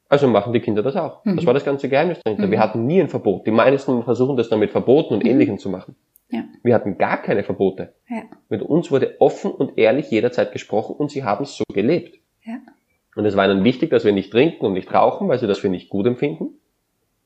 Also 0.09 0.27
machen 0.27 0.51
die 0.51 0.59
Kinder 0.59 0.83
das 0.83 0.97
auch. 0.97 1.23
Mhm. 1.23 1.37
Das 1.37 1.45
war 1.45 1.53
das 1.53 1.63
ganze 1.63 1.87
Geheimnis 1.87 2.19
dahinter. 2.21 2.47
Mhm. 2.47 2.51
Wir 2.51 2.59
hatten 2.59 2.85
nie 2.85 2.99
ein 2.99 3.07
Verbot. 3.07 3.47
Die 3.47 3.51
meisten 3.51 4.03
versuchen 4.03 4.35
das 4.35 4.49
dann 4.49 4.59
mit 4.59 4.71
Verboten 4.71 5.13
und 5.13 5.23
mhm. 5.23 5.29
Ähnlichem 5.29 5.57
zu 5.57 5.69
machen. 5.69 5.95
Ja. 6.29 6.43
Wir 6.63 6.75
hatten 6.75 6.97
gar 6.97 7.21
keine 7.21 7.43
Verbote. 7.43 7.93
Ja. 8.09 8.23
Mit 8.49 8.61
uns 8.61 8.91
wurde 8.91 9.15
offen 9.19 9.51
und 9.51 9.77
ehrlich 9.77 10.11
jederzeit 10.11 10.51
gesprochen 10.51 10.97
und 10.97 11.11
sie 11.11 11.23
haben 11.23 11.43
es 11.43 11.55
so 11.55 11.63
gelebt. 11.73 12.19
Ja. 12.43 12.57
Und 13.15 13.25
es 13.25 13.37
war 13.37 13.49
ihnen 13.49 13.63
wichtig, 13.63 13.89
dass 13.89 14.03
wir 14.03 14.11
nicht 14.11 14.31
trinken 14.31 14.65
und 14.65 14.73
nicht 14.73 14.93
rauchen, 14.93 15.29
weil 15.29 15.39
sie 15.39 15.47
das 15.47 15.59
für 15.59 15.69
nicht 15.69 15.89
gut 15.89 16.05
empfinden. 16.05 16.59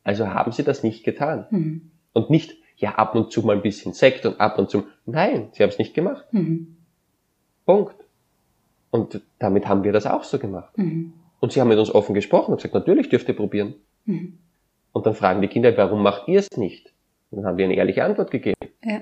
Also 0.05 0.29
haben 0.29 0.53
sie 0.53 0.63
das 0.63 0.83
nicht 0.83 1.03
getan. 1.03 1.47
Mhm. 1.49 1.91
Und 2.13 2.29
nicht, 2.29 2.55
ja, 2.77 2.91
ab 2.95 3.15
und 3.15 3.31
zu 3.31 3.41
mal 3.41 3.57
ein 3.57 3.61
bisschen 3.61 3.91
Sekt 3.91 4.25
und 4.25 4.39
ab 4.39 4.57
und 4.57 4.69
zu. 4.69 4.85
Nein, 5.05 5.49
sie 5.51 5.63
haben 5.63 5.71
es 5.71 5.79
nicht 5.79 5.93
gemacht. 5.93 6.25
Mhm. 6.31 6.77
Punkt. 7.65 7.95
Und 8.91 9.21
damit 9.39 9.67
haben 9.67 9.83
wir 9.83 9.91
das 9.91 10.05
auch 10.05 10.23
so 10.23 10.39
gemacht. 10.39 10.77
Mhm. 10.77 11.13
Und 11.41 11.51
sie 11.51 11.59
haben 11.59 11.67
mit 11.67 11.79
uns 11.79 11.93
offen 11.93 12.13
gesprochen 12.13 12.51
und 12.51 12.57
gesagt, 12.57 12.75
natürlich 12.75 13.09
dürft 13.09 13.27
ihr 13.27 13.35
probieren. 13.35 13.73
Mhm. 14.05 14.37
Und 14.93 15.05
dann 15.05 15.15
fragen 15.15 15.41
die 15.41 15.47
Kinder, 15.47 15.75
warum 15.75 16.03
macht 16.03 16.27
ihr 16.27 16.39
es 16.39 16.55
nicht? 16.55 16.93
Und 17.31 17.39
dann 17.39 17.47
haben 17.47 17.57
wir 17.57 17.65
eine 17.65 17.75
ehrliche 17.75 18.03
Antwort 18.03 18.31
gegeben. 18.31 18.55
Ja. 18.83 19.01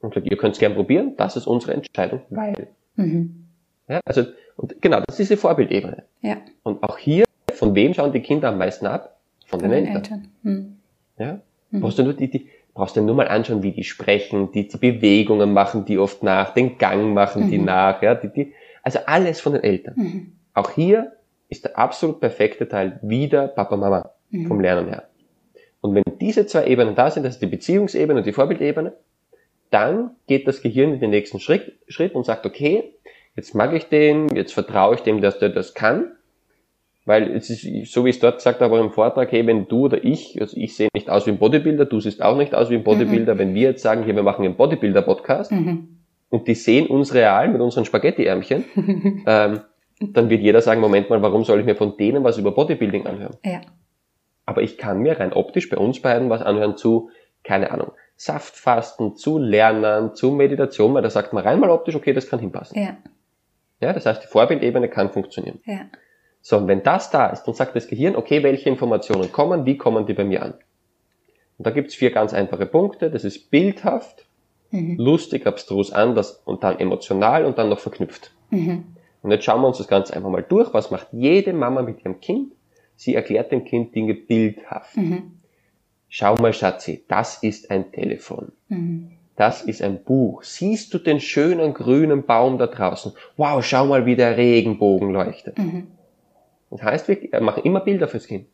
Und 0.00 0.14
gesagt, 0.14 0.30
ihr 0.30 0.38
könnt 0.38 0.54
es 0.54 0.60
gern 0.60 0.74
probieren, 0.74 1.16
das 1.16 1.36
ist 1.36 1.46
unsere 1.46 1.74
Entscheidung, 1.74 2.22
weil. 2.30 2.68
Mhm. 2.94 3.48
Ja, 3.88 4.00
also, 4.04 4.24
und 4.56 4.80
genau, 4.80 5.00
das 5.00 5.18
ist 5.18 5.30
diese 5.30 5.36
Vorbildebene. 5.36 6.04
Ja. 6.22 6.36
Und 6.62 6.82
auch 6.84 6.96
hier, 6.96 7.24
von 7.52 7.74
wem 7.74 7.92
schauen 7.92 8.12
die 8.12 8.22
Kinder 8.22 8.48
am 8.48 8.58
meisten 8.58 8.86
ab? 8.86 9.19
Von, 9.50 9.60
von 9.60 9.70
den, 9.70 9.84
den, 9.84 9.96
Eltern. 9.96 10.02
Eltern. 10.02 10.28
Mhm. 10.42 10.76
Ja? 11.18 11.40
Mhm. 11.70 11.80
Brauchst 11.80 11.98
du 11.98 12.02
nur 12.04 12.14
die, 12.14 12.30
die, 12.30 12.48
brauchst 12.72 12.96
du 12.96 13.02
nur 13.02 13.14
mal 13.14 13.28
anschauen, 13.28 13.62
wie 13.62 13.72
die 13.72 13.84
sprechen, 13.84 14.52
die, 14.52 14.68
die 14.68 14.76
Bewegungen 14.76 15.52
machen 15.52 15.84
die 15.84 15.98
oft 15.98 16.22
nach, 16.22 16.54
den 16.54 16.78
Gang 16.78 17.12
machen 17.12 17.46
mhm. 17.46 17.50
die 17.50 17.58
nach, 17.58 18.00
ja, 18.02 18.14
die, 18.14 18.28
die, 18.28 18.52
also 18.82 19.00
alles 19.06 19.40
von 19.40 19.52
den 19.52 19.62
Eltern. 19.62 19.94
Mhm. 19.96 20.32
Auch 20.54 20.70
hier 20.70 21.12
ist 21.48 21.64
der 21.64 21.78
absolut 21.78 22.20
perfekte 22.20 22.68
Teil 22.68 22.98
wieder 23.02 23.48
Papa, 23.48 23.76
Mama 23.76 24.10
mhm. 24.30 24.46
vom 24.46 24.60
Lernen 24.60 24.88
her. 24.88 25.08
Und 25.80 25.94
wenn 25.94 26.04
diese 26.20 26.46
zwei 26.46 26.66
Ebenen 26.66 26.94
da 26.94 27.10
sind, 27.10 27.24
das 27.24 27.34
ist 27.34 27.42
die 27.42 27.46
Beziehungsebene 27.46 28.20
und 28.20 28.26
die 28.26 28.32
Vorbildebene, 28.32 28.92
dann 29.70 30.10
geht 30.26 30.46
das 30.46 30.62
Gehirn 30.62 30.94
in 30.94 31.00
den 31.00 31.10
nächsten 31.10 31.40
Schritt, 31.40 31.78
Schritt 31.88 32.14
und 32.14 32.26
sagt, 32.26 32.44
okay, 32.44 32.94
jetzt 33.36 33.54
mag 33.54 33.72
ich 33.72 33.84
den, 33.84 34.28
jetzt 34.34 34.52
vertraue 34.52 34.96
ich 34.96 35.00
dem, 35.00 35.20
dass 35.20 35.38
der 35.38 35.48
das 35.48 35.74
kann, 35.74 36.12
weil 37.06 37.30
es 37.34 37.50
ist, 37.50 37.92
so 37.92 38.04
wie 38.04 38.10
es 38.10 38.18
dort 38.18 38.36
gesagt 38.36 38.60
habe 38.60 38.78
im 38.78 38.90
Vortrag, 38.90 39.32
hey, 39.32 39.46
wenn 39.46 39.66
du 39.66 39.86
oder 39.86 40.04
ich, 40.04 40.40
also 40.40 40.56
ich 40.56 40.76
sehe 40.76 40.88
nicht 40.94 41.08
aus 41.08 41.26
wie 41.26 41.30
ein 41.30 41.38
Bodybuilder, 41.38 41.86
du 41.86 42.00
siehst 42.00 42.22
auch 42.22 42.36
nicht 42.36 42.54
aus 42.54 42.70
wie 42.70 42.76
ein 42.76 42.84
Bodybuilder, 42.84 43.34
mhm. 43.34 43.38
wenn 43.38 43.54
wir 43.54 43.62
jetzt 43.62 43.82
sagen, 43.82 44.04
hier, 44.04 44.14
wir 44.14 44.22
machen 44.22 44.44
einen 44.44 44.56
Bodybuilder-Podcast 44.56 45.52
mhm. 45.52 46.00
und 46.28 46.46
die 46.46 46.54
sehen 46.54 46.86
uns 46.86 47.14
real 47.14 47.48
mit 47.48 47.60
unseren 47.60 47.84
Spaghetti-Ärmchen, 47.84 48.64
ähm, 49.26 49.60
dann 50.00 50.30
wird 50.30 50.40
jeder 50.40 50.60
sagen, 50.62 50.80
Moment 50.80 51.10
mal, 51.10 51.22
warum 51.22 51.44
soll 51.44 51.60
ich 51.60 51.66
mir 51.66 51.76
von 51.76 51.96
denen 51.96 52.24
was 52.24 52.38
über 52.38 52.52
Bodybuilding 52.52 53.06
anhören? 53.06 53.36
Ja. 53.44 53.60
Aber 54.46 54.62
ich 54.62 54.78
kann 54.78 55.00
mir 55.00 55.20
rein 55.20 55.32
optisch 55.32 55.68
bei 55.68 55.76
uns 55.76 56.00
beiden 56.00 56.30
was 56.30 56.42
anhören 56.42 56.76
zu, 56.76 57.10
keine 57.44 57.70
Ahnung, 57.70 57.92
Saftfasten, 58.16 59.16
zu 59.16 59.38
Lernen, 59.38 60.14
zu 60.14 60.30
Meditation, 60.30 60.92
weil 60.94 61.02
da 61.02 61.10
sagt 61.10 61.32
man 61.32 61.42
rein 61.42 61.60
mal 61.60 61.70
optisch, 61.70 61.94
okay, 61.94 62.12
das 62.12 62.28
kann 62.28 62.38
hinpassen. 62.38 62.78
Ja. 62.78 62.96
Ja, 63.80 63.94
das 63.94 64.04
heißt, 64.04 64.22
die 64.22 64.26
Vorbildebene 64.26 64.88
kann 64.88 65.10
funktionieren. 65.10 65.60
Ja. 65.64 65.86
So, 66.42 66.56
und 66.56 66.68
wenn 66.68 66.82
das 66.82 67.10
da 67.10 67.26
ist, 67.26 67.44
dann 67.44 67.54
sagt 67.54 67.76
das 67.76 67.88
Gehirn, 67.88 68.16
okay, 68.16 68.42
welche 68.42 68.68
Informationen 68.68 69.30
kommen, 69.30 69.66
wie 69.66 69.76
kommen 69.76 70.06
die 70.06 70.14
bei 70.14 70.24
mir 70.24 70.42
an? 70.42 70.54
Und 71.58 71.66
da 71.66 71.70
gibt's 71.70 71.94
vier 71.94 72.10
ganz 72.10 72.32
einfache 72.32 72.66
Punkte. 72.66 73.10
Das 73.10 73.24
ist 73.24 73.50
bildhaft, 73.50 74.24
mhm. 74.70 74.96
lustig, 74.96 75.46
abstrus, 75.46 75.92
anders 75.92 76.40
und 76.44 76.64
dann 76.64 76.78
emotional 76.78 77.44
und 77.44 77.58
dann 77.58 77.68
noch 77.68 77.80
verknüpft. 77.80 78.32
Mhm. 78.50 78.84
Und 79.22 79.30
jetzt 79.30 79.44
schauen 79.44 79.60
wir 79.60 79.68
uns 79.68 79.78
das 79.78 79.88
Ganze 79.88 80.14
einfach 80.14 80.30
mal 80.30 80.42
durch. 80.42 80.72
Was 80.72 80.90
macht 80.90 81.08
jede 81.12 81.52
Mama 81.52 81.82
mit 81.82 82.00
ihrem 82.00 82.20
Kind? 82.20 82.54
Sie 82.96 83.14
erklärt 83.14 83.52
dem 83.52 83.64
Kind 83.64 83.94
Dinge 83.94 84.14
bildhaft. 84.14 84.96
Mhm. 84.96 85.32
Schau 86.08 86.36
mal, 86.36 86.52
Schatzi, 86.52 87.04
das 87.08 87.42
ist 87.42 87.70
ein 87.70 87.92
Telefon. 87.92 88.52
Mhm. 88.68 89.10
Das 89.36 89.62
ist 89.62 89.80
ein 89.82 90.02
Buch. 90.02 90.42
Siehst 90.42 90.92
du 90.92 90.98
den 90.98 91.20
schönen 91.20 91.72
grünen 91.72 92.24
Baum 92.24 92.58
da 92.58 92.66
draußen? 92.66 93.12
Wow, 93.36 93.64
schau 93.64 93.86
mal, 93.86 94.06
wie 94.06 94.16
der 94.16 94.36
Regenbogen 94.36 95.10
leuchtet. 95.12 95.58
Das 96.70 96.82
heißt, 96.82 97.08
wir 97.08 97.40
machen 97.40 97.64
immer 97.64 97.80
Bilder 97.80 98.08
fürs 98.08 98.26
Kind. 98.26 98.46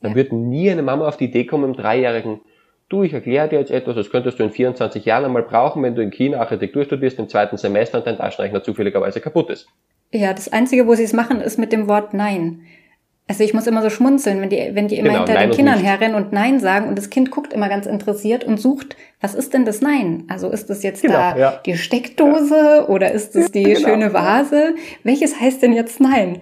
Dann 0.00 0.12
ja. 0.12 0.16
wird 0.16 0.32
nie 0.32 0.70
eine 0.70 0.82
Mama 0.82 1.08
auf 1.08 1.16
die 1.16 1.24
Idee 1.24 1.44
kommen, 1.44 1.64
im 1.64 1.72
Dreijährigen, 1.74 2.40
du, 2.88 3.02
ich 3.02 3.12
erkläre 3.12 3.48
dir 3.48 3.58
jetzt 3.58 3.70
etwas, 3.70 3.96
das 3.96 4.10
könntest 4.10 4.38
du 4.38 4.44
in 4.44 4.50
24 4.50 5.04
Jahren 5.04 5.24
einmal 5.24 5.42
brauchen, 5.42 5.82
wenn 5.82 5.94
du 5.94 6.02
in 6.02 6.10
China 6.10 6.38
Architektur 6.38 6.84
studierst 6.84 7.18
im 7.18 7.28
zweiten 7.28 7.56
Semester 7.56 7.98
und 7.98 8.06
dein 8.06 8.16
Taschenrechner 8.16 8.62
zufälligerweise 8.62 9.20
kaputt 9.20 9.50
ist. 9.50 9.68
Ja, 10.12 10.32
das 10.32 10.52
Einzige, 10.52 10.86
wo 10.86 10.94
sie 10.94 11.02
es 11.02 11.12
machen, 11.12 11.40
ist 11.40 11.58
mit 11.58 11.72
dem 11.72 11.86
Wort 11.86 12.14
Nein. 12.14 12.62
Also 13.30 13.44
ich 13.44 13.52
muss 13.52 13.66
immer 13.66 13.82
so 13.82 13.90
schmunzeln, 13.90 14.40
wenn 14.40 14.48
die, 14.48 14.70
wenn 14.72 14.88
die 14.88 14.96
immer 14.96 15.08
genau, 15.08 15.18
hinter 15.18 15.34
Nein 15.34 15.50
den 15.50 15.56
Kindern 15.56 15.78
herrennen 15.80 16.16
und 16.16 16.32
Nein 16.32 16.60
sagen 16.60 16.88
und 16.88 16.96
das 16.96 17.10
Kind 17.10 17.30
guckt 17.30 17.52
immer 17.52 17.68
ganz 17.68 17.84
interessiert 17.84 18.42
und 18.42 18.58
sucht, 18.58 18.96
was 19.20 19.34
ist 19.34 19.52
denn 19.52 19.66
das 19.66 19.82
Nein? 19.82 20.24
Also 20.28 20.48
ist 20.48 20.70
das 20.70 20.82
jetzt 20.82 21.02
genau, 21.02 21.14
da 21.14 21.36
ja. 21.36 21.60
die 21.66 21.76
Steckdose 21.76 22.56
ja. 22.56 22.88
oder 22.88 23.12
ist 23.12 23.36
es 23.36 23.52
die 23.52 23.62
genau. 23.74 23.80
schöne 23.80 24.14
Vase? 24.14 24.76
Welches 25.02 25.38
heißt 25.38 25.60
denn 25.62 25.74
jetzt 25.74 26.00
Nein? 26.00 26.40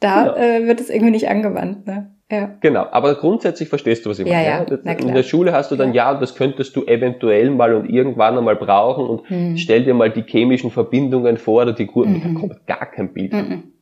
Da 0.00 0.24
genau. 0.24 0.36
äh, 0.36 0.66
wird 0.66 0.80
es 0.80 0.90
irgendwie 0.90 1.12
nicht 1.12 1.28
angewandt. 1.28 1.86
Ne? 1.86 2.10
Ja. 2.30 2.56
Genau, 2.60 2.86
aber 2.90 3.14
grundsätzlich 3.14 3.68
verstehst 3.68 4.04
du, 4.04 4.10
was 4.10 4.18
ich 4.18 4.26
meine. 4.26 4.44
Ja, 4.44 4.66
ja. 4.68 4.92
In 4.92 5.14
der 5.14 5.22
Schule 5.22 5.52
hast 5.52 5.70
du 5.70 5.76
dann, 5.76 5.94
ja. 5.94 6.12
ja, 6.12 6.20
das 6.20 6.34
könntest 6.34 6.76
du 6.76 6.84
eventuell 6.84 7.50
mal 7.50 7.74
und 7.74 7.88
irgendwann 7.88 8.36
einmal 8.36 8.56
brauchen 8.56 9.06
und 9.06 9.30
mhm. 9.30 9.56
stell 9.56 9.84
dir 9.84 9.94
mal 9.94 10.10
die 10.10 10.22
chemischen 10.22 10.70
Verbindungen 10.70 11.38
vor 11.38 11.62
oder 11.62 11.72
die 11.72 11.86
Kurven, 11.86 12.18
mhm. 12.18 12.34
da 12.34 12.40
kommt 12.40 12.66
gar 12.66 12.86
kein 12.86 13.14
Bild. 13.14 13.32
Mhm. 13.32 13.72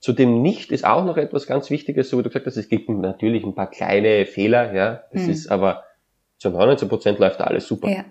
Zu 0.00 0.12
dem 0.12 0.42
Nicht 0.42 0.72
ist 0.72 0.84
auch 0.84 1.04
noch 1.04 1.16
etwas 1.16 1.46
ganz 1.46 1.70
Wichtiges, 1.70 2.10
so 2.10 2.18
wie 2.18 2.24
du 2.24 2.30
gesagt 2.30 2.46
hast, 2.46 2.56
es 2.56 2.68
gibt 2.68 2.88
natürlich 2.88 3.44
ein 3.44 3.54
paar 3.54 3.70
kleine 3.70 4.26
Fehler, 4.26 4.74
ja, 4.74 5.04
das 5.12 5.22
mhm. 5.22 5.30
ist 5.30 5.50
aber 5.50 5.84
zu 6.38 6.50
90 6.50 6.88
Prozent 6.88 7.18
läuft 7.20 7.40
da 7.40 7.44
alles 7.44 7.66
super. 7.66 7.88
Ja. 7.88 8.04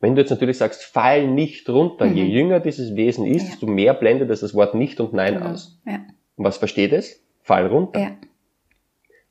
Wenn 0.00 0.14
du 0.14 0.20
jetzt 0.20 0.30
natürlich 0.30 0.58
sagst, 0.58 0.84
fall 0.84 1.26
nicht 1.26 1.68
runter, 1.68 2.04
je 2.04 2.24
mhm. 2.24 2.30
jünger 2.30 2.60
dieses 2.60 2.94
Wesen 2.94 3.26
ist, 3.26 3.48
desto 3.48 3.66
mehr 3.66 3.94
blendet 3.94 4.30
es 4.30 4.40
das 4.40 4.54
Wort 4.54 4.74
Nicht 4.74 5.00
und 5.00 5.12
Nein 5.12 5.34
genau. 5.34 5.46
aus. 5.46 5.80
Ja. 5.86 6.00
Und 6.38 6.44
was 6.44 6.56
versteht 6.56 6.92
es? 6.92 7.22
Fall 7.42 7.66
runter. 7.66 8.00
Ja. 8.00 8.10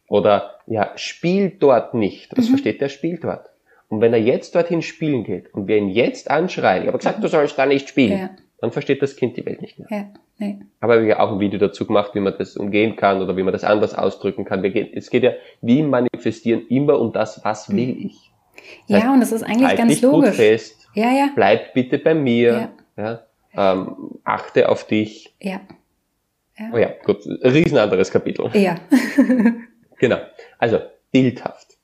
Oder 0.10 0.60
ja, 0.68 0.92
spiel 0.96 1.50
dort 1.50 1.94
nicht. 1.94 2.38
Was 2.38 2.46
mhm. 2.46 2.52
versteht 2.52 2.82
der 2.82 2.90
Spiel 2.90 3.18
dort? 3.18 3.50
Und 3.90 4.02
wenn 4.02 4.14
er 4.14 4.20
jetzt 4.20 4.54
dorthin 4.54 4.82
spielen 4.82 5.24
geht 5.24 5.54
und 5.54 5.68
wir 5.68 5.78
ihn 5.78 5.90
jetzt 5.90 6.30
anschreien, 6.30 6.84
ich 6.84 6.88
habe 6.88 6.98
gesagt, 6.98 7.24
du 7.24 7.28
sollst 7.30 7.58
da 7.58 7.66
nicht 7.66 7.88
spielen, 7.88 8.20
ja. 8.20 8.30
dann 8.60 8.72
versteht 8.72 9.02
das 9.02 9.16
Kind 9.16 9.38
die 9.38 9.46
Welt 9.46 9.62
nicht 9.62 9.80
mehr. 9.80 9.88
Ja. 9.90 10.06
Nee. 10.40 10.60
Aber 10.82 11.04
wir 11.04 11.16
haben 11.16 11.22
auch 11.22 11.34
ein 11.34 11.40
Video 11.40 11.58
dazu 11.58 11.88
gemacht, 11.88 12.14
wie 12.14 12.20
man 12.20 12.36
das 12.38 12.58
umgehen 12.58 12.96
kann 12.96 13.22
oder 13.22 13.36
wie 13.38 13.44
man 13.44 13.54
das 13.54 13.64
anders 13.64 13.96
ausdrücken 13.96 14.46
kann. 14.46 14.62
Gehen, 14.62 14.90
es 14.94 15.10
geht 15.10 15.24
ja, 15.24 15.32
wie 15.62 15.82
manifestieren 15.82 16.68
immer 16.68 17.00
um 17.00 17.12
das, 17.12 17.44
was 17.44 17.70
will 17.70 17.96
mhm. 17.96 18.06
ich. 18.06 18.32
Das 18.88 19.00
ja, 19.00 19.04
heißt, 19.04 19.14
und 19.14 19.20
das 19.22 19.32
ist 19.32 19.44
eigentlich 19.44 19.68
halt 19.68 19.78
ganz 19.78 20.02
logisch. 20.02 20.30
Gut 20.30 20.36
fest, 20.36 20.88
ja, 20.94 21.12
ja. 21.12 21.30
Bleib 21.34 21.74
bitte 21.74 21.98
bei 21.98 22.14
mir. 22.14 22.72
Ja. 22.98 23.04
ja 23.04 23.28
ähm, 23.58 24.20
achte 24.24 24.70
auf 24.70 24.86
dich. 24.86 25.34
Ja. 25.42 25.62
Ja. 26.58 26.70
Oh 26.74 26.78
ja, 26.78 26.92
gut, 27.04 27.26
riesen 27.26 27.78
anderes 27.78 28.12
Kapitel. 28.12 28.50
Ja. 28.54 28.76
Genau. 30.00 30.18
Also 30.60 30.80
bildhaft. 31.12 31.78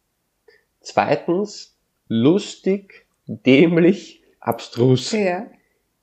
Zweitens, 0.82 1.76
lustig, 2.08 3.06
dämlich, 3.26 4.24
abstrus. 4.40 5.12
Ja. 5.12 5.48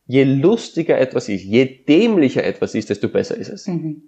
Je 0.06 0.24
lustiger 0.24 0.98
etwas 0.98 1.28
ist, 1.28 1.44
je 1.44 1.66
dämlicher 1.66 2.42
etwas 2.42 2.74
ist, 2.74 2.90
desto 2.90 3.08
besser 3.08 3.36
ist 3.36 3.48
es. 3.48 3.68
Mhm. 3.68 4.02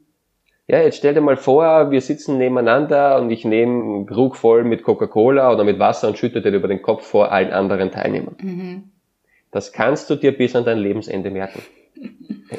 Ja, 0.66 0.80
jetzt 0.80 0.96
stell 0.96 1.14
dir 1.14 1.20
mal 1.20 1.36
vor, 1.36 1.90
wir 1.90 2.00
sitzen 2.00 2.38
nebeneinander 2.38 3.20
und 3.20 3.30
ich 3.30 3.44
nehme 3.44 3.82
einen 3.82 4.06
Krug 4.06 4.36
voll 4.36 4.64
mit 4.64 4.84
Coca-Cola 4.84 5.52
oder 5.52 5.64
mit 5.64 5.78
Wasser 5.78 6.08
und 6.08 6.18
schütte 6.18 6.40
den 6.40 6.54
über 6.54 6.68
den 6.68 6.82
Kopf 6.82 7.06
vor 7.06 7.30
allen 7.30 7.52
anderen 7.52 7.90
Teilnehmern. 7.90 8.36
Mhm. 8.40 8.84
Das 9.50 9.72
kannst 9.72 10.08
du 10.08 10.16
dir 10.16 10.36
bis 10.36 10.56
an 10.56 10.64
dein 10.64 10.78
Lebensende 10.78 11.30
merken. 11.30 11.62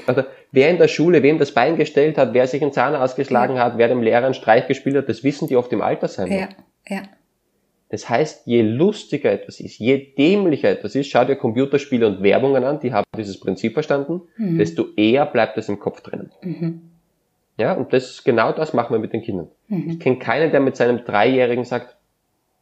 Also, 0.07 0.23
wer 0.53 0.69
in 0.69 0.77
der 0.77 0.87
Schule 0.87 1.23
wem 1.23 1.39
das 1.39 1.53
Bein 1.53 1.75
gestellt 1.75 2.17
hat, 2.17 2.33
wer 2.33 2.47
sich 2.47 2.61
einen 2.61 2.71
Zahn 2.71 2.95
ausgeschlagen 2.95 3.57
ja. 3.57 3.65
hat, 3.65 3.77
wer 3.77 3.89
dem 3.89 4.01
Lehrer 4.01 4.25
einen 4.25 4.35
Streich 4.35 4.67
gespielt 4.67 4.95
hat, 4.95 5.09
das 5.09 5.23
wissen 5.23 5.49
die 5.49 5.57
oft 5.57 5.73
im 5.73 5.81
Alter 5.81 6.07
sein. 6.07 6.31
Ja, 6.31 6.47
ja. 6.87 7.01
Das 7.89 8.09
heißt, 8.09 8.47
je 8.47 8.61
lustiger 8.61 9.31
etwas 9.31 9.59
ist, 9.59 9.77
je 9.77 9.97
dämlicher 9.97 10.69
etwas 10.69 10.95
ist, 10.95 11.09
schau 11.09 11.25
dir 11.25 11.35
Computerspiele 11.35 12.07
und 12.07 12.23
Werbungen 12.23 12.63
an, 12.63 12.79
die 12.79 12.93
haben 12.93 13.05
dieses 13.17 13.39
Prinzip 13.39 13.73
verstanden, 13.73 14.21
mhm. 14.37 14.57
desto 14.57 14.87
eher 14.95 15.25
bleibt 15.25 15.57
es 15.57 15.69
im 15.69 15.79
Kopf 15.79 16.01
drinnen. 16.01 16.31
Mhm. 16.41 16.81
Ja, 17.57 17.73
und 17.73 17.93
das, 17.93 18.23
genau 18.23 18.51
das 18.51 18.73
machen 18.73 18.93
wir 18.93 18.99
mit 18.99 19.13
den 19.13 19.21
Kindern. 19.21 19.47
Mhm. 19.67 19.89
Ich 19.91 19.99
kenne 19.99 20.17
keinen, 20.17 20.51
der 20.51 20.59
mit 20.59 20.75
seinem 20.75 21.03
Dreijährigen 21.03 21.65
sagt, 21.65 21.95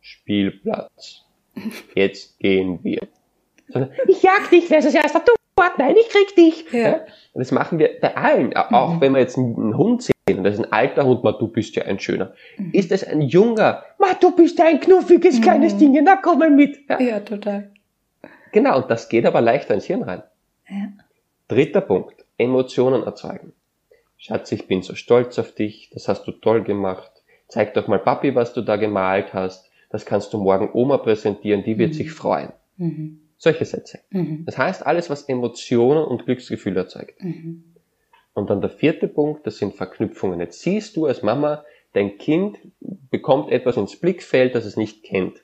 Spielplatz, 0.02 1.26
jetzt 1.96 2.40
gehen 2.40 2.80
wir. 2.84 3.08
Sondern, 3.70 3.92
ich 4.08 4.22
jag 4.24 4.50
dich, 4.50 4.70
wer 4.70 4.80
ist 4.80 4.86
das 4.86 4.96
erste? 4.96 5.20
Du 5.26 5.41
Sport, 5.62 5.78
nein, 5.78 5.96
ich 5.96 6.10
krieg 6.10 6.36
dich. 6.36 6.72
Ja. 6.72 6.80
ja. 6.80 6.94
Und 7.34 7.40
das 7.40 7.52
machen 7.52 7.80
wir 7.80 8.00
bei 8.00 8.16
allen. 8.16 8.56
Auch 8.56 8.96
mhm. 8.96 9.02
wenn 9.02 9.14
wir 9.14 9.20
jetzt 9.20 9.38
einen 9.38 9.78
Hund 9.78 10.04
sehen, 10.04 10.38
und 10.38 10.44
das 10.44 10.56
ist 10.56 10.62
ein 10.62 10.72
alter 10.72 11.06
Hund, 11.06 11.24
ma, 11.24 11.32
du 11.32 11.48
bist 11.48 11.76
ja 11.76 11.84
ein 11.84 12.00
schöner. 12.00 12.34
Mhm. 12.58 12.72
Ist 12.74 12.92
das 12.92 13.04
ein 13.04 13.22
junger, 13.22 13.84
ma, 14.00 14.14
du 14.20 14.36
bist 14.36 14.58
ja 14.60 14.66
ein 14.66 14.80
knuffiges 14.80 15.38
mhm. 15.38 15.42
kleines 15.44 15.78
Ding, 15.78 15.98
na 16.04 16.18
komm 16.18 16.40
mal 16.40 16.50
mit. 16.50 16.80
Ja. 16.90 17.00
ja, 17.00 17.20
total. 17.20 17.72
Genau, 18.52 18.78
und 18.78 18.90
das 18.90 19.08
geht 19.08 19.26
aber 19.26 19.42
leichter 19.42 19.74
ins 19.74 19.86
Hirn 19.86 20.04
rein. 20.04 20.24
Ja. 20.70 20.88
Dritter 21.48 21.82
Punkt, 21.82 22.26
Emotionen 22.38 23.04
erzeugen. 23.04 23.54
Schatz, 24.18 24.52
ich 24.52 24.68
bin 24.68 24.82
so 24.82 24.96
stolz 24.96 25.40
auf 25.40 25.54
dich, 25.54 25.90
das 25.94 26.08
hast 26.08 26.26
du 26.26 26.32
toll 26.32 26.64
gemacht. 26.64 27.12
Zeig 27.48 27.74
doch 27.74 27.88
mal 27.88 28.00
Papi, 28.00 28.36
was 28.36 28.54
du 28.54 28.62
da 28.62 28.76
gemalt 28.76 29.34
hast. 29.34 29.70
Das 29.90 30.06
kannst 30.06 30.34
du 30.34 30.38
morgen 30.38 30.70
Oma 30.74 30.98
präsentieren, 30.98 31.64
die 31.64 31.78
wird 31.78 31.90
mhm. 31.90 31.96
sich 31.96 32.12
freuen. 32.12 32.54
Mhm. 32.78 33.20
Solche 33.44 33.66
Sätze. 33.66 34.02
Mhm. 34.12 34.46
Das 34.46 34.60
heißt, 34.60 34.86
alles, 34.86 35.10
was 35.10 35.24
Emotionen 35.24 36.06
und 36.06 36.26
Glücksgefühle 36.26 36.82
erzeugt. 36.82 37.24
Mhm. 37.24 37.64
Und 38.36 38.52
dann 38.52 38.62
der 38.62 38.70
vierte 38.70 39.08
Punkt, 39.08 39.48
das 39.48 39.58
sind 39.58 39.74
Verknüpfungen. 39.74 40.40
Jetzt 40.40 40.62
siehst 40.62 40.96
du 40.96 41.08
als 41.08 41.24
Mama, 41.24 41.66
dein 41.94 42.20
Kind 42.20 42.60
bekommt 43.10 43.52
etwas 43.52 43.78
ins 43.78 43.96
Blickfeld, 43.96 44.54
das 44.54 44.66
es 44.66 44.78
nicht 44.78 45.04
kennt. 45.04 45.44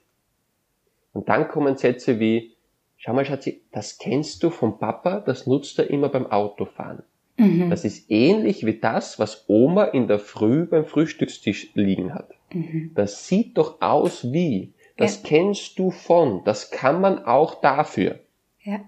Und 1.12 1.28
dann 1.28 1.48
kommen 1.48 1.76
Sätze 1.76 2.20
wie, 2.20 2.56
schau 2.98 3.14
mal 3.14 3.26
Schatzi, 3.26 3.64
das 3.72 3.98
kennst 3.98 4.44
du 4.44 4.52
vom 4.52 4.78
Papa, 4.78 5.20
das 5.20 5.48
nutzt 5.48 5.80
er 5.80 5.90
immer 5.90 6.10
beim 6.10 6.28
Autofahren. 6.28 7.02
Mhm. 7.38 7.72
Das 7.72 7.84
ist 7.84 8.12
ähnlich 8.12 8.64
wie 8.64 8.80
das, 8.80 9.18
was 9.18 9.46
Oma 9.48 9.86
in 9.86 10.08
der 10.08 10.20
Früh 10.20 10.66
beim 10.68 10.86
Frühstückstisch 10.86 11.72
liegen 11.74 12.14
hat. 12.14 12.30
Mhm. 12.54 12.92
Das 12.94 13.28
sieht 13.28 13.58
doch 13.58 13.82
aus 13.82 14.32
wie. 14.32 14.76
Das 14.98 15.22
ja. 15.22 15.30
kennst 15.30 15.80
du 15.80 15.92
von. 15.92 16.44
Das 16.44 16.72
kann 16.72 17.02
man 17.02 17.26
auch 17.26 17.62
dafür. 17.62 18.20
Ja. 18.64 18.82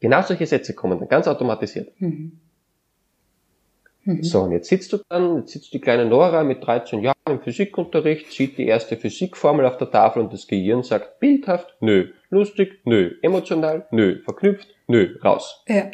Genau 0.00 0.22
solche 0.22 0.46
Sätze 0.46 0.74
kommen 0.74 0.98
dann 0.98 1.08
ganz 1.08 1.26
automatisiert. 1.28 1.92
Mhm. 2.00 2.40
Mhm. 4.04 4.22
So, 4.22 4.42
und 4.42 4.52
jetzt 4.52 4.68
sitzt 4.68 4.92
du 4.92 4.98
dann, 5.08 5.38
jetzt 5.38 5.52
sitzt 5.52 5.72
die 5.72 5.80
kleine 5.80 6.04
Nora 6.04 6.44
mit 6.44 6.64
13 6.64 7.00
Jahren 7.00 7.14
im 7.26 7.40
Physikunterricht, 7.40 8.30
sieht 8.30 8.58
die 8.58 8.66
erste 8.66 8.96
Physikformel 8.96 9.64
auf 9.64 9.78
der 9.78 9.90
Tafel 9.90 10.22
und 10.22 10.32
das 10.32 10.46
Gehirn 10.46 10.82
sagt 10.82 11.20
bildhaft, 11.20 11.74
nö, 11.80 12.10
lustig, 12.28 12.80
nö, 12.84 13.14
emotional, 13.22 13.86
nö, 13.90 14.20
verknüpft, 14.22 14.68
nö, 14.88 15.16
raus. 15.24 15.64
Ja, 15.66 15.90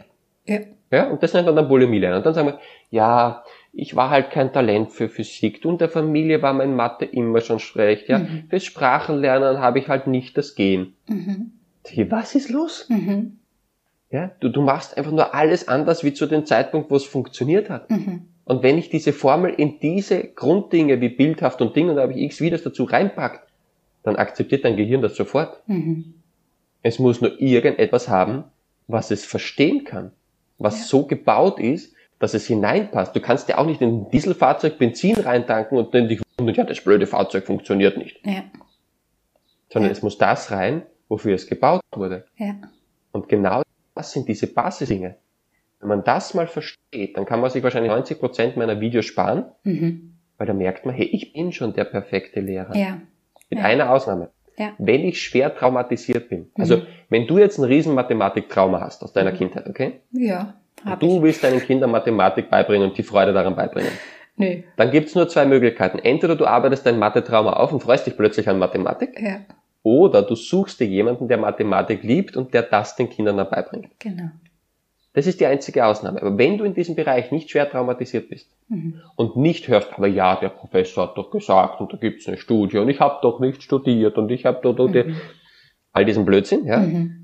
ja. 0.46 0.60
Ja, 0.92 1.08
und 1.08 1.22
das 1.22 1.32
nennt 1.32 1.46
man 1.46 1.54
dann 1.54 1.68
Bulimie 1.68 2.00
lernen. 2.00 2.16
Und 2.16 2.26
dann 2.26 2.34
sagen 2.34 2.48
wir, 2.48 2.58
ja, 2.90 3.44
ich 3.72 3.94
war 3.96 4.10
halt 4.10 4.30
kein 4.30 4.52
Talent 4.52 4.92
für 4.92 5.08
Physik. 5.08 5.64
Und 5.64 5.80
der 5.80 5.88
Familie 5.88 6.42
war 6.42 6.52
mein 6.52 6.74
Mathe 6.74 7.04
immer 7.04 7.40
schon 7.40 7.60
schlecht. 7.60 8.08
Ja, 8.08 8.18
mhm. 8.18 8.44
fürs 8.48 8.64
Sprachenlernen 8.64 9.58
habe 9.58 9.78
ich 9.78 9.88
halt 9.88 10.06
nicht 10.06 10.36
das 10.36 10.54
Gehen. 10.54 10.94
Mhm. 11.08 11.52
Was 12.08 12.34
ist 12.34 12.50
los? 12.50 12.86
Mhm. 12.88 13.38
Ja, 14.10 14.32
du, 14.40 14.48
du 14.48 14.60
machst 14.60 14.96
einfach 14.96 15.12
nur 15.12 15.34
alles 15.34 15.68
anders 15.68 16.02
wie 16.02 16.12
zu 16.12 16.26
dem 16.26 16.44
Zeitpunkt, 16.44 16.90
wo 16.90 16.96
es 16.96 17.04
funktioniert 17.04 17.70
hat. 17.70 17.90
Mhm. 17.90 18.26
Und 18.44 18.64
wenn 18.64 18.78
ich 18.78 18.90
diese 18.90 19.12
Formel 19.12 19.54
in 19.54 19.78
diese 19.78 20.24
Grunddinge 20.24 21.00
wie 21.00 21.08
bildhaft 21.08 21.62
und 21.62 21.76
Ding 21.76 21.88
und 21.88 21.96
da 21.96 22.02
habe 22.02 22.14
ich 22.14 22.22
x 22.22 22.40
wieder 22.40 22.58
dazu 22.58 22.84
reinpackt, 22.84 23.48
dann 24.02 24.16
akzeptiert 24.16 24.64
dein 24.64 24.76
Gehirn 24.76 25.02
das 25.02 25.14
sofort. 25.14 25.62
Mhm. 25.68 26.14
Es 26.82 26.98
muss 26.98 27.20
nur 27.20 27.40
irgendetwas 27.40 28.08
haben, 28.08 28.44
was 28.88 29.12
es 29.12 29.24
verstehen 29.24 29.84
kann, 29.84 30.10
was 30.58 30.78
ja. 30.80 30.84
so 30.86 31.06
gebaut 31.06 31.60
ist, 31.60 31.94
dass 32.20 32.34
es 32.34 32.46
hineinpasst. 32.46 33.16
Du 33.16 33.20
kannst 33.20 33.48
ja 33.48 33.58
auch 33.58 33.66
nicht 33.66 33.80
in 33.80 34.02
ein 34.02 34.10
Dieselfahrzeug 34.10 34.78
Benzin 34.78 35.16
reintanken 35.16 35.76
und 35.76 35.92
dann 35.94 36.06
dich 36.06 36.20
wundern, 36.38 36.54
ja, 36.54 36.64
das 36.64 36.84
blöde 36.84 37.06
Fahrzeug 37.06 37.46
funktioniert 37.46 37.96
nicht. 37.96 38.24
Ja. 38.24 38.44
Sondern 39.70 39.90
ja. 39.90 39.92
es 39.92 40.02
muss 40.02 40.18
das 40.18 40.50
rein, 40.52 40.82
wofür 41.08 41.34
es 41.34 41.46
gebaut 41.46 41.80
wurde. 41.92 42.26
Ja. 42.36 42.56
Und 43.10 43.28
genau 43.28 43.62
das 43.94 44.12
sind 44.12 44.28
diese 44.28 44.46
Basisdinge. 44.46 45.16
Wenn 45.80 45.88
man 45.88 46.04
das 46.04 46.34
mal 46.34 46.46
versteht, 46.46 47.16
dann 47.16 47.24
kann 47.24 47.40
man 47.40 47.50
sich 47.50 47.62
wahrscheinlich 47.62 47.90
90 47.90 48.20
Prozent 48.20 48.56
meiner 48.56 48.80
Videos 48.80 49.06
sparen, 49.06 49.46
mhm. 49.64 50.14
weil 50.36 50.46
da 50.46 50.52
merkt 50.52 50.84
man, 50.84 50.94
hey, 50.94 51.06
ich 51.06 51.32
bin 51.32 51.52
schon 51.52 51.72
der 51.72 51.84
perfekte 51.84 52.40
Lehrer. 52.40 52.76
Ja. 52.76 53.00
Mit 53.48 53.60
ja. 53.60 53.64
einer 53.64 53.90
Ausnahme. 53.90 54.30
Ja. 54.58 54.74
Wenn 54.76 55.06
ich 55.06 55.22
schwer 55.22 55.54
traumatisiert 55.54 56.28
bin. 56.28 56.40
Mhm. 56.40 56.48
Also, 56.58 56.82
wenn 57.08 57.26
du 57.26 57.38
jetzt 57.38 57.56
ein 57.56 57.64
riesen 57.64 57.94
Mathematik-Trauma 57.94 58.80
hast 58.80 59.02
aus 59.02 59.14
deiner 59.14 59.32
mhm. 59.32 59.36
Kindheit, 59.36 59.66
okay? 59.70 60.00
Ja. 60.12 60.60
Hab 60.84 61.00
du 61.00 61.16
ich. 61.16 61.22
willst 61.22 61.44
deinen 61.44 61.60
Kindern 61.60 61.90
Mathematik 61.90 62.50
beibringen 62.50 62.90
und 62.90 62.98
die 62.98 63.02
Freude 63.02 63.32
daran 63.32 63.56
beibringen. 63.56 63.92
Nö. 64.36 64.62
Dann 64.76 64.90
gibt's 64.90 65.14
nur 65.14 65.28
zwei 65.28 65.44
Möglichkeiten. 65.44 65.98
Entweder 65.98 66.36
du 66.36 66.46
arbeitest 66.46 66.86
dein 66.86 66.98
Mathe-Trauma 66.98 67.52
auf 67.52 67.72
und 67.72 67.82
freust 67.82 68.06
dich 68.06 68.16
plötzlich 68.16 68.48
an 68.48 68.58
Mathematik. 68.58 69.20
Ja. 69.20 69.40
Oder 69.82 70.22
du 70.22 70.34
suchst 70.34 70.80
dir 70.80 70.86
jemanden, 70.86 71.28
der 71.28 71.38
Mathematik 71.38 72.02
liebt 72.02 72.36
und 72.36 72.54
der 72.54 72.62
das 72.62 72.96
den 72.96 73.08
Kindern 73.10 73.36
dann 73.36 73.50
beibringt. 73.50 73.88
Genau. 73.98 74.30
Das 75.12 75.26
ist 75.26 75.40
die 75.40 75.46
einzige 75.46 75.84
Ausnahme. 75.84 76.20
Aber 76.20 76.38
wenn 76.38 76.56
du 76.56 76.64
in 76.64 76.74
diesem 76.74 76.94
Bereich 76.94 77.32
nicht 77.32 77.50
schwer 77.50 77.68
traumatisiert 77.68 78.28
bist 78.28 78.48
mhm. 78.68 79.00
und 79.16 79.36
nicht 79.36 79.66
hörst, 79.66 79.92
aber 79.94 80.06
ja, 80.06 80.36
der 80.36 80.50
Professor 80.50 81.08
hat 81.08 81.18
doch 81.18 81.30
gesagt 81.30 81.80
und 81.80 81.92
da 81.92 81.96
gibt's 81.96 82.28
eine 82.28 82.36
Studie 82.36 82.78
und 82.78 82.88
ich 82.88 83.00
habe 83.00 83.18
doch 83.22 83.40
nicht 83.40 83.62
studiert 83.62 84.18
und 84.18 84.30
ich 84.30 84.46
habe 84.46 84.60
doch, 84.62 84.74
doch 84.76 84.88
mhm. 84.88 85.16
all 85.92 86.04
diesen 86.04 86.24
Blödsinn, 86.24 86.64
ja, 86.64 86.78
mhm. 86.78 87.19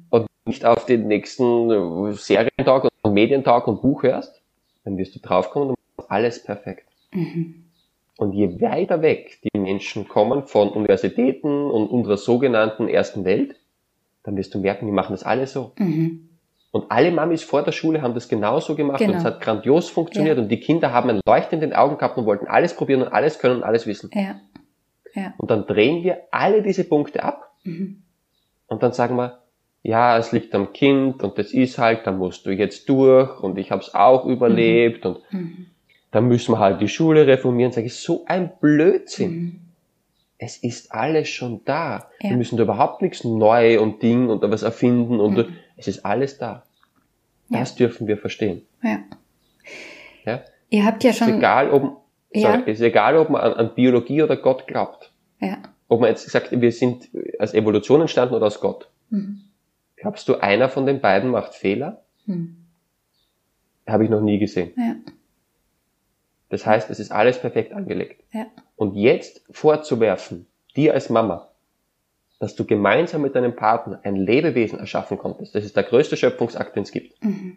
Nicht 0.46 0.64
auf 0.64 0.86
den 0.86 1.08
nächsten 1.08 2.14
Serientag 2.14 2.88
und 3.02 3.12
Medientag 3.12 3.66
und 3.68 3.82
Buch 3.82 4.02
hörst, 4.02 4.40
dann 4.84 4.96
wirst 4.98 5.14
du 5.14 5.20
draufkommen 5.20 5.70
und 5.70 5.76
alles 6.10 6.42
perfekt. 6.42 6.86
Mhm. 7.12 7.64
Und 8.18 8.32
je 8.32 8.60
weiter 8.60 9.02
weg 9.02 9.38
die 9.42 9.58
Menschen 9.58 10.08
kommen 10.08 10.44
von 10.44 10.70
Universitäten 10.70 11.70
und 11.70 11.88
unserer 11.88 12.16
sogenannten 12.16 12.88
ersten 12.88 13.24
Welt, 13.24 13.56
dann 14.22 14.36
wirst 14.36 14.54
du 14.54 14.58
merken, 14.58 14.86
die 14.86 14.92
machen 14.92 15.12
das 15.12 15.22
alle 15.22 15.46
so. 15.46 15.72
Mhm. 15.78 16.30
Und 16.72 16.90
alle 16.90 17.10
Mamis 17.10 17.42
vor 17.42 17.62
der 17.62 17.72
Schule 17.72 18.02
haben 18.02 18.14
das 18.14 18.28
genauso 18.28 18.74
gemacht 18.74 18.98
genau. 18.98 19.12
und 19.12 19.18
es 19.18 19.24
hat 19.24 19.40
grandios 19.40 19.88
funktioniert 19.88 20.36
ja. 20.36 20.42
und 20.42 20.48
die 20.48 20.60
Kinder 20.60 20.92
haben 20.92 21.08
ein 21.08 21.20
Leuchten 21.26 21.56
in 21.56 21.70
den 21.70 21.72
Augen 21.72 21.96
gehabt 21.96 22.18
und 22.18 22.26
wollten 22.26 22.46
alles 22.46 22.74
probieren 22.74 23.02
und 23.02 23.08
alles 23.08 23.38
können 23.38 23.56
und 23.56 23.62
alles 23.62 23.86
wissen. 23.86 24.10
Ja. 24.12 24.40
Ja. 25.14 25.32
Und 25.38 25.50
dann 25.50 25.66
drehen 25.66 26.04
wir 26.04 26.20
alle 26.30 26.62
diese 26.62 26.84
Punkte 26.84 27.22
ab 27.22 27.54
mhm. 27.64 28.02
und 28.66 28.82
dann 28.82 28.92
sagen 28.92 29.16
wir, 29.16 29.38
ja, 29.86 30.18
es 30.18 30.32
liegt 30.32 30.54
am 30.54 30.72
Kind 30.72 31.22
und 31.22 31.38
das 31.38 31.52
ist 31.52 31.78
halt, 31.78 32.06
da 32.06 32.12
musst 32.12 32.46
du 32.46 32.50
jetzt 32.50 32.88
durch 32.88 33.40
und 33.40 33.58
ich 33.58 33.70
habe 33.70 33.82
es 33.82 33.94
auch 33.94 34.24
überlebt 34.24 35.04
mhm. 35.04 35.10
und 35.10 35.32
mhm 35.32 35.66
dann 36.16 36.28
müssen 36.28 36.52
wir 36.52 36.58
halt 36.60 36.80
die 36.80 36.88
Schule 36.88 37.26
reformieren. 37.26 37.72
Sage 37.72 37.88
ich, 37.88 37.94
so 37.94 38.24
ein 38.26 38.50
Blödsinn. 38.58 39.32
Mhm. 39.32 39.60
Es 40.38 40.56
ist 40.56 40.90
alles 40.90 41.28
schon 41.28 41.60
da. 41.66 42.08
Ja. 42.22 42.30
Wir 42.30 42.36
müssen 42.38 42.56
da 42.56 42.62
überhaupt 42.62 43.02
nichts 43.02 43.22
neu 43.22 43.78
und 43.80 44.02
Ding 44.02 44.30
und 44.30 44.40
was 44.42 44.62
erfinden 44.62 45.20
und 45.20 45.36
mhm. 45.36 45.56
es 45.76 45.88
ist 45.88 46.06
alles 46.06 46.38
da. 46.38 46.62
Das 47.50 47.72
ja. 47.72 47.76
dürfen 47.86 48.06
wir 48.06 48.16
verstehen. 48.16 48.62
Ja. 48.82 49.00
ja. 50.24 50.40
Ihr 50.70 50.86
habt 50.86 51.04
ja 51.04 51.12
schon. 51.12 51.28
Ist 51.28 51.36
egal, 51.36 51.70
ob, 51.70 52.02
ja. 52.32 52.52
sorry, 52.52 52.70
ist 52.70 52.80
egal, 52.80 53.18
ob 53.18 53.28
man 53.28 53.42
an, 53.42 53.52
an, 53.52 53.74
Biologie 53.74 54.22
oder 54.22 54.36
Gott 54.38 54.66
glaubt. 54.66 55.12
Ja. 55.40 55.58
Ob 55.88 56.00
man 56.00 56.08
jetzt 56.08 56.28
sagt, 56.30 56.58
wir 56.58 56.72
sind 56.72 57.08
als 57.38 57.52
Evolution 57.52 58.00
entstanden 58.00 58.34
oder 58.34 58.46
aus 58.46 58.60
Gott. 58.60 58.88
Mhm. 59.10 59.42
Glaubst 59.96 60.28
du, 60.28 60.36
einer 60.36 60.68
von 60.68 60.86
den 60.86 61.00
beiden 61.00 61.30
macht 61.30 61.54
Fehler? 61.54 62.02
Mhm. 62.26 62.56
Habe 63.86 64.04
ich 64.04 64.10
noch 64.10 64.20
nie 64.20 64.38
gesehen. 64.38 64.72
Ja. 64.76 64.94
Das 66.48 66.66
heißt, 66.66 66.90
es 66.90 67.00
ist 67.00 67.10
alles 67.10 67.40
perfekt 67.40 67.72
angelegt. 67.72 68.22
Ja. 68.32 68.46
Und 68.76 68.94
jetzt 68.94 69.44
vorzuwerfen, 69.50 70.46
dir 70.76 70.94
als 70.94 71.10
Mama, 71.10 71.50
dass 72.38 72.54
du 72.54 72.64
gemeinsam 72.64 73.22
mit 73.22 73.34
deinem 73.34 73.56
Partner 73.56 74.00
ein 74.04 74.16
Lebewesen 74.16 74.78
erschaffen 74.78 75.18
konntest, 75.18 75.54
das 75.54 75.64
ist 75.64 75.76
der 75.76 75.84
größte 75.84 76.16
Schöpfungsakt, 76.16 76.76
den 76.76 76.82
es 76.82 76.92
gibt. 76.92 77.22
Mhm. 77.24 77.56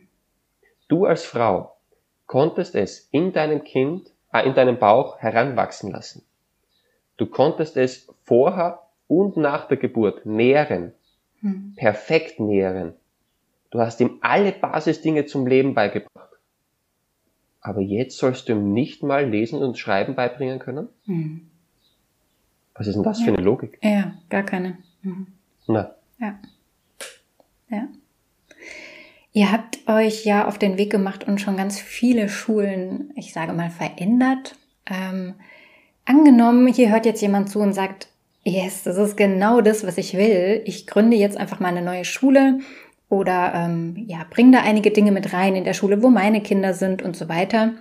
Du 0.87 1.05
als 1.05 1.25
Frau 1.25 1.75
konntest 2.25 2.75
es 2.75 3.09
in 3.11 3.33
deinem 3.33 3.63
Kind, 3.63 4.11
äh, 4.31 4.47
in 4.47 4.53
deinem 4.53 4.79
Bauch 4.79 5.19
heranwachsen 5.19 5.91
lassen. 5.91 6.23
Du 7.17 7.25
konntest 7.25 7.75
es 7.75 8.07
vorher 8.23 8.79
und 9.07 9.35
nach 9.35 9.67
der 9.67 9.77
Geburt 9.77 10.25
nähren, 10.25 10.93
mhm. 11.41 11.73
perfekt 11.75 12.39
nähren. 12.39 12.93
Du 13.71 13.79
hast 13.79 13.99
ihm 14.01 14.17
alle 14.21 14.51
Basisdinge 14.51 15.25
zum 15.25 15.45
Leben 15.45 15.73
beigebracht. 15.73 16.29
Aber 17.61 17.81
jetzt 17.81 18.17
sollst 18.17 18.47
du 18.47 18.53
ihm 18.53 18.73
nicht 18.73 19.03
mal 19.03 19.29
lesen 19.29 19.61
und 19.61 19.77
schreiben 19.77 20.15
beibringen 20.15 20.59
können? 20.59 20.87
Mhm. 21.05 21.49
Was 22.73 22.87
ist 22.87 22.95
denn 22.95 23.03
das 23.03 23.19
ja. 23.19 23.25
für 23.25 23.33
eine 23.33 23.43
Logik? 23.43 23.77
Ja, 23.83 24.13
gar 24.29 24.43
keine. 24.43 24.77
Mhm. 25.01 25.27
Na. 25.67 25.95
Ja. 26.19 26.39
Ja. 27.69 27.87
Ihr 29.33 29.51
habt 29.51 29.87
euch 29.87 30.25
ja 30.25 30.47
auf 30.47 30.57
den 30.57 30.77
Weg 30.77 30.91
gemacht 30.91 31.27
und 31.27 31.39
schon 31.39 31.57
ganz 31.57 31.79
viele 31.79 32.29
Schulen, 32.29 33.11
ich 33.15 33.33
sage 33.33 33.53
mal, 33.53 33.69
verändert. 33.69 34.55
Ähm, 34.85 35.35
angenommen, 36.05 36.67
hier 36.67 36.89
hört 36.89 37.05
jetzt 37.05 37.21
jemand 37.21 37.49
zu 37.49 37.59
und 37.59 37.73
sagt, 37.73 38.07
yes, 38.43 38.83
das 38.83 38.97
ist 38.97 39.17
genau 39.17 39.61
das, 39.61 39.85
was 39.85 39.97
ich 39.97 40.15
will. 40.15 40.61
Ich 40.65 40.87
gründe 40.87 41.17
jetzt 41.17 41.37
einfach 41.37 41.59
mal 41.59 41.69
eine 41.69 41.81
neue 41.81 42.05
Schule 42.05 42.59
oder 43.09 43.53
ähm, 43.55 43.95
ja, 44.07 44.25
bring 44.29 44.51
da 44.51 44.61
einige 44.61 44.91
Dinge 44.91 45.11
mit 45.11 45.33
rein 45.33 45.55
in 45.55 45.63
der 45.63 45.73
Schule, 45.73 46.01
wo 46.03 46.09
meine 46.09 46.41
Kinder 46.41 46.73
sind 46.73 47.01
und 47.01 47.15
so 47.15 47.27
weiter. 47.27 47.73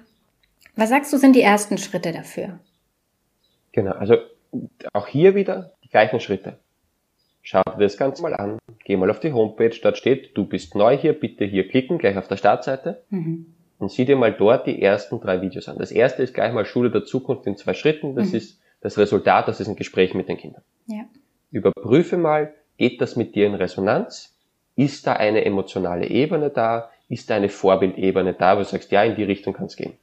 Was 0.77 0.91
sagst 0.91 1.13
du, 1.13 1.19
sind 1.19 1.35
die 1.35 1.43
ersten 1.43 1.77
Schritte 1.77 2.13
dafür? 2.13 2.61
Genau, 3.73 3.93
also 3.93 4.17
auch 4.93 5.07
hier 5.07 5.35
wieder 5.35 5.73
die 5.85 5.89
gleichen 5.89 6.21
Schritte. 6.21 6.59
Schau 7.43 7.63
dir 7.63 7.85
das 7.85 7.97
Ganze 7.97 8.23
mal 8.23 8.35
an, 8.35 8.59
geh 8.85 8.97
mal 8.97 9.11
auf 9.11 9.21
die 9.21 9.33
Homepage, 9.33 9.75
dort 9.83 9.97
steht, 9.97 10.37
du 10.37 10.45
bist 10.45 10.75
neu 10.75 10.97
hier, 10.97 11.13
bitte 11.13 11.45
hier 11.45 11.69
klicken, 11.69 11.99
gleich 11.99 12.17
auf 12.17 12.29
der 12.29 12.37
Startseite. 12.37 13.03
Mhm. 13.11 13.47
Und 13.79 13.91
sieh 13.91 14.05
dir 14.05 14.17
mal 14.17 14.33
dort 14.33 14.67
die 14.67 14.83
ersten 14.83 15.21
drei 15.21 15.41
Videos 15.41 15.69
an. 15.69 15.79
Das 15.79 15.93
erste 15.93 16.23
ist 16.23 16.35
gleich 16.35 16.53
mal 16.53 16.65
Schule 16.65 16.91
der 16.91 17.05
Zukunft 17.05 17.47
in 17.47 17.57
zwei 17.57 17.75
Schritten. 17.75 18.17
Das 18.17 18.31
mhm. 18.31 18.37
ist 18.37 18.61
das 18.81 18.99
Resultat, 18.99 19.49
das 19.49 19.61
ist 19.61 19.69
ein 19.69 19.77
Gespräch 19.77 20.15
mit 20.15 20.29
den 20.29 20.37
Kindern. 20.37 20.63
Ja. 20.87 21.05
Überprüfe 21.51 22.17
mal, 22.17 22.55
geht 22.77 23.01
das 23.01 23.17
mit 23.17 23.35
dir 23.35 23.47
in 23.47 23.55
Resonanz? 23.55 24.37
Ist 24.77 25.07
da 25.07 25.15
eine 25.15 25.45
emotionale 25.45 26.09
Ebene 26.09 26.51
da? 26.51 26.91
Ist 27.09 27.31
da 27.31 27.37
eine 27.37 27.49
Vorbildebene 27.49 28.35
da, 28.35 28.55
wo 28.57 28.61
du 28.61 28.65
sagst, 28.67 28.93
ja, 28.93 29.03
in 29.03 29.17
die 29.17 29.25
Richtung 29.25 29.55
kann 29.55 29.67
es 29.67 29.77
gehen? 29.77 29.95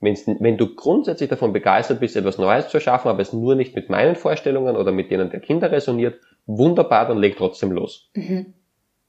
Wenn's, 0.00 0.26
wenn 0.26 0.58
du 0.58 0.74
grundsätzlich 0.74 1.30
davon 1.30 1.52
begeistert 1.52 2.00
bist, 2.00 2.16
etwas 2.16 2.38
Neues 2.38 2.68
zu 2.68 2.76
erschaffen, 2.76 3.08
aber 3.08 3.20
es 3.20 3.32
nur 3.32 3.54
nicht 3.54 3.74
mit 3.74 3.88
meinen 3.88 4.16
Vorstellungen 4.16 4.76
oder 4.76 4.92
mit 4.92 5.10
denen 5.10 5.30
der 5.30 5.40
Kinder 5.40 5.70
resoniert, 5.70 6.20
wunderbar, 6.46 7.08
dann 7.08 7.18
leg 7.18 7.36
trotzdem 7.36 7.72
los. 7.72 8.10
Mhm. 8.14 8.54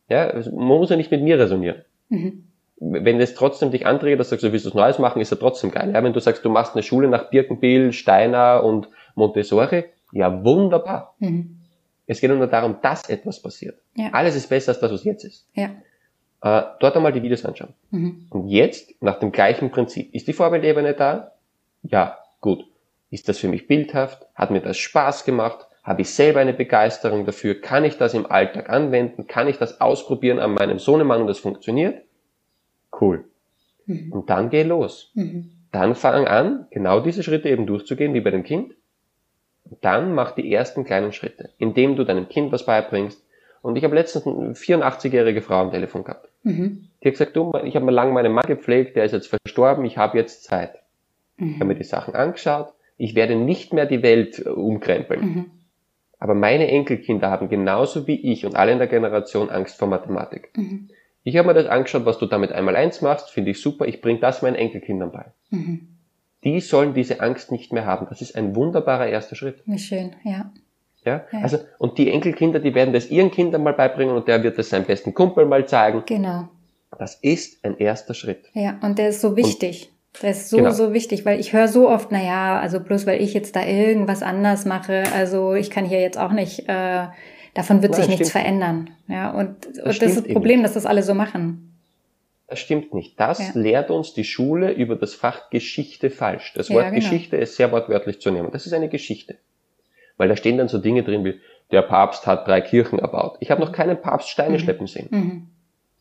Ja, 0.10 0.34
man 0.34 0.78
muss 0.78 0.90
ja 0.90 0.96
nicht 0.96 1.12
mit 1.12 1.22
mir 1.22 1.38
resonieren. 1.40 1.84
Mhm. 2.10 2.47
Wenn 2.80 3.20
es 3.20 3.34
trotzdem 3.34 3.72
dich 3.72 3.88
anträgt, 3.88 4.20
dass 4.20 4.30
du 4.30 4.36
sagst, 4.36 4.44
du 4.44 4.52
willst 4.52 4.66
was 4.68 4.74
Neues 4.76 5.00
machen, 5.00 5.22
ist 5.22 5.32
ja 5.32 5.38
trotzdem 5.38 5.72
geil. 5.72 5.92
Ja, 5.94 6.04
wenn 6.04 6.14
du 6.14 6.20
sagst, 6.20 6.46
du 6.46 6.50
machst 6.50 6.74
eine 6.74 6.84
Schule 6.84 7.08
nach 7.08 7.30
Birkenbiel, 7.30 7.92
Steiner 7.92 8.64
und 8.64 8.88
Montessori, 9.16 9.86
ja, 10.12 10.44
wunderbar. 10.44 11.16
Mhm. 11.20 11.58
Es 12.06 12.22
geht 12.22 12.30
nur 12.32 12.48
darum, 12.48 12.78
dass 12.82 13.10
etwas 13.10 13.42
passiert. 13.42 13.80
Ja. 13.96 14.10
Alles 14.14 14.36
ist 14.36 14.48
besser 14.48 14.72
als 14.72 14.80
das, 14.80 14.92
was 14.92 15.04
jetzt 15.04 15.26
ist. 15.26 15.48
Ja. 15.54 15.72
Äh, 16.42 16.64
dort 16.80 16.96
einmal 16.96 17.12
die 17.12 17.24
Videos 17.24 17.44
anschauen. 17.44 17.74
Mhm. 17.92 18.28
Und 18.30 18.48
jetzt, 18.48 19.02
nach 19.02 19.20
dem 19.20 19.32
gleichen 19.32 19.72
Prinzip, 19.72 20.14
ist 20.14 20.28
die 20.28 20.34
Vorbildebene 20.34 20.94
da? 20.94 21.34
Ja, 21.84 22.18
gut. 22.42 22.64
Ist 23.10 23.28
das 23.28 23.40
für 23.40 23.48
mich 23.48 23.68
bildhaft? 23.68 24.26
Hat 24.36 24.52
mir 24.52 24.62
das 24.62 24.78
Spaß 24.78 25.26
gemacht? 25.26 25.68
Habe 25.84 26.02
ich 26.02 26.10
selber 26.10 26.42
eine 26.42 26.54
Begeisterung 26.54 27.26
dafür? 27.26 27.60
Kann 27.60 27.86
ich 27.86 27.98
das 27.98 28.14
im 28.14 28.30
Alltag 28.30 28.70
anwenden? 28.70 29.28
Kann 29.28 29.48
ich 29.48 29.58
das 29.58 29.82
ausprobieren 29.82 30.40
an 30.40 30.54
meinem 30.54 30.80
Sohnemann 30.80 31.22
und 31.22 31.28
das 31.28 31.40
funktioniert? 31.40 32.04
Cool. 33.00 33.26
Mhm. 33.86 34.12
Und 34.12 34.30
dann 34.30 34.50
geh 34.50 34.64
los. 34.64 35.12
Mhm. 35.16 35.52
Dann 35.72 35.96
fang 35.96 36.26
an, 36.28 36.68
genau 36.72 37.00
diese 37.00 37.24
Schritte 37.24 37.50
eben 37.50 37.66
durchzugehen, 37.68 38.14
wie 38.14 38.22
bei 38.22 38.32
dem 38.32 38.44
Kind 38.44 38.74
dann 39.82 40.14
mach 40.14 40.32
die 40.32 40.52
ersten 40.52 40.86
kleinen 40.86 41.14
Schritte, 41.14 41.50
indem 41.58 41.96
du 41.96 42.04
deinem 42.04 42.30
Kind 42.30 42.52
was 42.52 42.66
beibringst. 42.66 43.24
Und 43.62 43.76
ich 43.76 43.84
habe 43.84 43.96
letztens 43.96 44.28
eine 44.28 44.54
84-jährige 44.54 45.42
Frau 45.42 45.56
am 45.56 45.72
Telefon 45.72 46.04
gehabt. 46.04 46.30
Mhm. 46.44 46.88
Die 47.02 47.08
hat 47.08 47.14
gesagt, 47.14 47.36
du, 47.36 47.54
ich 47.64 47.76
habe 47.76 47.86
mal 47.86 47.94
lange 47.94 48.14
meinen 48.14 48.32
Mann 48.32 48.46
gepflegt, 48.46 48.96
der 48.96 49.06
ist 49.06 49.12
jetzt 49.12 49.28
verstorben, 49.28 49.86
ich 49.86 49.98
habe 49.98 50.18
jetzt 50.18 50.44
Zeit. 50.44 50.76
Mhm. 51.38 51.50
Ich 51.50 51.56
habe 51.56 51.66
mir 51.66 51.76
die 51.76 51.84
Sachen 51.84 52.16
angeschaut, 52.16 52.74
ich 52.98 53.16
werde 53.16 53.36
nicht 53.36 53.74
mehr 53.74 53.86
die 53.86 54.04
Welt 54.04 54.40
äh, 54.46 54.50
umkrempeln. 54.50 55.22
Mhm. 55.22 55.46
Aber 56.20 56.34
meine 56.34 56.68
Enkelkinder 56.68 57.30
haben 57.30 57.50
genauso 57.50 58.08
wie 58.08 58.32
ich 58.32 58.46
und 58.46 58.56
alle 58.56 58.72
in 58.72 58.80
der 58.80 58.88
Generation 58.88 59.50
Angst 59.50 59.78
vor 59.78 59.88
Mathematik. 59.88 60.50
Mhm. 60.56 60.90
Ich 61.28 61.36
habe 61.38 61.48
mir 61.48 61.54
das 61.54 61.68
angeschaut, 61.68 62.06
was 62.06 62.20
du 62.20 62.26
damit 62.26 62.52
einmal 62.52 62.76
eins 62.76 63.02
machst, 63.02 63.30
finde 63.30 63.52
ich 63.52 63.62
super, 63.62 63.86
ich 63.86 64.02
bringe 64.02 64.20
das 64.20 64.42
meinen 64.42 64.56
Enkelkindern 64.56 65.12
bei. 65.12 65.26
Mhm 65.50 65.98
die 66.44 66.60
sollen 66.60 66.94
diese 66.94 67.20
Angst 67.20 67.52
nicht 67.52 67.74
mehr 67.74 67.86
haben. 67.86 68.08
Das 68.10 68.22
ist 68.22 68.36
ein 68.36 68.56
wunderbarer 68.56 69.08
erster 69.08 69.36
Schritt. 69.36 69.64
Wie 69.66 69.80
schön, 69.80 70.16
ja. 70.24 70.52
Ja, 71.04 71.26
ja. 71.32 71.40
also, 71.42 71.58
und 71.78 71.98
die 71.98 72.12
Enkelkinder, 72.12 72.60
die 72.60 72.76
werden 72.76 72.94
das 72.94 73.10
ihren 73.10 73.32
Kindern 73.32 73.64
mal 73.64 73.74
beibringen 73.74 74.16
und 74.16 74.28
der 74.28 74.44
wird 74.44 74.58
das 74.58 74.70
seinem 74.70 74.86
besten 74.86 75.14
Kumpel 75.14 75.46
mal 75.46 75.66
zeigen. 75.68 76.04
Genau. 76.06 76.50
Das 76.98 77.16
ist 77.16 77.64
ein 77.64 77.78
erster 77.78 78.14
Schritt. 78.14 78.46
Ja, 78.54 78.80
und 78.82 78.98
der 78.98 79.10
ist 79.10 79.22
so 79.22 79.36
wichtig. 79.36 79.92
Und, 80.14 80.24
der 80.24 80.32
ist 80.32 80.50
so, 80.50 80.58
genau. 80.58 80.72
so 80.72 80.94
wichtig, 80.94 81.26
weil 81.26 81.40
ich 81.40 81.54
höre 81.54 81.68
so 81.68 81.90
oft, 81.90 82.12
na 82.12 82.24
ja, 82.24 82.60
also 82.60 82.80
bloß 82.80 83.06
weil 83.06 83.22
ich 83.22 83.34
jetzt 83.34 83.56
da 83.56 83.64
irgendwas 83.66 84.24
anders 84.24 84.66
mache, 84.66 85.04
also 85.14 85.54
ich 85.54 85.70
kann 85.70 85.86
hier 85.86 86.02
jetzt 86.02 86.18
auch 86.18 86.32
nicht, 86.32 86.68
äh, 86.68 87.08
davon 87.58 87.82
wird 87.82 87.94
Nein, 87.94 88.02
sich 88.02 88.10
nichts 88.10 88.30
stimmt. 88.30 88.44
verändern. 88.44 88.90
Ja, 89.08 89.32
und, 89.32 89.66
das, 89.66 89.78
und 89.80 90.02
das 90.02 90.16
ist 90.16 90.26
das 90.26 90.34
Problem, 90.34 90.64
dass 90.64 90.74
das 90.74 90.86
alle 90.86 91.02
so 91.02 91.14
machen. 91.14 91.74
Das 92.48 92.60
stimmt 92.60 92.94
nicht. 92.94 93.20
Das 93.20 93.40
ja. 93.40 93.60
lehrt 93.60 93.92
uns 93.92 94.14
die 94.14 94.24
Schule 94.24 94.72
über 94.72 94.96
das 94.96 95.16
Fach 95.16 95.50
Geschichte 95.50 96.10
falsch. 96.10 96.54
Das 96.56 96.70
Wort 96.70 96.84
ja, 96.84 96.90
genau. 96.92 97.02
Geschichte 97.02 97.36
ist 97.36 97.58
sehr 97.58 97.72
wortwörtlich 97.72 98.22
zu 98.22 98.32
nehmen. 98.32 98.52
Das 98.52 98.66
ist 98.66 98.74
eine 98.74 98.88
Geschichte. 98.88 99.38
Weil 100.16 100.30
da 100.30 100.38
stehen 100.38 100.58
dann 100.58 100.68
so 100.68 100.78
Dinge 100.78 101.04
drin 101.04 101.26
wie, 101.26 101.40
der 101.72 101.82
Papst 101.82 102.26
hat 102.26 102.48
drei 102.48 102.62
Kirchen 102.62 103.00
erbaut. 103.00 103.38
Ich 103.42 103.52
habe 103.52 103.60
noch 103.60 103.72
keinen 103.72 104.00
Papst 104.00 104.30
Steine 104.30 104.58
mhm. 104.58 104.60
schleppen 104.60 104.88
sehen. 104.88 105.08
Mhm. 105.10 105.48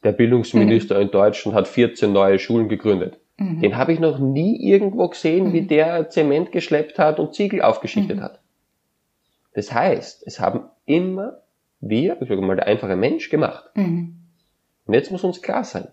Der 0.05 0.13
Bildungsminister 0.13 0.97
mhm. 0.97 1.03
in 1.03 1.11
Deutschland 1.11 1.57
hat 1.57 1.67
14 1.67 2.13
neue 2.13 2.39
Schulen 2.39 2.69
gegründet. 2.69 3.19
Mhm. 3.39 3.61
Den 3.63 3.77
habe 3.77 3.93
ich 3.93 3.99
noch 3.99 4.19
nie 4.19 4.57
irgendwo 4.63 5.09
gesehen, 5.09 5.53
wie 5.53 5.63
mhm. 5.63 5.69
der 5.69 6.11
Zement 6.11 6.53
geschleppt 6.53 6.99
hat 6.99 7.19
und 7.19 7.35
Ziegel 7.35 7.63
aufgeschichtet 7.63 8.19
mhm. 8.19 8.23
hat. 8.23 8.41
Das 9.55 9.73
heißt, 9.73 10.23
es 10.27 10.39
haben 10.39 10.65
immer 10.85 11.39
wir, 11.81 12.21
ich 12.21 12.29
sage 12.29 12.41
mal, 12.41 12.57
der 12.57 12.67
einfache 12.67 12.97
Mensch 12.97 13.29
gemacht. 13.31 13.71
Und 14.87 14.95
jetzt 14.95 15.11
muss 15.11 15.25
uns 15.25 15.43
klar 15.43 15.65
sein, 15.65 15.89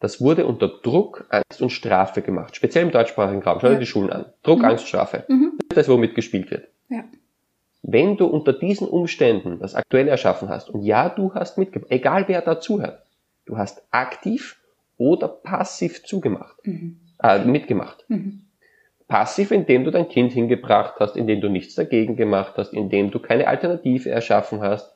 das 0.00 0.20
wurde 0.20 0.44
unter 0.44 0.68
Druck, 0.68 1.26
Angst 1.30 1.62
und 1.62 1.70
Strafe 1.70 2.20
gemacht. 2.20 2.56
Speziell 2.56 2.84
im 2.84 2.90
deutschsprachigen 2.90 3.42
Raum. 3.42 3.58
Schau 3.60 3.68
dir 3.68 3.74
ja. 3.74 3.80
die 3.80 3.86
Schulen 3.86 4.10
an. 4.10 4.26
Druck, 4.42 4.58
mhm. 4.58 4.64
Angst, 4.66 4.86
Strafe. 4.86 5.24
Mhm. 5.28 5.58
Das 5.68 5.78
ist, 5.78 5.88
womit 5.88 6.14
gespielt 6.14 6.50
wird. 6.50 6.68
Ja. 6.90 7.04
Wenn 7.82 8.16
du 8.16 8.26
unter 8.26 8.52
diesen 8.52 8.88
Umständen 8.88 9.60
das 9.60 9.74
aktuelle 9.74 10.10
erschaffen 10.10 10.48
hast, 10.48 10.70
und 10.70 10.82
ja, 10.82 11.08
du 11.08 11.34
hast 11.34 11.58
mitgemacht, 11.58 11.90
egal 11.90 12.24
wer 12.28 12.42
dazuhört, 12.42 13.02
du 13.46 13.56
hast 13.56 13.82
aktiv 13.90 14.60
oder 14.96 15.28
passiv 15.28 16.04
zugemacht, 16.04 16.56
mhm. 16.66 16.98
äh, 17.22 17.44
mitgemacht. 17.44 18.04
Mhm. 18.08 18.46
Passiv, 19.06 19.50
indem 19.50 19.84
du 19.84 19.90
dein 19.90 20.08
Kind 20.08 20.32
hingebracht 20.32 20.94
hast, 20.98 21.16
indem 21.16 21.40
du 21.40 21.48
nichts 21.48 21.74
dagegen 21.74 22.16
gemacht 22.16 22.54
hast, 22.56 22.72
indem 22.72 23.10
du 23.10 23.18
keine 23.18 23.46
Alternative 23.48 24.10
erschaffen 24.10 24.60
hast. 24.60 24.93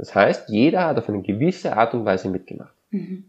Das 0.00 0.14
heißt, 0.14 0.48
jeder 0.48 0.86
hat 0.86 0.96
auf 0.96 1.10
eine 1.10 1.20
gewisse 1.20 1.76
Art 1.76 1.92
und 1.92 2.06
Weise 2.06 2.30
mitgemacht. 2.30 2.74
Mhm. 2.90 3.24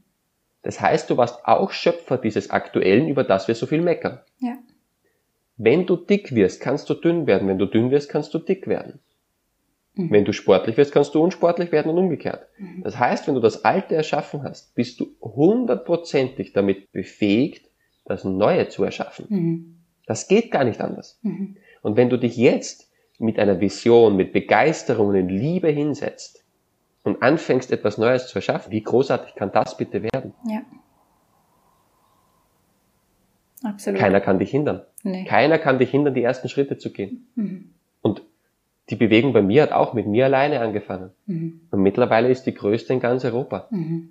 Das 0.61 0.79
heißt, 0.79 1.09
du 1.09 1.17
warst 1.17 1.43
auch 1.43 1.71
Schöpfer 1.71 2.17
dieses 2.17 2.49
Aktuellen, 2.49 3.09
über 3.09 3.25
das 3.25 3.49
wir 3.49 3.55
so 3.55 3.65
viel 3.65 3.81
meckern. 3.81 4.21
Ja. 4.39 4.57
Wenn 5.57 5.85
du 5.85 5.97
dick 5.97 6.33
wirst, 6.33 6.61
kannst 6.61 6.89
du 6.89 6.93
dünn 6.93 7.27
werden. 7.27 7.49
Wenn 7.49 7.57
du 7.57 7.65
dünn 7.65 7.91
wirst, 7.91 8.09
kannst 8.09 8.33
du 8.33 8.39
dick 8.39 8.67
werden. 8.67 8.99
Mhm. 9.95 10.11
Wenn 10.11 10.23
du 10.23 10.31
sportlich 10.31 10.77
wirst, 10.77 10.93
kannst 10.93 11.13
du 11.13 11.21
unsportlich 11.21 11.73
werden 11.73 11.91
und 11.91 11.97
umgekehrt. 11.97 12.47
Mhm. 12.57 12.83
Das 12.83 12.97
heißt, 12.97 13.27
wenn 13.27 13.35
du 13.35 13.41
das 13.41 13.65
Alte 13.65 13.93
erschaffen 13.95 14.43
hast, 14.43 14.73
bist 14.73 15.01
du 15.01 15.07
hundertprozentig 15.19 16.53
damit 16.53 16.93
befähigt, 16.93 17.69
das 18.05 18.23
Neue 18.23 18.69
zu 18.69 18.85
erschaffen. 18.85 19.25
Mhm. 19.27 19.75
Das 20.05 20.29
geht 20.29 20.51
gar 20.51 20.63
nicht 20.63 20.79
anders. 20.79 21.19
Mhm. 21.21 21.57
Und 21.81 21.97
wenn 21.97 22.09
du 22.09 22.15
dich 22.15 22.37
jetzt 22.37 22.89
mit 23.19 23.39
einer 23.39 23.59
Vision, 23.59 24.15
mit 24.15 24.31
Begeisterung 24.31 25.09
und 25.09 25.15
in 25.15 25.27
Liebe 25.27 25.67
hinsetzt, 25.67 26.40
und 27.03 27.21
anfängst, 27.23 27.71
etwas 27.71 27.97
Neues 27.97 28.27
zu 28.27 28.37
erschaffen, 28.37 28.71
wie 28.71 28.81
großartig 28.81 29.35
kann 29.35 29.51
das 29.51 29.77
bitte 29.77 30.03
werden? 30.03 30.33
Ja. 30.47 30.61
Absolut. 33.63 33.99
Keiner 33.99 34.21
kann 34.21 34.39
dich 34.39 34.49
hindern. 34.49 34.81
Nee. 35.03 35.25
Keiner 35.25 35.59
kann 35.59 35.77
dich 35.79 35.91
hindern, 35.91 36.13
die 36.13 36.23
ersten 36.23 36.49
Schritte 36.49 36.77
zu 36.77 36.91
gehen. 36.91 37.27
Mhm. 37.35 37.73
Und 38.01 38.23
die 38.89 38.95
Bewegung 38.95 39.33
bei 39.33 39.41
mir 39.41 39.63
hat 39.63 39.71
auch 39.71 39.93
mit 39.93 40.07
mir 40.07 40.25
alleine 40.25 40.59
angefangen. 40.59 41.11
Mhm. 41.27 41.61
Und 41.69 41.81
mittlerweile 41.81 42.29
ist 42.29 42.43
die 42.43 42.53
größte 42.53 42.93
in 42.93 42.99
ganz 42.99 43.23
Europa. 43.23 43.67
Mhm. 43.69 44.09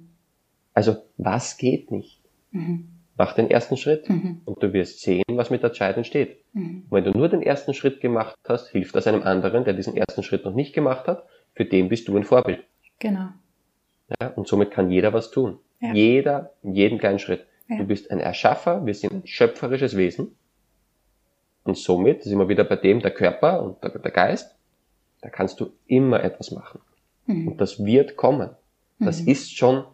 Also, 0.72 0.97
was 1.16 1.57
geht 1.57 1.91
nicht? 1.91 2.20
Mhm. 2.53 2.88
Mach 3.16 3.34
den 3.34 3.51
ersten 3.51 3.76
Schritt 3.76 4.09
mhm. 4.09 4.41
und 4.45 4.62
du 4.62 4.72
wirst 4.72 5.01
sehen, 5.01 5.24
was 5.28 5.51
mit 5.51 5.62
der 5.62 5.72
Zeit 5.72 5.97
entsteht. 5.97 6.38
Mhm. 6.53 6.84
wenn 6.91 7.05
du 7.05 7.11
nur 7.12 7.28
den 7.28 7.43
ersten 7.43 7.74
Schritt 7.74 8.01
gemacht 8.01 8.34
hast, 8.49 8.70
hilft 8.70 8.97
das 8.97 9.07
einem 9.07 9.22
anderen, 9.22 9.64
der 9.64 9.74
diesen 9.74 9.97
ersten 9.97 10.24
Schritt 10.24 10.45
noch 10.45 10.55
nicht 10.55 10.72
gemacht 10.72 11.07
hat. 11.07 11.24
Für 11.55 11.64
den 11.64 11.88
bist 11.88 12.09
du 12.09 12.16
ein 12.16 12.24
Vorbild. 12.24 12.64
Genau. 13.01 13.28
Ja, 14.20 14.28
und 14.28 14.46
somit 14.46 14.70
kann 14.70 14.90
jeder 14.90 15.12
was 15.12 15.30
tun. 15.30 15.59
Ja. 15.80 15.92
Jeder, 15.92 16.53
in 16.62 16.74
jedem 16.74 16.98
kleinen 16.98 17.18
Schritt. 17.18 17.46
Ja. 17.68 17.78
Du 17.78 17.84
bist 17.84 18.11
ein 18.11 18.20
Erschaffer, 18.20 18.86
wir 18.86 18.94
sind 18.94 19.12
ein 19.12 19.26
schöpferisches 19.26 19.96
Wesen. 19.96 20.36
Und 21.64 21.76
somit 21.76 22.22
sind 22.22 22.38
wir 22.38 22.48
wieder 22.48 22.64
bei 22.64 22.76
dem, 22.76 23.01
der 23.01 23.11
Körper 23.11 23.62
und 23.62 23.82
der, 23.82 23.90
der 23.90 24.11
Geist, 24.11 24.57
da 25.20 25.28
kannst 25.28 25.61
du 25.61 25.72
immer 25.86 26.22
etwas 26.22 26.51
machen. 26.51 26.80
Mhm. 27.26 27.48
Und 27.48 27.61
das 27.61 27.84
wird 27.84 28.16
kommen. 28.16 28.51
Das 28.98 29.22
mhm. 29.22 29.28
ist 29.28 29.57
schon 29.57 29.84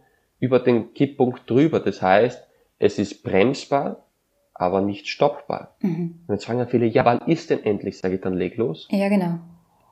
über 0.41 0.59
den 0.59 0.95
Kipppunkt 0.95 1.49
drüber. 1.49 1.81
Das 1.81 2.03
heißt, 2.03 2.47
es 2.79 2.99
ist 2.99 3.23
bremsbar, 3.23 4.05
aber 4.55 4.81
nicht 4.81 5.09
stoppbar. 5.09 5.77
Mhm. 5.81 6.21
Und 6.27 6.35
jetzt 6.35 6.47
fragen 6.47 6.59
ja 6.59 6.67
viele, 6.67 6.87
ja, 6.87 7.05
wann 7.05 7.21
ist 7.27 7.51
denn 7.51 7.63
endlich? 7.65 7.99
Sage 7.99 8.17
ich 8.17 8.21
dann, 8.21 8.35
leg 8.35 8.57
los. 8.57 8.89
Ja, 8.91 9.09
genau. 9.09 9.39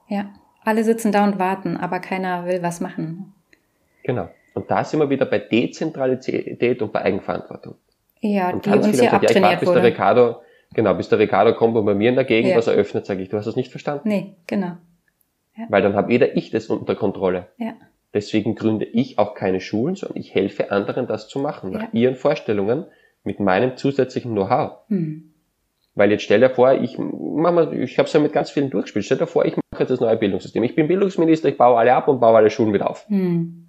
Ja. 0.09 0.33
Alle 0.65 0.85
sitzen 0.85 1.13
da 1.13 1.25
und 1.25 1.39
warten, 1.39 1.77
aber 1.77 2.01
keiner 2.01 2.47
will 2.47 2.63
was 2.63 2.81
machen. 2.81 3.33
Genau. 4.03 4.29
Und 4.55 4.71
da 4.71 4.85
sind 4.85 5.01
wir 5.01 5.11
wieder 5.11 5.27
bei 5.27 5.39
Dezentralität 5.39 6.81
und 6.81 6.93
bei 6.93 7.03
Eigenverantwortung. 7.03 7.75
Ja, 8.21 8.51
und 8.51 8.65
die 8.65 8.71
uns 8.71 8.99
hier 8.99 9.13
abtrainiert 9.13 9.35
ja, 9.35 9.39
ich 9.39 9.43
warte, 9.43 9.67
bis 9.67 9.75
der 9.75 9.83
Ricardo, 9.83 10.41
genau, 10.73 10.95
bis 10.95 11.09
der 11.09 11.19
Ricardo 11.19 11.55
kommt 11.55 11.77
und 11.77 11.85
bei 11.85 11.95
mir 11.95 12.09
in 12.09 12.15
der 12.15 12.25
Gegend 12.25 12.53
ja. 12.53 12.57
was 12.57 12.69
eröffnet, 12.69 13.05
sage 13.05 13.23
ich, 13.23 13.29
du 13.29 13.37
hast 13.37 13.47
das 13.47 13.57
nicht 13.57 13.71
verstanden. 13.71 14.09
Nee, 14.09 14.35
genau. 14.47 14.77
Ja. 15.57 15.67
Weil 15.69 15.83
dann 15.83 15.95
habe 15.95 16.09
weder 16.09 16.37
ich 16.37 16.51
das 16.51 16.69
unter 16.69 16.95
Kontrolle. 16.95 17.49
Ja. 17.59 17.75
Deswegen 18.15 18.55
gründe 18.55 18.85
ich 18.85 19.19
auch 19.19 19.35
keine 19.35 19.61
Schulen, 19.61 19.97
sondern 19.97 20.19
ich 20.19 20.35
helfe 20.35 20.71
anderen, 20.71 21.07
das 21.07 21.29
zu 21.29 21.41
machen, 21.41 21.73
nach 21.73 21.93
ihren 21.93 22.15
Vorstellungen, 22.15 22.87
mit 23.25 23.41
meinem 23.41 23.77
zusätzlichen 23.77 24.33
Know-how. 24.33 24.79
Mhm. 24.89 25.34
Weil 25.95 26.11
jetzt 26.11 26.23
stell 26.23 26.41
dir 26.41 26.51
vor, 26.51 26.73
ich 26.73 26.99
mach 26.99 27.53
mal, 27.53 27.73
ich 27.81 27.99
habe 27.99 28.07
es 28.07 28.13
ja 28.13 28.21
mit 28.21 28.33
ganz 28.33 28.51
vielen 28.51 28.71
durchgespielt. 28.71 29.05
Stell 29.05 29.19
dir 29.19 29.27
vor, 29.27 29.45
ich 29.45 29.57
mache 29.57 29.83
jetzt 29.83 29.91
das 29.91 30.01
neue 30.01 30.17
Bildungssystem. 30.17 30.63
Ich 30.65 30.75
bin 30.75 30.89
Bildungsminister, 30.89 31.49
ich 31.49 31.57
baue 31.57 31.79
alle 31.79 31.95
ab 31.95 32.09
und 32.09 32.21
baue 32.21 32.37
alle 32.37 32.51
Schulen 32.51 32.73
wieder 32.73 32.91
auf. 32.91 33.09
Mhm. 33.09 33.67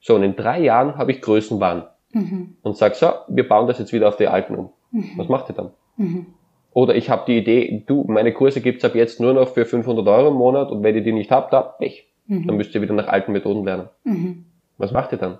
So, 0.00 0.14
und 0.14 0.22
in 0.22 0.36
drei 0.36 0.60
Jahren 0.60 0.96
habe 0.96 1.10
ich 1.10 1.20
Größenwahn 1.20 1.84
mhm. 2.12 2.56
und 2.62 2.76
sag 2.76 2.94
so, 2.94 3.10
wir 3.28 3.48
bauen 3.48 3.66
das 3.66 3.80
jetzt 3.80 3.92
wieder 3.92 4.08
auf 4.08 4.16
die 4.16 4.28
alten 4.28 4.54
um. 4.54 4.70
Mhm. 4.92 5.12
Was 5.16 5.28
macht 5.28 5.50
ihr 5.50 5.54
dann? 5.54 5.70
Mhm. 5.96 6.26
Oder 6.72 6.94
ich 6.94 7.10
habe 7.10 7.24
die 7.26 7.38
Idee, 7.38 7.82
du, 7.86 8.04
meine 8.06 8.32
Kurse 8.32 8.60
gibt's 8.60 8.84
ab 8.84 8.94
jetzt 8.94 9.20
nur 9.20 9.32
noch 9.32 9.48
für 9.48 9.64
500 9.64 10.06
Euro 10.06 10.28
im 10.28 10.34
Monat 10.34 10.70
und 10.70 10.84
wenn 10.84 10.94
ihr 10.94 11.02
die 11.02 11.12
nicht 11.12 11.32
habt, 11.32 11.52
da, 11.52 11.62
Pech. 11.62 12.08
Mhm. 12.26 12.46
Dann 12.46 12.56
müsst 12.56 12.72
ihr 12.74 12.82
wieder 12.82 12.94
nach 12.94 13.08
alten 13.08 13.32
Methoden 13.32 13.64
lernen. 13.64 13.88
Mhm. 14.04 14.44
Was 14.76 14.92
macht 14.92 15.10
ihr 15.12 15.18
dann? 15.18 15.38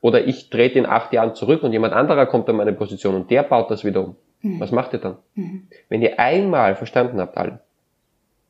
Oder 0.00 0.26
ich 0.26 0.50
trete 0.50 0.80
in 0.80 0.86
acht 0.86 1.12
Jahren 1.12 1.36
zurück 1.36 1.62
und 1.62 1.72
jemand 1.72 1.94
anderer 1.94 2.26
kommt 2.26 2.48
an 2.48 2.56
meine 2.56 2.72
Position 2.72 3.14
und 3.14 3.30
der 3.30 3.44
baut 3.44 3.70
das 3.70 3.84
wieder 3.84 4.04
um. 4.04 4.16
Mhm. 4.42 4.60
Was 4.60 4.72
macht 4.72 4.92
ihr 4.92 4.98
dann? 4.98 5.16
Mhm. 5.34 5.68
Wenn 5.88 6.02
ihr 6.02 6.18
einmal 6.18 6.76
verstanden 6.76 7.20
habt, 7.20 7.36
alle, 7.36 7.60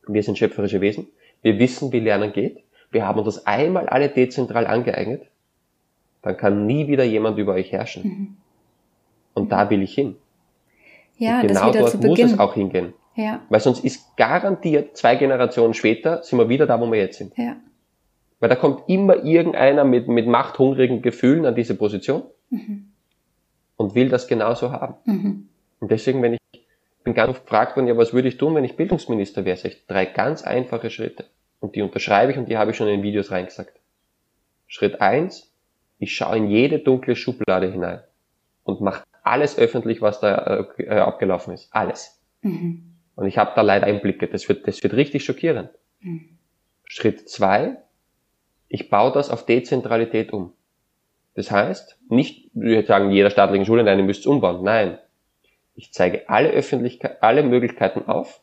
wir 0.07 0.23
sind 0.23 0.37
schöpferische 0.37 0.81
Wesen, 0.81 1.07
wir 1.41 1.59
wissen, 1.59 1.91
wie 1.91 1.99
Lernen 1.99 2.33
geht, 2.33 2.63
wir 2.91 3.07
haben 3.07 3.19
uns 3.19 3.35
das 3.35 3.47
einmal 3.47 3.87
alle 3.87 4.09
dezentral 4.09 4.67
angeeignet, 4.67 5.23
dann 6.21 6.37
kann 6.37 6.65
nie 6.65 6.87
wieder 6.87 7.03
jemand 7.03 7.37
über 7.37 7.53
euch 7.53 7.71
herrschen. 7.71 8.03
Mhm. 8.03 8.37
Und 9.33 9.51
da 9.51 9.69
will 9.69 9.81
ich 9.81 9.93
hin. 9.93 10.15
Ja, 11.17 11.41
Und 11.41 11.47
genau 11.47 11.71
dort 11.71 12.03
muss 12.03 12.19
es 12.19 12.39
auch 12.39 12.53
hingehen. 12.53 12.93
Ja. 13.15 13.41
Weil 13.49 13.59
sonst 13.59 13.83
ist 13.83 14.17
garantiert 14.17 14.97
zwei 14.97 15.15
Generationen 15.15 15.73
später 15.73 16.23
sind 16.23 16.39
wir 16.39 16.49
wieder 16.49 16.65
da, 16.65 16.79
wo 16.79 16.91
wir 16.91 16.99
jetzt 16.99 17.17
sind. 17.17 17.37
Ja. 17.37 17.57
Weil 18.39 18.49
da 18.49 18.55
kommt 18.55 18.89
immer 18.89 19.23
irgendeiner 19.23 19.83
mit, 19.83 20.07
mit 20.07 20.27
machthungrigen 20.27 21.01
Gefühlen 21.01 21.45
an 21.45 21.55
diese 21.55 21.75
Position 21.75 22.23
mhm. 22.49 22.91
und 23.77 23.95
will 23.95 24.09
das 24.09 24.27
genauso 24.27 24.71
haben. 24.71 24.95
Mhm. 25.05 25.49
Und 25.83 25.91
deswegen, 25.91 26.21
wenn 26.21 26.35
ich 26.35 26.39
bin 27.03 27.13
ganz 27.13 27.29
oft 27.29 27.43
gefragt 27.43 27.75
worden, 27.75 27.87
ja, 27.87 27.97
was 27.97 28.13
würde 28.13 28.29
ich 28.29 28.37
tun, 28.37 28.55
wenn 28.55 28.63
ich 28.63 28.77
Bildungsminister 28.77 29.43
wäre, 29.43 29.57
sage 29.57 29.75
ich, 29.75 29.85
drei 29.85 30.05
ganz 30.05 30.41
einfache 30.41 30.89
Schritte. 30.89 31.25
Und 31.59 31.75
die 31.75 31.81
unterschreibe 31.81 32.31
ich 32.31 32.37
und 32.37 32.47
die 32.47 32.55
habe 32.55 32.71
ich 32.71 32.77
schon 32.77 32.87
in 32.87 33.03
Videos 33.03 33.31
reingesagt. 33.31 33.81
Schritt 34.65 35.01
eins: 35.01 35.53
ich 35.99 36.15
schaue 36.15 36.37
in 36.37 36.49
jede 36.49 36.79
dunkle 36.79 37.17
Schublade 37.17 37.69
hinein 37.69 37.99
und 38.63 38.79
mache 38.79 39.03
alles 39.23 39.57
öffentlich, 39.57 40.01
was 40.01 40.21
da 40.21 40.67
äh, 40.77 40.83
äh, 40.83 40.99
abgelaufen 40.99 41.53
ist. 41.53 41.67
Alles. 41.71 42.17
Mhm. 42.43 42.95
Und 43.17 43.27
ich 43.27 43.37
habe 43.37 43.51
da 43.53 43.61
leider 43.61 43.85
Einblicke. 43.85 44.29
Das 44.29 44.47
wird, 44.47 44.65
das 44.69 44.81
wird 44.83 44.93
richtig 44.93 45.25
schockierend. 45.25 45.69
Mhm. 45.99 46.37
Schritt 46.85 47.29
zwei, 47.29 47.75
ich 48.69 48.89
baue 48.89 49.11
das 49.11 49.29
auf 49.29 49.45
Dezentralität 49.45 50.31
um. 50.31 50.53
Das 51.35 51.51
heißt, 51.51 51.99
nicht, 52.07 52.49
wir 52.53 52.85
sagen, 52.85 53.11
jeder 53.11 53.31
staatlichen 53.31 53.65
Schule, 53.65 53.83
nein, 53.83 53.99
ihr 53.99 54.05
müsst 54.05 54.21
es 54.21 54.27
umbauen. 54.27 54.63
Nein. 54.63 54.97
Ich 55.75 55.91
zeige 55.91 56.29
alle 56.29 56.49
Öffentlichkeit, 56.49 57.21
alle 57.21 57.43
Möglichkeiten 57.43 58.07
auf. 58.07 58.41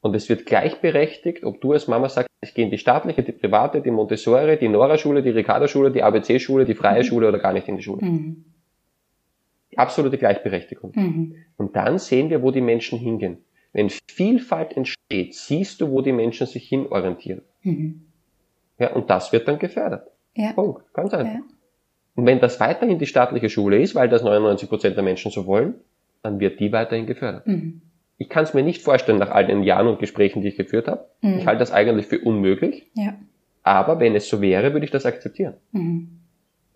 Und 0.00 0.14
es 0.14 0.28
wird 0.28 0.46
gleichberechtigt, 0.46 1.44
ob 1.44 1.60
du 1.60 1.72
als 1.72 1.88
Mama 1.88 2.08
sagst, 2.08 2.28
ich 2.40 2.54
gehe 2.54 2.64
in 2.64 2.70
die 2.70 2.78
staatliche, 2.78 3.22
die 3.24 3.32
private, 3.32 3.80
die 3.80 3.90
Montessori, 3.90 4.56
die 4.56 4.68
Nora-Schule, 4.68 5.22
die 5.22 5.30
Ricardo-Schule, 5.30 5.90
die 5.90 6.02
ABC-Schule, 6.02 6.64
die 6.64 6.74
freie 6.74 7.02
mhm. 7.02 7.06
Schule 7.06 7.28
oder 7.28 7.38
gar 7.40 7.52
nicht 7.52 7.66
in 7.68 7.76
die 7.76 7.82
Schule. 7.82 8.04
Mhm. 8.06 8.44
Absolute 9.74 10.18
Gleichberechtigung. 10.18 10.92
Mhm. 10.94 11.36
Und 11.56 11.74
dann 11.74 11.98
sehen 11.98 12.30
wir, 12.30 12.42
wo 12.42 12.52
die 12.52 12.60
Menschen 12.60 12.98
hingehen. 12.98 13.38
Wenn 13.72 13.90
Vielfalt 14.08 14.76
entsteht, 14.76 15.34
siehst 15.34 15.80
du, 15.80 15.90
wo 15.90 16.00
die 16.00 16.12
Menschen 16.12 16.46
sich 16.46 16.68
hinorientieren. 16.68 17.42
Mhm. 17.62 18.06
Ja, 18.78 18.92
und 18.92 19.10
das 19.10 19.32
wird 19.32 19.48
dann 19.48 19.58
gefördert. 19.58 20.08
Ja. 20.34 20.52
Punkt. 20.52 20.92
Ganz 20.94 21.12
einfach. 21.12 21.34
Ja. 21.34 21.40
Und 22.14 22.26
wenn 22.26 22.40
das 22.40 22.60
weiterhin 22.60 22.98
die 22.98 23.06
staatliche 23.06 23.50
Schule 23.50 23.80
ist, 23.80 23.94
weil 23.94 24.08
das 24.08 24.22
99 24.22 24.68
Prozent 24.68 24.96
der 24.96 25.04
Menschen 25.04 25.30
so 25.30 25.46
wollen, 25.46 25.74
dann 26.22 26.40
wird 26.40 26.60
die 26.60 26.72
weiterhin 26.72 27.06
gefördert. 27.06 27.46
Mhm. 27.46 27.82
Ich 28.18 28.28
kann 28.28 28.44
es 28.44 28.52
mir 28.52 28.62
nicht 28.62 28.82
vorstellen 28.82 29.18
nach 29.18 29.30
all 29.30 29.46
den 29.46 29.62
Jahren 29.62 29.86
und 29.86 30.00
Gesprächen, 30.00 30.42
die 30.42 30.48
ich 30.48 30.56
geführt 30.56 30.88
habe. 30.88 31.06
Mhm. 31.20 31.38
Ich 31.38 31.46
halte 31.46 31.60
das 31.60 31.72
eigentlich 31.72 32.06
für 32.06 32.18
unmöglich. 32.18 32.86
Ja. 32.94 33.14
Aber 33.62 34.00
wenn 34.00 34.14
es 34.14 34.28
so 34.28 34.40
wäre, 34.40 34.72
würde 34.72 34.84
ich 34.84 34.90
das 34.90 35.06
akzeptieren. 35.06 35.54
Mhm. 35.72 36.20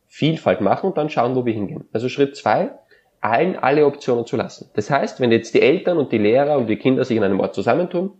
Vielfalt 0.07 0.61
machen 0.61 0.89
und 0.89 0.99
dann 0.99 1.11
schauen, 1.11 1.35
wo 1.35 1.45
wir 1.45 1.53
hingehen. 1.53 1.85
Also 1.93 2.09
Schritt 2.09 2.37
zwei, 2.37 2.71
allen 3.21 3.57
alle 3.57 3.87
Optionen 3.87 4.27
zu 4.27 4.37
lassen. 4.37 4.71
Das 4.75 4.91
heißt, 4.91 5.21
wenn 5.21 5.33
jetzt 5.33 5.55
die 5.55 5.63
Eltern 5.63 5.97
und 5.97 6.13
die 6.13 6.19
Lehrer 6.19 6.59
und 6.59 6.67
die 6.67 6.77
Kinder 6.77 7.05
sich 7.05 7.17
in 7.17 7.25
einem 7.25 7.41
Ort 7.41 7.55
zusammentun, 7.55 8.11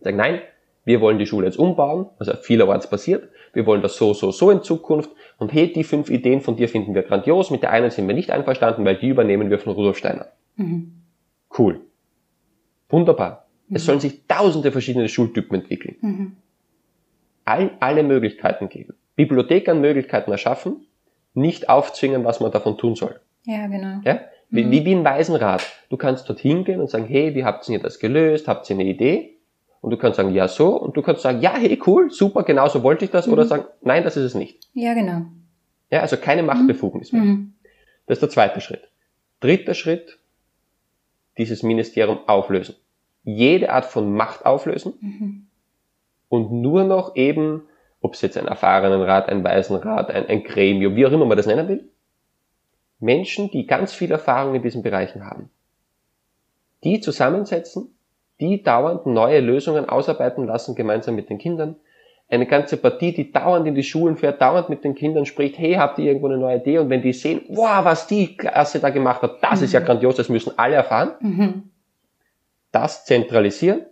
sagen, 0.00 0.16
nein, 0.16 0.40
wir 0.84 1.00
wollen 1.00 1.18
die 1.18 1.26
Schule 1.26 1.46
jetzt 1.46 1.58
umbauen, 1.58 2.06
also 2.18 2.34
vielerorts 2.34 2.88
passiert, 2.88 3.28
wir 3.52 3.66
wollen 3.66 3.82
das 3.82 3.96
so, 3.96 4.14
so, 4.14 4.30
so 4.30 4.50
in 4.50 4.62
Zukunft 4.62 5.10
und 5.38 5.52
hey, 5.52 5.72
die 5.72 5.84
fünf 5.84 6.10
Ideen 6.10 6.40
von 6.40 6.56
dir 6.56 6.68
finden 6.68 6.94
wir 6.94 7.02
grandios, 7.02 7.50
mit 7.50 7.62
der 7.62 7.70
einen 7.70 7.90
sind 7.90 8.06
wir 8.06 8.14
nicht 8.14 8.30
einverstanden, 8.30 8.84
weil 8.84 8.96
die 8.96 9.08
übernehmen 9.08 9.50
wir 9.50 9.58
von 9.58 9.72
Rudolf 9.72 9.98
Steiner. 9.98 10.28
Mhm. 10.56 10.92
Cool. 11.56 11.80
Wunderbar. 12.88 13.46
Mhm. 13.68 13.76
Es 13.76 13.84
sollen 13.84 14.00
sich 14.00 14.26
tausende 14.26 14.72
verschiedene 14.72 15.08
Schultypen 15.08 15.60
entwickeln. 15.60 15.96
Mhm. 16.00 16.36
All, 17.44 17.72
alle 17.80 18.02
Möglichkeiten 18.02 18.68
geben. 18.68 18.94
Bibliothek 19.16 19.68
an 19.68 19.80
Möglichkeiten 19.80 20.30
erschaffen, 20.30 20.86
nicht 21.34 21.68
aufzwingen, 21.68 22.24
was 22.24 22.40
man 22.40 22.52
davon 22.52 22.78
tun 22.78 22.94
soll. 22.94 23.20
Ja, 23.44 23.66
genau. 23.66 24.00
Ja? 24.04 24.20
Wie, 24.50 24.64
mhm. 24.64 24.70
wie, 24.70 24.84
wie 24.84 24.94
ein 24.94 25.04
Waisenrat. 25.04 25.64
Du 25.90 25.96
kannst 25.96 26.28
dorthin 26.28 26.64
gehen 26.64 26.80
und 26.80 26.88
sagen, 26.88 27.06
hey, 27.06 27.34
wie 27.34 27.44
habt 27.44 27.68
ihr 27.68 27.80
das 27.80 27.98
gelöst? 27.98 28.48
Habt 28.48 28.68
ihr 28.70 28.76
eine 28.76 28.84
Idee? 28.84 29.33
Und 29.84 29.90
du 29.90 29.98
kannst 29.98 30.16
sagen, 30.16 30.32
ja, 30.32 30.48
so. 30.48 30.80
Und 30.80 30.96
du 30.96 31.02
kannst 31.02 31.20
sagen, 31.20 31.42
ja, 31.42 31.52
hey, 31.58 31.78
cool, 31.86 32.10
super, 32.10 32.42
genau 32.42 32.68
so 32.68 32.82
wollte 32.82 33.04
ich 33.04 33.10
das. 33.10 33.26
Mhm. 33.26 33.34
Oder 33.34 33.44
sagen, 33.44 33.66
nein, 33.82 34.02
das 34.02 34.16
ist 34.16 34.24
es 34.24 34.34
nicht. 34.34 34.66
Ja, 34.72 34.94
genau. 34.94 35.26
Ja, 35.90 36.00
also 36.00 36.16
keine 36.16 36.42
Machtbefugnis 36.42 37.12
mehr. 37.12 37.20
Mhm. 37.20 37.52
Das 38.06 38.16
ist 38.16 38.22
der 38.22 38.30
zweite 38.30 38.62
Schritt. 38.62 38.88
Dritter 39.40 39.74
Schritt, 39.74 40.18
dieses 41.36 41.62
Ministerium 41.62 42.20
auflösen. 42.26 42.76
Jede 43.24 43.70
Art 43.70 43.84
von 43.84 44.14
Macht 44.14 44.46
auflösen. 44.46 44.94
Mhm. 45.02 45.46
Und 46.30 46.50
nur 46.50 46.84
noch 46.84 47.14
eben, 47.14 47.64
ob 48.00 48.14
es 48.14 48.22
jetzt 48.22 48.38
ein 48.38 48.46
Erfahrenenrat, 48.48 49.28
ein 49.28 49.44
Waisenrat, 49.44 50.10
ein, 50.10 50.26
ein 50.28 50.44
Gremium, 50.44 50.96
wie 50.96 51.04
auch 51.04 51.12
immer 51.12 51.26
man 51.26 51.36
das 51.36 51.46
nennen 51.46 51.68
will, 51.68 51.90
Menschen, 53.00 53.50
die 53.50 53.66
ganz 53.66 53.92
viel 53.92 54.10
Erfahrung 54.10 54.54
in 54.54 54.62
diesen 54.62 54.82
Bereichen 54.82 55.26
haben. 55.26 55.50
Die 56.84 57.00
zusammensetzen, 57.00 57.93
die 58.40 58.62
dauernd 58.62 59.06
neue 59.06 59.40
Lösungen 59.40 59.88
ausarbeiten 59.88 60.46
lassen, 60.46 60.74
gemeinsam 60.74 61.14
mit 61.14 61.30
den 61.30 61.38
Kindern. 61.38 61.76
Eine 62.28 62.46
ganze 62.46 62.76
Partie, 62.76 63.12
die 63.12 63.30
dauernd 63.30 63.66
in 63.66 63.74
die 63.74 63.82
Schulen 63.82 64.16
fährt, 64.16 64.40
dauernd 64.40 64.68
mit 64.70 64.82
den 64.82 64.94
Kindern 64.94 65.26
spricht, 65.26 65.58
hey, 65.58 65.74
habt 65.74 65.98
ihr 65.98 66.06
irgendwo 66.06 66.26
eine 66.26 66.38
neue 66.38 66.56
Idee? 66.56 66.78
Und 66.78 66.90
wenn 66.90 67.02
die 67.02 67.12
sehen, 67.12 67.42
wow, 67.48 67.84
was 67.84 68.06
die 68.06 68.36
Klasse 68.36 68.80
da 68.80 68.90
gemacht 68.90 69.22
hat, 69.22 69.42
das 69.42 69.60
mhm. 69.60 69.64
ist 69.64 69.72
ja 69.72 69.80
mhm. 69.80 69.84
grandios, 69.84 70.16
das 70.16 70.28
müssen 70.28 70.58
alle 70.58 70.76
erfahren. 70.76 71.12
Mhm. 71.20 71.70
Das 72.72 73.04
zentralisieren, 73.04 73.82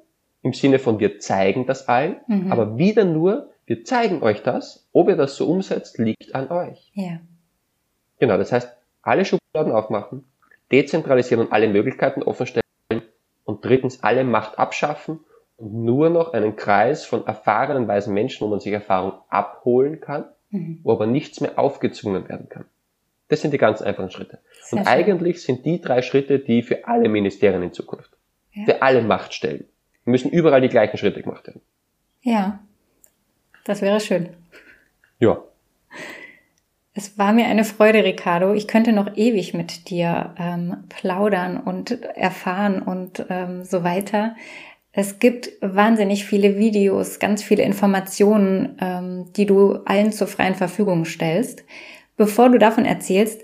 im 0.42 0.54
Sinne 0.54 0.78
von 0.78 0.98
wir 0.98 1.20
zeigen 1.20 1.66
das 1.66 1.88
allen, 1.88 2.16
mhm. 2.26 2.50
aber 2.50 2.78
wieder 2.78 3.04
nur, 3.04 3.50
wir 3.66 3.84
zeigen 3.84 4.22
euch 4.22 4.42
das, 4.42 4.88
ob 4.92 5.08
ihr 5.08 5.16
das 5.16 5.36
so 5.36 5.46
umsetzt, 5.46 5.98
liegt 5.98 6.34
an 6.34 6.50
euch. 6.50 6.90
Ja. 6.94 7.20
Genau, 8.18 8.38
das 8.38 8.50
heißt, 8.50 8.76
alle 9.02 9.24
Schubladen 9.24 9.72
aufmachen, 9.72 10.24
dezentralisieren 10.72 11.46
und 11.46 11.52
alle 11.52 11.68
Möglichkeiten 11.68 12.22
offenstellen 12.22 12.61
und 13.52 13.64
drittens 13.64 14.02
alle 14.02 14.24
Macht 14.24 14.58
abschaffen 14.58 15.20
und 15.56 15.84
nur 15.84 16.08
noch 16.08 16.32
einen 16.32 16.56
Kreis 16.56 17.04
von 17.04 17.26
erfahrenen 17.26 17.86
weisen 17.86 18.14
Menschen, 18.14 18.46
wo 18.46 18.50
man 18.50 18.60
sich 18.60 18.72
Erfahrung 18.72 19.12
abholen 19.28 20.00
kann, 20.00 20.24
mhm. 20.50 20.80
wo 20.82 20.92
aber 20.92 21.06
nichts 21.06 21.40
mehr 21.40 21.58
aufgezwungen 21.58 22.28
werden 22.28 22.48
kann. 22.48 22.64
Das 23.28 23.42
sind 23.42 23.52
die 23.52 23.58
ganz 23.58 23.82
einfachen 23.82 24.10
Schritte. 24.10 24.38
Sehr 24.62 24.78
und 24.78 24.86
schön. 24.86 24.94
eigentlich 24.94 25.42
sind 25.42 25.66
die 25.66 25.80
drei 25.80 26.00
Schritte 26.00 26.38
die 26.38 26.62
für 26.62 26.86
alle 26.86 27.08
Ministerien 27.08 27.62
in 27.62 27.72
Zukunft. 27.72 28.10
Ja. 28.52 28.64
Für 28.64 28.82
alle 28.82 29.02
Machtstellen. 29.02 29.66
müssen 30.04 30.30
überall 30.30 30.62
die 30.62 30.68
gleichen 30.68 30.96
Schritte 30.96 31.22
gemacht 31.22 31.46
werden. 31.46 31.60
Ja, 32.22 32.60
das 33.64 33.82
wäre 33.82 34.00
schön. 34.00 34.30
Ja. 35.18 35.42
Es 36.94 37.16
war 37.16 37.32
mir 37.32 37.46
eine 37.46 37.64
Freude, 37.64 38.04
Ricardo. 38.04 38.52
Ich 38.52 38.68
könnte 38.68 38.92
noch 38.92 39.16
ewig 39.16 39.54
mit 39.54 39.88
dir 39.88 40.34
ähm, 40.38 40.84
plaudern 40.90 41.56
und 41.56 42.02
erfahren 42.02 42.82
und 42.82 43.24
ähm, 43.30 43.64
so 43.64 43.82
weiter. 43.82 44.36
Es 44.92 45.18
gibt 45.18 45.50
wahnsinnig 45.62 46.26
viele 46.26 46.58
Videos, 46.58 47.18
ganz 47.18 47.42
viele 47.42 47.62
Informationen, 47.62 48.76
ähm, 48.78 49.32
die 49.34 49.46
du 49.46 49.76
allen 49.86 50.12
zur 50.12 50.26
freien 50.26 50.54
Verfügung 50.54 51.06
stellst. 51.06 51.64
Bevor 52.18 52.50
du 52.50 52.58
davon 52.58 52.84
erzählst, 52.84 53.42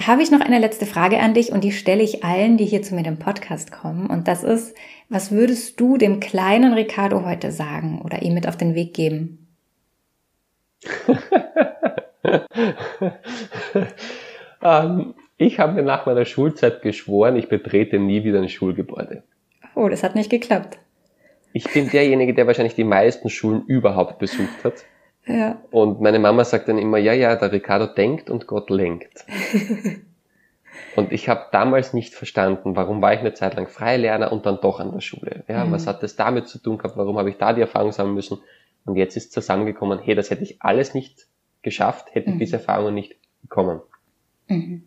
habe 0.00 0.22
ich 0.22 0.30
noch 0.30 0.40
eine 0.40 0.58
letzte 0.58 0.86
Frage 0.86 1.20
an 1.20 1.34
dich 1.34 1.52
und 1.52 1.62
die 1.62 1.72
stelle 1.72 2.02
ich 2.02 2.24
allen, 2.24 2.56
die 2.56 2.64
hier 2.64 2.80
zu 2.80 2.94
mir 2.94 3.04
im 3.04 3.18
Podcast 3.18 3.70
kommen. 3.70 4.06
Und 4.06 4.28
das 4.28 4.44
ist, 4.44 4.74
was 5.10 5.30
würdest 5.30 5.78
du 5.78 5.98
dem 5.98 6.20
kleinen 6.20 6.72
Ricardo 6.72 7.26
heute 7.26 7.52
sagen 7.52 8.00
oder 8.02 8.22
ihm 8.22 8.32
mit 8.32 8.48
auf 8.48 8.56
den 8.56 8.74
Weg 8.74 8.94
geben? 8.94 9.46
ähm, 14.62 15.14
ich 15.36 15.58
habe 15.58 15.72
mir 15.72 15.82
nach 15.82 16.06
meiner 16.06 16.24
Schulzeit 16.24 16.82
geschworen, 16.82 17.36
ich 17.36 17.48
betrete 17.48 17.98
nie 17.98 18.24
wieder 18.24 18.40
ein 18.40 18.48
Schulgebäude. 18.48 19.22
Oh, 19.74 19.88
das 19.88 20.02
hat 20.02 20.14
nicht 20.14 20.30
geklappt. 20.30 20.78
Ich 21.52 21.64
bin 21.72 21.88
derjenige, 21.88 22.34
der 22.34 22.46
wahrscheinlich 22.46 22.74
die 22.74 22.84
meisten 22.84 23.28
Schulen 23.30 23.64
überhaupt 23.66 24.18
besucht 24.18 24.64
hat. 24.64 24.84
Ja. 25.26 25.60
Und 25.70 26.00
meine 26.00 26.18
Mama 26.18 26.44
sagt 26.44 26.68
dann 26.68 26.78
immer, 26.78 26.98
ja, 26.98 27.12
ja, 27.12 27.36
der 27.36 27.52
Ricardo 27.52 27.86
denkt 27.86 28.30
und 28.30 28.46
Gott 28.46 28.70
lenkt. 28.70 29.24
und 30.96 31.12
ich 31.12 31.28
habe 31.28 31.46
damals 31.52 31.92
nicht 31.92 32.14
verstanden, 32.14 32.76
warum 32.76 33.02
war 33.02 33.14
ich 33.14 33.20
eine 33.20 33.34
Zeit 33.34 33.54
lang 33.54 33.66
Freilerner 33.66 34.32
und 34.32 34.46
dann 34.46 34.60
doch 34.60 34.80
an 34.80 34.92
der 34.92 35.00
Schule. 35.00 35.44
Ja, 35.48 35.64
mhm. 35.64 35.72
was 35.72 35.86
hat 35.86 36.02
das 36.02 36.16
damit 36.16 36.48
zu 36.48 36.58
tun 36.58 36.78
gehabt? 36.78 36.96
Warum 36.96 37.18
habe 37.18 37.30
ich 37.30 37.36
da 37.36 37.52
die 37.52 37.60
Erfahrung 37.60 37.92
sammeln 37.92 38.14
müssen? 38.14 38.38
Und 38.84 38.96
jetzt 38.96 39.16
ist 39.16 39.32
zusammengekommen, 39.32 39.98
hey, 39.98 40.14
das 40.14 40.30
hätte 40.30 40.42
ich 40.42 40.62
alles 40.62 40.94
nicht 40.94 41.26
geschafft, 41.62 42.14
hätte 42.14 42.30
ich 42.30 42.34
mhm. 42.34 42.38
diese 42.40 42.56
Erfahrungen 42.56 42.94
nicht 42.94 43.16
bekommen. 43.42 43.80
Mhm. 44.48 44.82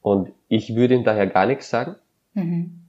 Und 0.00 0.30
ich 0.48 0.74
würde 0.74 0.94
ihm 0.94 1.04
daher 1.04 1.26
gar 1.26 1.46
nichts 1.46 1.70
sagen. 1.70 1.96
Mhm. 2.34 2.80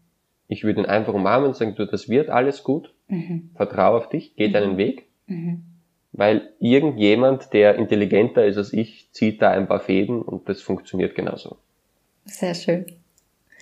Ich 0.48 0.64
würde 0.64 0.82
ihn 0.82 0.86
einfach 0.86 1.14
umarmen 1.14 1.50
und 1.50 1.56
sagen, 1.56 1.76
du, 1.76 1.86
das 1.86 2.10
wird 2.10 2.30
alles 2.30 2.64
gut. 2.64 2.94
Mhm. 3.08 3.52
Vertraue 3.56 3.98
auf 3.98 4.10
dich, 4.10 4.36
geh 4.36 4.50
deinen 4.50 4.74
mhm. 4.74 4.78
Weg. 4.78 5.08
Mhm. 5.28 5.64
Weil 6.12 6.52
irgendjemand, 6.60 7.54
der 7.54 7.76
intelligenter 7.76 8.46
ist 8.46 8.58
als 8.58 8.74
ich, 8.74 9.12
zieht 9.12 9.42
da 9.42 9.52
ein 9.52 9.68
paar 9.68 9.80
Fäden 9.80 10.22
und 10.22 10.48
das 10.48 10.62
funktioniert 10.62 11.16
genauso. 11.16 11.58
Sehr 12.26 12.54
schön. 12.54 12.86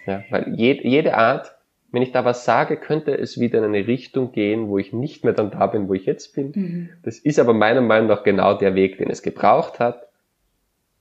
Ja, 0.06 0.24
weil 0.30 0.54
jede, 0.56 0.88
jede 0.88 1.16
Art, 1.16 1.56
wenn 1.92 2.02
ich 2.02 2.12
da 2.12 2.24
was 2.24 2.46
sage, 2.46 2.78
könnte 2.78 3.18
es 3.18 3.40
wieder 3.40 3.60
in 3.60 3.66
eine 3.66 3.86
Richtung 3.86 4.32
gehen, 4.32 4.70
wo 4.70 4.78
ich 4.78 4.94
nicht 4.94 5.24
mehr 5.24 5.34
dann 5.34 5.52
da 5.52 5.68
bin, 5.68 5.90
wo 5.90 5.94
ich 5.94 6.06
jetzt 6.06 6.34
bin. 6.34 6.52
Mhm. 6.56 6.90
Das 7.04 7.20
ist 7.20 7.40
aber 7.40 7.54
meiner 7.54 7.82
Meinung 7.82 8.08
nach 8.08 8.24
genau 8.24 8.54
der 8.54 8.76
Weg, 8.76 8.98
den 8.98 9.10
es 9.10 9.22
gebraucht 9.22 9.80
hat. 9.80 10.08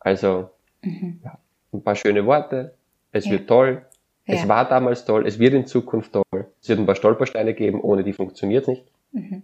Also, 0.01 0.51
mhm. 0.83 1.21
ja, 1.25 1.39
ein 1.73 1.83
paar 1.83 1.95
schöne 1.95 2.27
Worte. 2.27 2.75
Es 3.13 3.27
ja. 3.27 3.33
wird 3.33 3.49
toll. 3.49 3.83
Ja. 4.27 4.35
Es 4.35 4.49
war 4.49 4.69
damals 4.69 5.05
toll. 5.05 5.27
Es 5.27 5.39
wird 5.39 5.55
in 5.55 5.67
Zukunft 5.67 6.13
toll. 6.13 6.47
Es 6.61 6.69
wird 6.69 6.79
ein 6.79 6.87
paar 6.87 6.97
Stolpersteine 6.97 7.55
geben. 7.55 7.81
Ohne 7.81 8.03
die 8.03 8.13
funktioniert 8.13 8.63
es 8.63 8.69
nicht. 8.69 8.85
Mhm. 9.13 9.43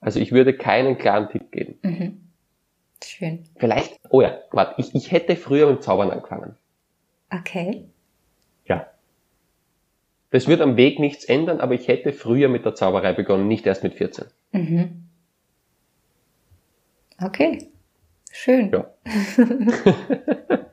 Also 0.00 0.20
ich 0.20 0.32
würde 0.32 0.54
keinen 0.54 0.98
klaren 0.98 1.28
Tipp 1.28 1.50
geben. 1.50 1.78
Mhm. 1.82 2.20
Schön. 3.02 3.44
Vielleicht, 3.56 4.00
oh 4.10 4.22
ja, 4.22 4.38
warte, 4.50 4.80
ich, 4.80 4.94
ich 4.94 5.12
hätte 5.12 5.36
früher 5.36 5.70
mit 5.70 5.82
Zaubern 5.82 6.10
angefangen. 6.10 6.56
Okay. 7.30 7.84
Das 10.34 10.48
wird 10.48 10.60
am 10.60 10.76
Weg 10.76 10.98
nichts 10.98 11.24
ändern, 11.24 11.60
aber 11.60 11.74
ich 11.74 11.86
hätte 11.86 12.12
früher 12.12 12.48
mit 12.48 12.64
der 12.64 12.74
Zauberei 12.74 13.12
begonnen, 13.12 13.46
nicht 13.46 13.66
erst 13.66 13.84
mit 13.84 13.94
14. 13.94 14.24
Mhm. 14.50 15.04
Okay. 17.22 17.68
Schön. 18.32 18.72
Ja. 18.72 18.90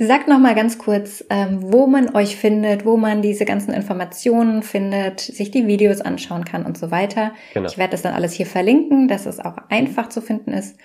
Sag 0.00 0.26
noch 0.26 0.40
mal 0.40 0.56
ganz 0.56 0.78
kurz, 0.78 1.24
ähm, 1.30 1.62
wo 1.62 1.86
man 1.86 2.12
euch 2.16 2.34
findet, 2.34 2.84
wo 2.84 2.96
man 2.96 3.22
diese 3.22 3.44
ganzen 3.44 3.72
Informationen 3.72 4.64
findet, 4.64 5.20
sich 5.20 5.52
die 5.52 5.68
Videos 5.68 6.00
anschauen 6.00 6.44
kann 6.44 6.66
und 6.66 6.76
so 6.76 6.90
weiter. 6.90 7.34
Genau. 7.52 7.68
Ich 7.68 7.78
werde 7.78 7.92
das 7.92 8.02
dann 8.02 8.14
alles 8.14 8.32
hier 8.32 8.46
verlinken, 8.46 9.06
dass 9.06 9.26
es 9.26 9.38
auch 9.38 9.58
einfach 9.68 10.08
zu 10.08 10.20
finden 10.20 10.52
ist. 10.52 10.76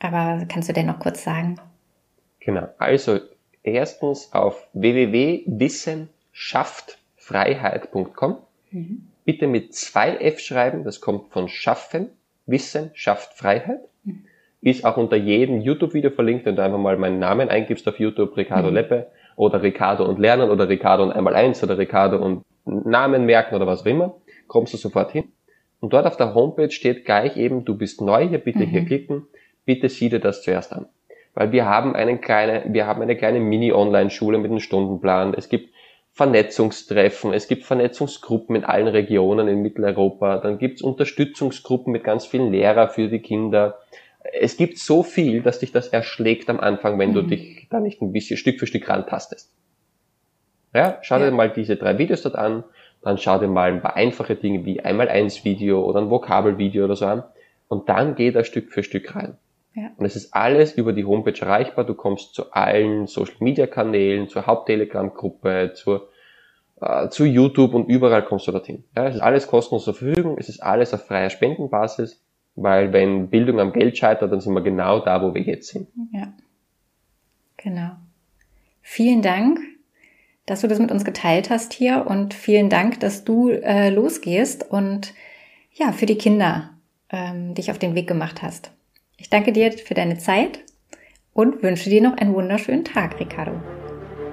Aber 0.00 0.44
kannst 0.50 0.68
du 0.68 0.74
denn 0.74 0.84
noch 0.84 0.98
kurz 0.98 1.24
sagen? 1.24 1.58
Genau. 2.40 2.68
Also 2.76 3.20
erstens 3.62 4.34
auf 4.34 4.68
www.wissenschaftfreiheit.com. 6.40 8.36
Mhm. 8.70 9.08
Bitte 9.24 9.46
mit 9.46 9.74
zwei 9.74 10.16
F 10.16 10.40
schreiben. 10.40 10.84
Das 10.84 11.00
kommt 11.00 11.32
von 11.32 11.48
Schaffen. 11.48 12.08
Wissen 12.46 12.90
schafft 12.94 13.34
Freiheit. 13.34 13.80
Mhm 14.04 14.24
ist 14.62 14.84
auch 14.84 14.96
unter 14.96 15.16
jedem 15.16 15.60
YouTube-Video 15.60 16.10
verlinkt, 16.10 16.44
wenn 16.44 16.56
du 16.56 16.62
einfach 16.62 16.78
mal 16.78 16.96
meinen 16.96 17.18
Namen 17.18 17.48
eingibst 17.48 17.88
auf 17.88 17.98
YouTube, 17.98 18.36
Ricardo 18.36 18.68
mhm. 18.68 18.74
Leppe 18.74 19.06
oder 19.36 19.62
Ricardo 19.62 20.04
und 20.04 20.18
Lernen 20.18 20.50
oder 20.50 20.68
Ricardo 20.68 21.02
und 21.04 21.12
einmal 21.12 21.34
eins 21.34 21.62
oder 21.62 21.78
Ricardo 21.78 22.18
und 22.18 22.44
Namen 22.66 23.24
merken 23.24 23.54
oder 23.54 23.66
was 23.66 23.82
auch 23.82 23.86
immer, 23.86 24.16
kommst 24.46 24.74
du 24.74 24.76
sofort 24.76 25.12
hin. 25.12 25.24
Und 25.80 25.94
dort 25.94 26.06
auf 26.06 26.18
der 26.18 26.34
Homepage 26.34 26.70
steht 26.70 27.06
gleich 27.06 27.38
eben, 27.38 27.64
du 27.64 27.74
bist 27.74 28.02
neu 28.02 28.28
hier, 28.28 28.38
bitte 28.38 28.66
mhm. 28.66 28.70
hier 28.70 28.84
klicken, 28.84 29.26
bitte 29.64 29.88
sieh 29.88 30.10
dir 30.10 30.20
das 30.20 30.42
zuerst 30.42 30.74
an. 30.74 30.86
Weil 31.32 31.52
wir 31.52 31.64
haben 31.64 31.94
einen 31.96 32.20
kleine, 32.20 32.64
wir 32.68 32.86
haben 32.86 33.00
eine 33.00 33.16
kleine 33.16 33.40
Mini-Online-Schule 33.40 34.36
mit 34.36 34.50
einem 34.50 34.60
Stundenplan. 34.60 35.32
Es 35.32 35.48
gibt 35.48 35.72
Vernetzungstreffen, 36.20 37.32
es 37.32 37.48
gibt 37.48 37.64
Vernetzungsgruppen 37.64 38.56
in 38.56 38.64
allen 38.64 38.88
Regionen 38.88 39.48
in 39.48 39.62
Mitteleuropa, 39.62 40.38
dann 40.38 40.58
gibt's 40.58 40.82
Unterstützungsgruppen 40.82 41.92
mit 41.92 42.04
ganz 42.04 42.26
vielen 42.26 42.52
Lehrern 42.52 42.90
für 42.90 43.08
die 43.08 43.20
Kinder 43.20 43.78
es 44.22 44.56
gibt 44.56 44.78
so 44.78 45.02
viel, 45.02 45.42
dass 45.42 45.60
dich 45.60 45.72
das 45.72 45.88
erschlägt 45.88 46.50
am 46.50 46.60
Anfang, 46.60 46.98
wenn 46.98 47.10
mhm. 47.10 47.14
du 47.14 47.22
dich 47.22 47.68
da 47.70 47.80
nicht 47.80 48.02
ein 48.02 48.12
bisschen 48.12 48.36
Stück 48.36 48.58
für 48.58 48.66
Stück 48.66 48.88
rantastest. 48.88 49.52
Ja, 50.74 50.98
schau 51.02 51.18
ja. 51.18 51.26
dir 51.26 51.32
mal 51.32 51.50
diese 51.50 51.76
drei 51.76 51.98
Videos 51.98 52.22
dort 52.22 52.36
an, 52.36 52.64
dann 53.02 53.18
schau 53.18 53.38
dir 53.38 53.48
mal 53.48 53.72
ein 53.72 53.80
paar 53.80 53.96
einfache 53.96 54.36
Dinge 54.36 54.64
wie 54.64 54.80
einmal 54.80 55.08
eins 55.08 55.44
Video 55.44 55.82
oder 55.82 56.00
ein 56.00 56.10
Vokabelvideo 56.10 56.84
oder 56.84 56.96
so 56.96 57.06
an 57.06 57.24
und 57.68 57.88
dann 57.88 58.14
geh 58.14 58.30
da 58.30 58.44
Stück 58.44 58.72
für 58.72 58.82
Stück 58.82 59.16
rein. 59.16 59.38
Ja. 59.74 59.90
Und 59.96 60.04
es 60.04 60.16
ist 60.16 60.34
alles 60.34 60.74
über 60.74 60.92
die 60.92 61.04
Homepage 61.04 61.40
erreichbar. 61.40 61.84
Du 61.84 61.94
kommst 61.94 62.34
zu 62.34 62.52
allen 62.52 63.06
Social 63.06 63.36
Media 63.38 63.66
Kanälen, 63.66 64.28
zur 64.28 64.46
Haupttelegram-Gruppe, 64.46 65.72
zur, 65.74 66.08
äh, 66.80 67.08
zu 67.08 67.24
YouTube 67.24 67.74
und 67.74 67.88
überall 67.88 68.24
kommst 68.24 68.46
du 68.46 68.52
dorthin. 68.52 68.84
Ja, 68.96 69.06
es 69.06 69.16
ist 69.16 69.20
alles 69.20 69.46
kostenlos 69.46 69.84
zur 69.84 69.94
Verfügung. 69.94 70.36
Es 70.38 70.48
ist 70.48 70.62
alles 70.62 70.94
auf 70.94 71.06
freier 71.06 71.30
Spendenbasis. 71.30 72.22
Weil 72.56 72.92
wenn 72.92 73.30
Bildung 73.30 73.60
am 73.60 73.72
Geld 73.72 73.96
scheitert, 73.96 74.32
dann 74.32 74.40
sind 74.40 74.52
wir 74.54 74.62
genau 74.62 75.00
da, 75.00 75.22
wo 75.22 75.34
wir 75.34 75.42
jetzt 75.42 75.68
sind. 75.68 75.88
Ja, 76.12 76.32
genau. 77.56 77.90
Vielen 78.82 79.22
Dank, 79.22 79.60
dass 80.46 80.62
du 80.62 80.68
das 80.68 80.78
mit 80.78 80.90
uns 80.90 81.04
geteilt 81.04 81.48
hast 81.48 81.72
hier 81.72 82.06
und 82.08 82.34
vielen 82.34 82.68
Dank, 82.68 83.00
dass 83.00 83.24
du 83.24 83.50
äh, 83.50 83.90
losgehst 83.90 84.68
und 84.68 85.14
ja, 85.72 85.92
für 85.92 86.06
die 86.06 86.18
Kinder 86.18 86.70
ähm, 87.10 87.54
dich 87.54 87.70
auf 87.70 87.78
den 87.78 87.94
Weg 87.94 88.08
gemacht 88.08 88.42
hast. 88.42 88.72
Ich 89.16 89.30
danke 89.30 89.52
dir 89.52 89.72
für 89.72 89.94
deine 89.94 90.18
Zeit 90.18 90.60
und 91.32 91.62
wünsche 91.62 91.88
dir 91.88 92.02
noch 92.02 92.16
einen 92.16 92.34
wunderschönen 92.34 92.84
Tag, 92.84 93.20
Ricardo. 93.20 93.52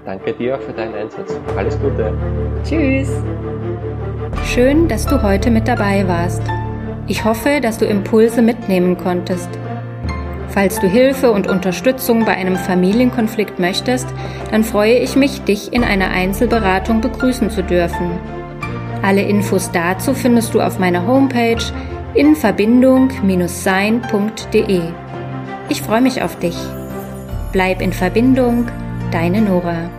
Danke 0.08 0.32
dir 0.32 0.58
für 0.60 0.72
deinen 0.72 0.96
Einsatz. 0.96 1.38
Alles 1.58 1.78
Gute. 1.82 2.14
Tschüss. 2.64 3.12
Schön, 4.46 4.88
dass 4.88 5.06
du 5.06 5.22
heute 5.22 5.52
mit 5.52 5.68
dabei 5.68 6.08
warst. 6.08 6.42
Ich 7.08 7.26
hoffe, 7.26 7.60
dass 7.62 7.78
du 7.78 7.84
Impulse 7.84 8.42
mitnehmen 8.42 8.96
konntest. 8.96 9.50
Falls 10.48 10.80
du 10.80 10.88
Hilfe 10.88 11.30
und 11.30 11.48
Unterstützung 11.48 12.24
bei 12.24 12.32
einem 12.32 12.56
Familienkonflikt 12.56 13.60
möchtest, 13.60 14.08
dann 14.50 14.64
freue 14.64 14.98
ich 14.98 15.18
mich, 15.18 15.42
dich 15.42 15.74
in 15.74 15.84
einer 15.84 16.08
Einzelberatung 16.08 17.02
begrüßen 17.02 17.50
zu 17.50 17.62
dürfen. 17.62 18.18
Alle 19.02 19.24
Infos 19.24 19.72
dazu 19.72 20.14
findest 20.14 20.54
du 20.54 20.62
auf 20.62 20.80
meiner 20.80 21.06
Homepage 21.06 21.58
in 22.14 22.38
Verbindung-sein.de. 22.38 24.82
Ich 25.68 25.82
freue 25.82 26.02
mich 26.02 26.22
auf 26.22 26.40
dich. 26.40 26.56
Bleib 27.52 27.82
in 27.82 27.92
Verbindung, 27.92 28.70
deine 29.12 29.42
Nora. 29.42 29.90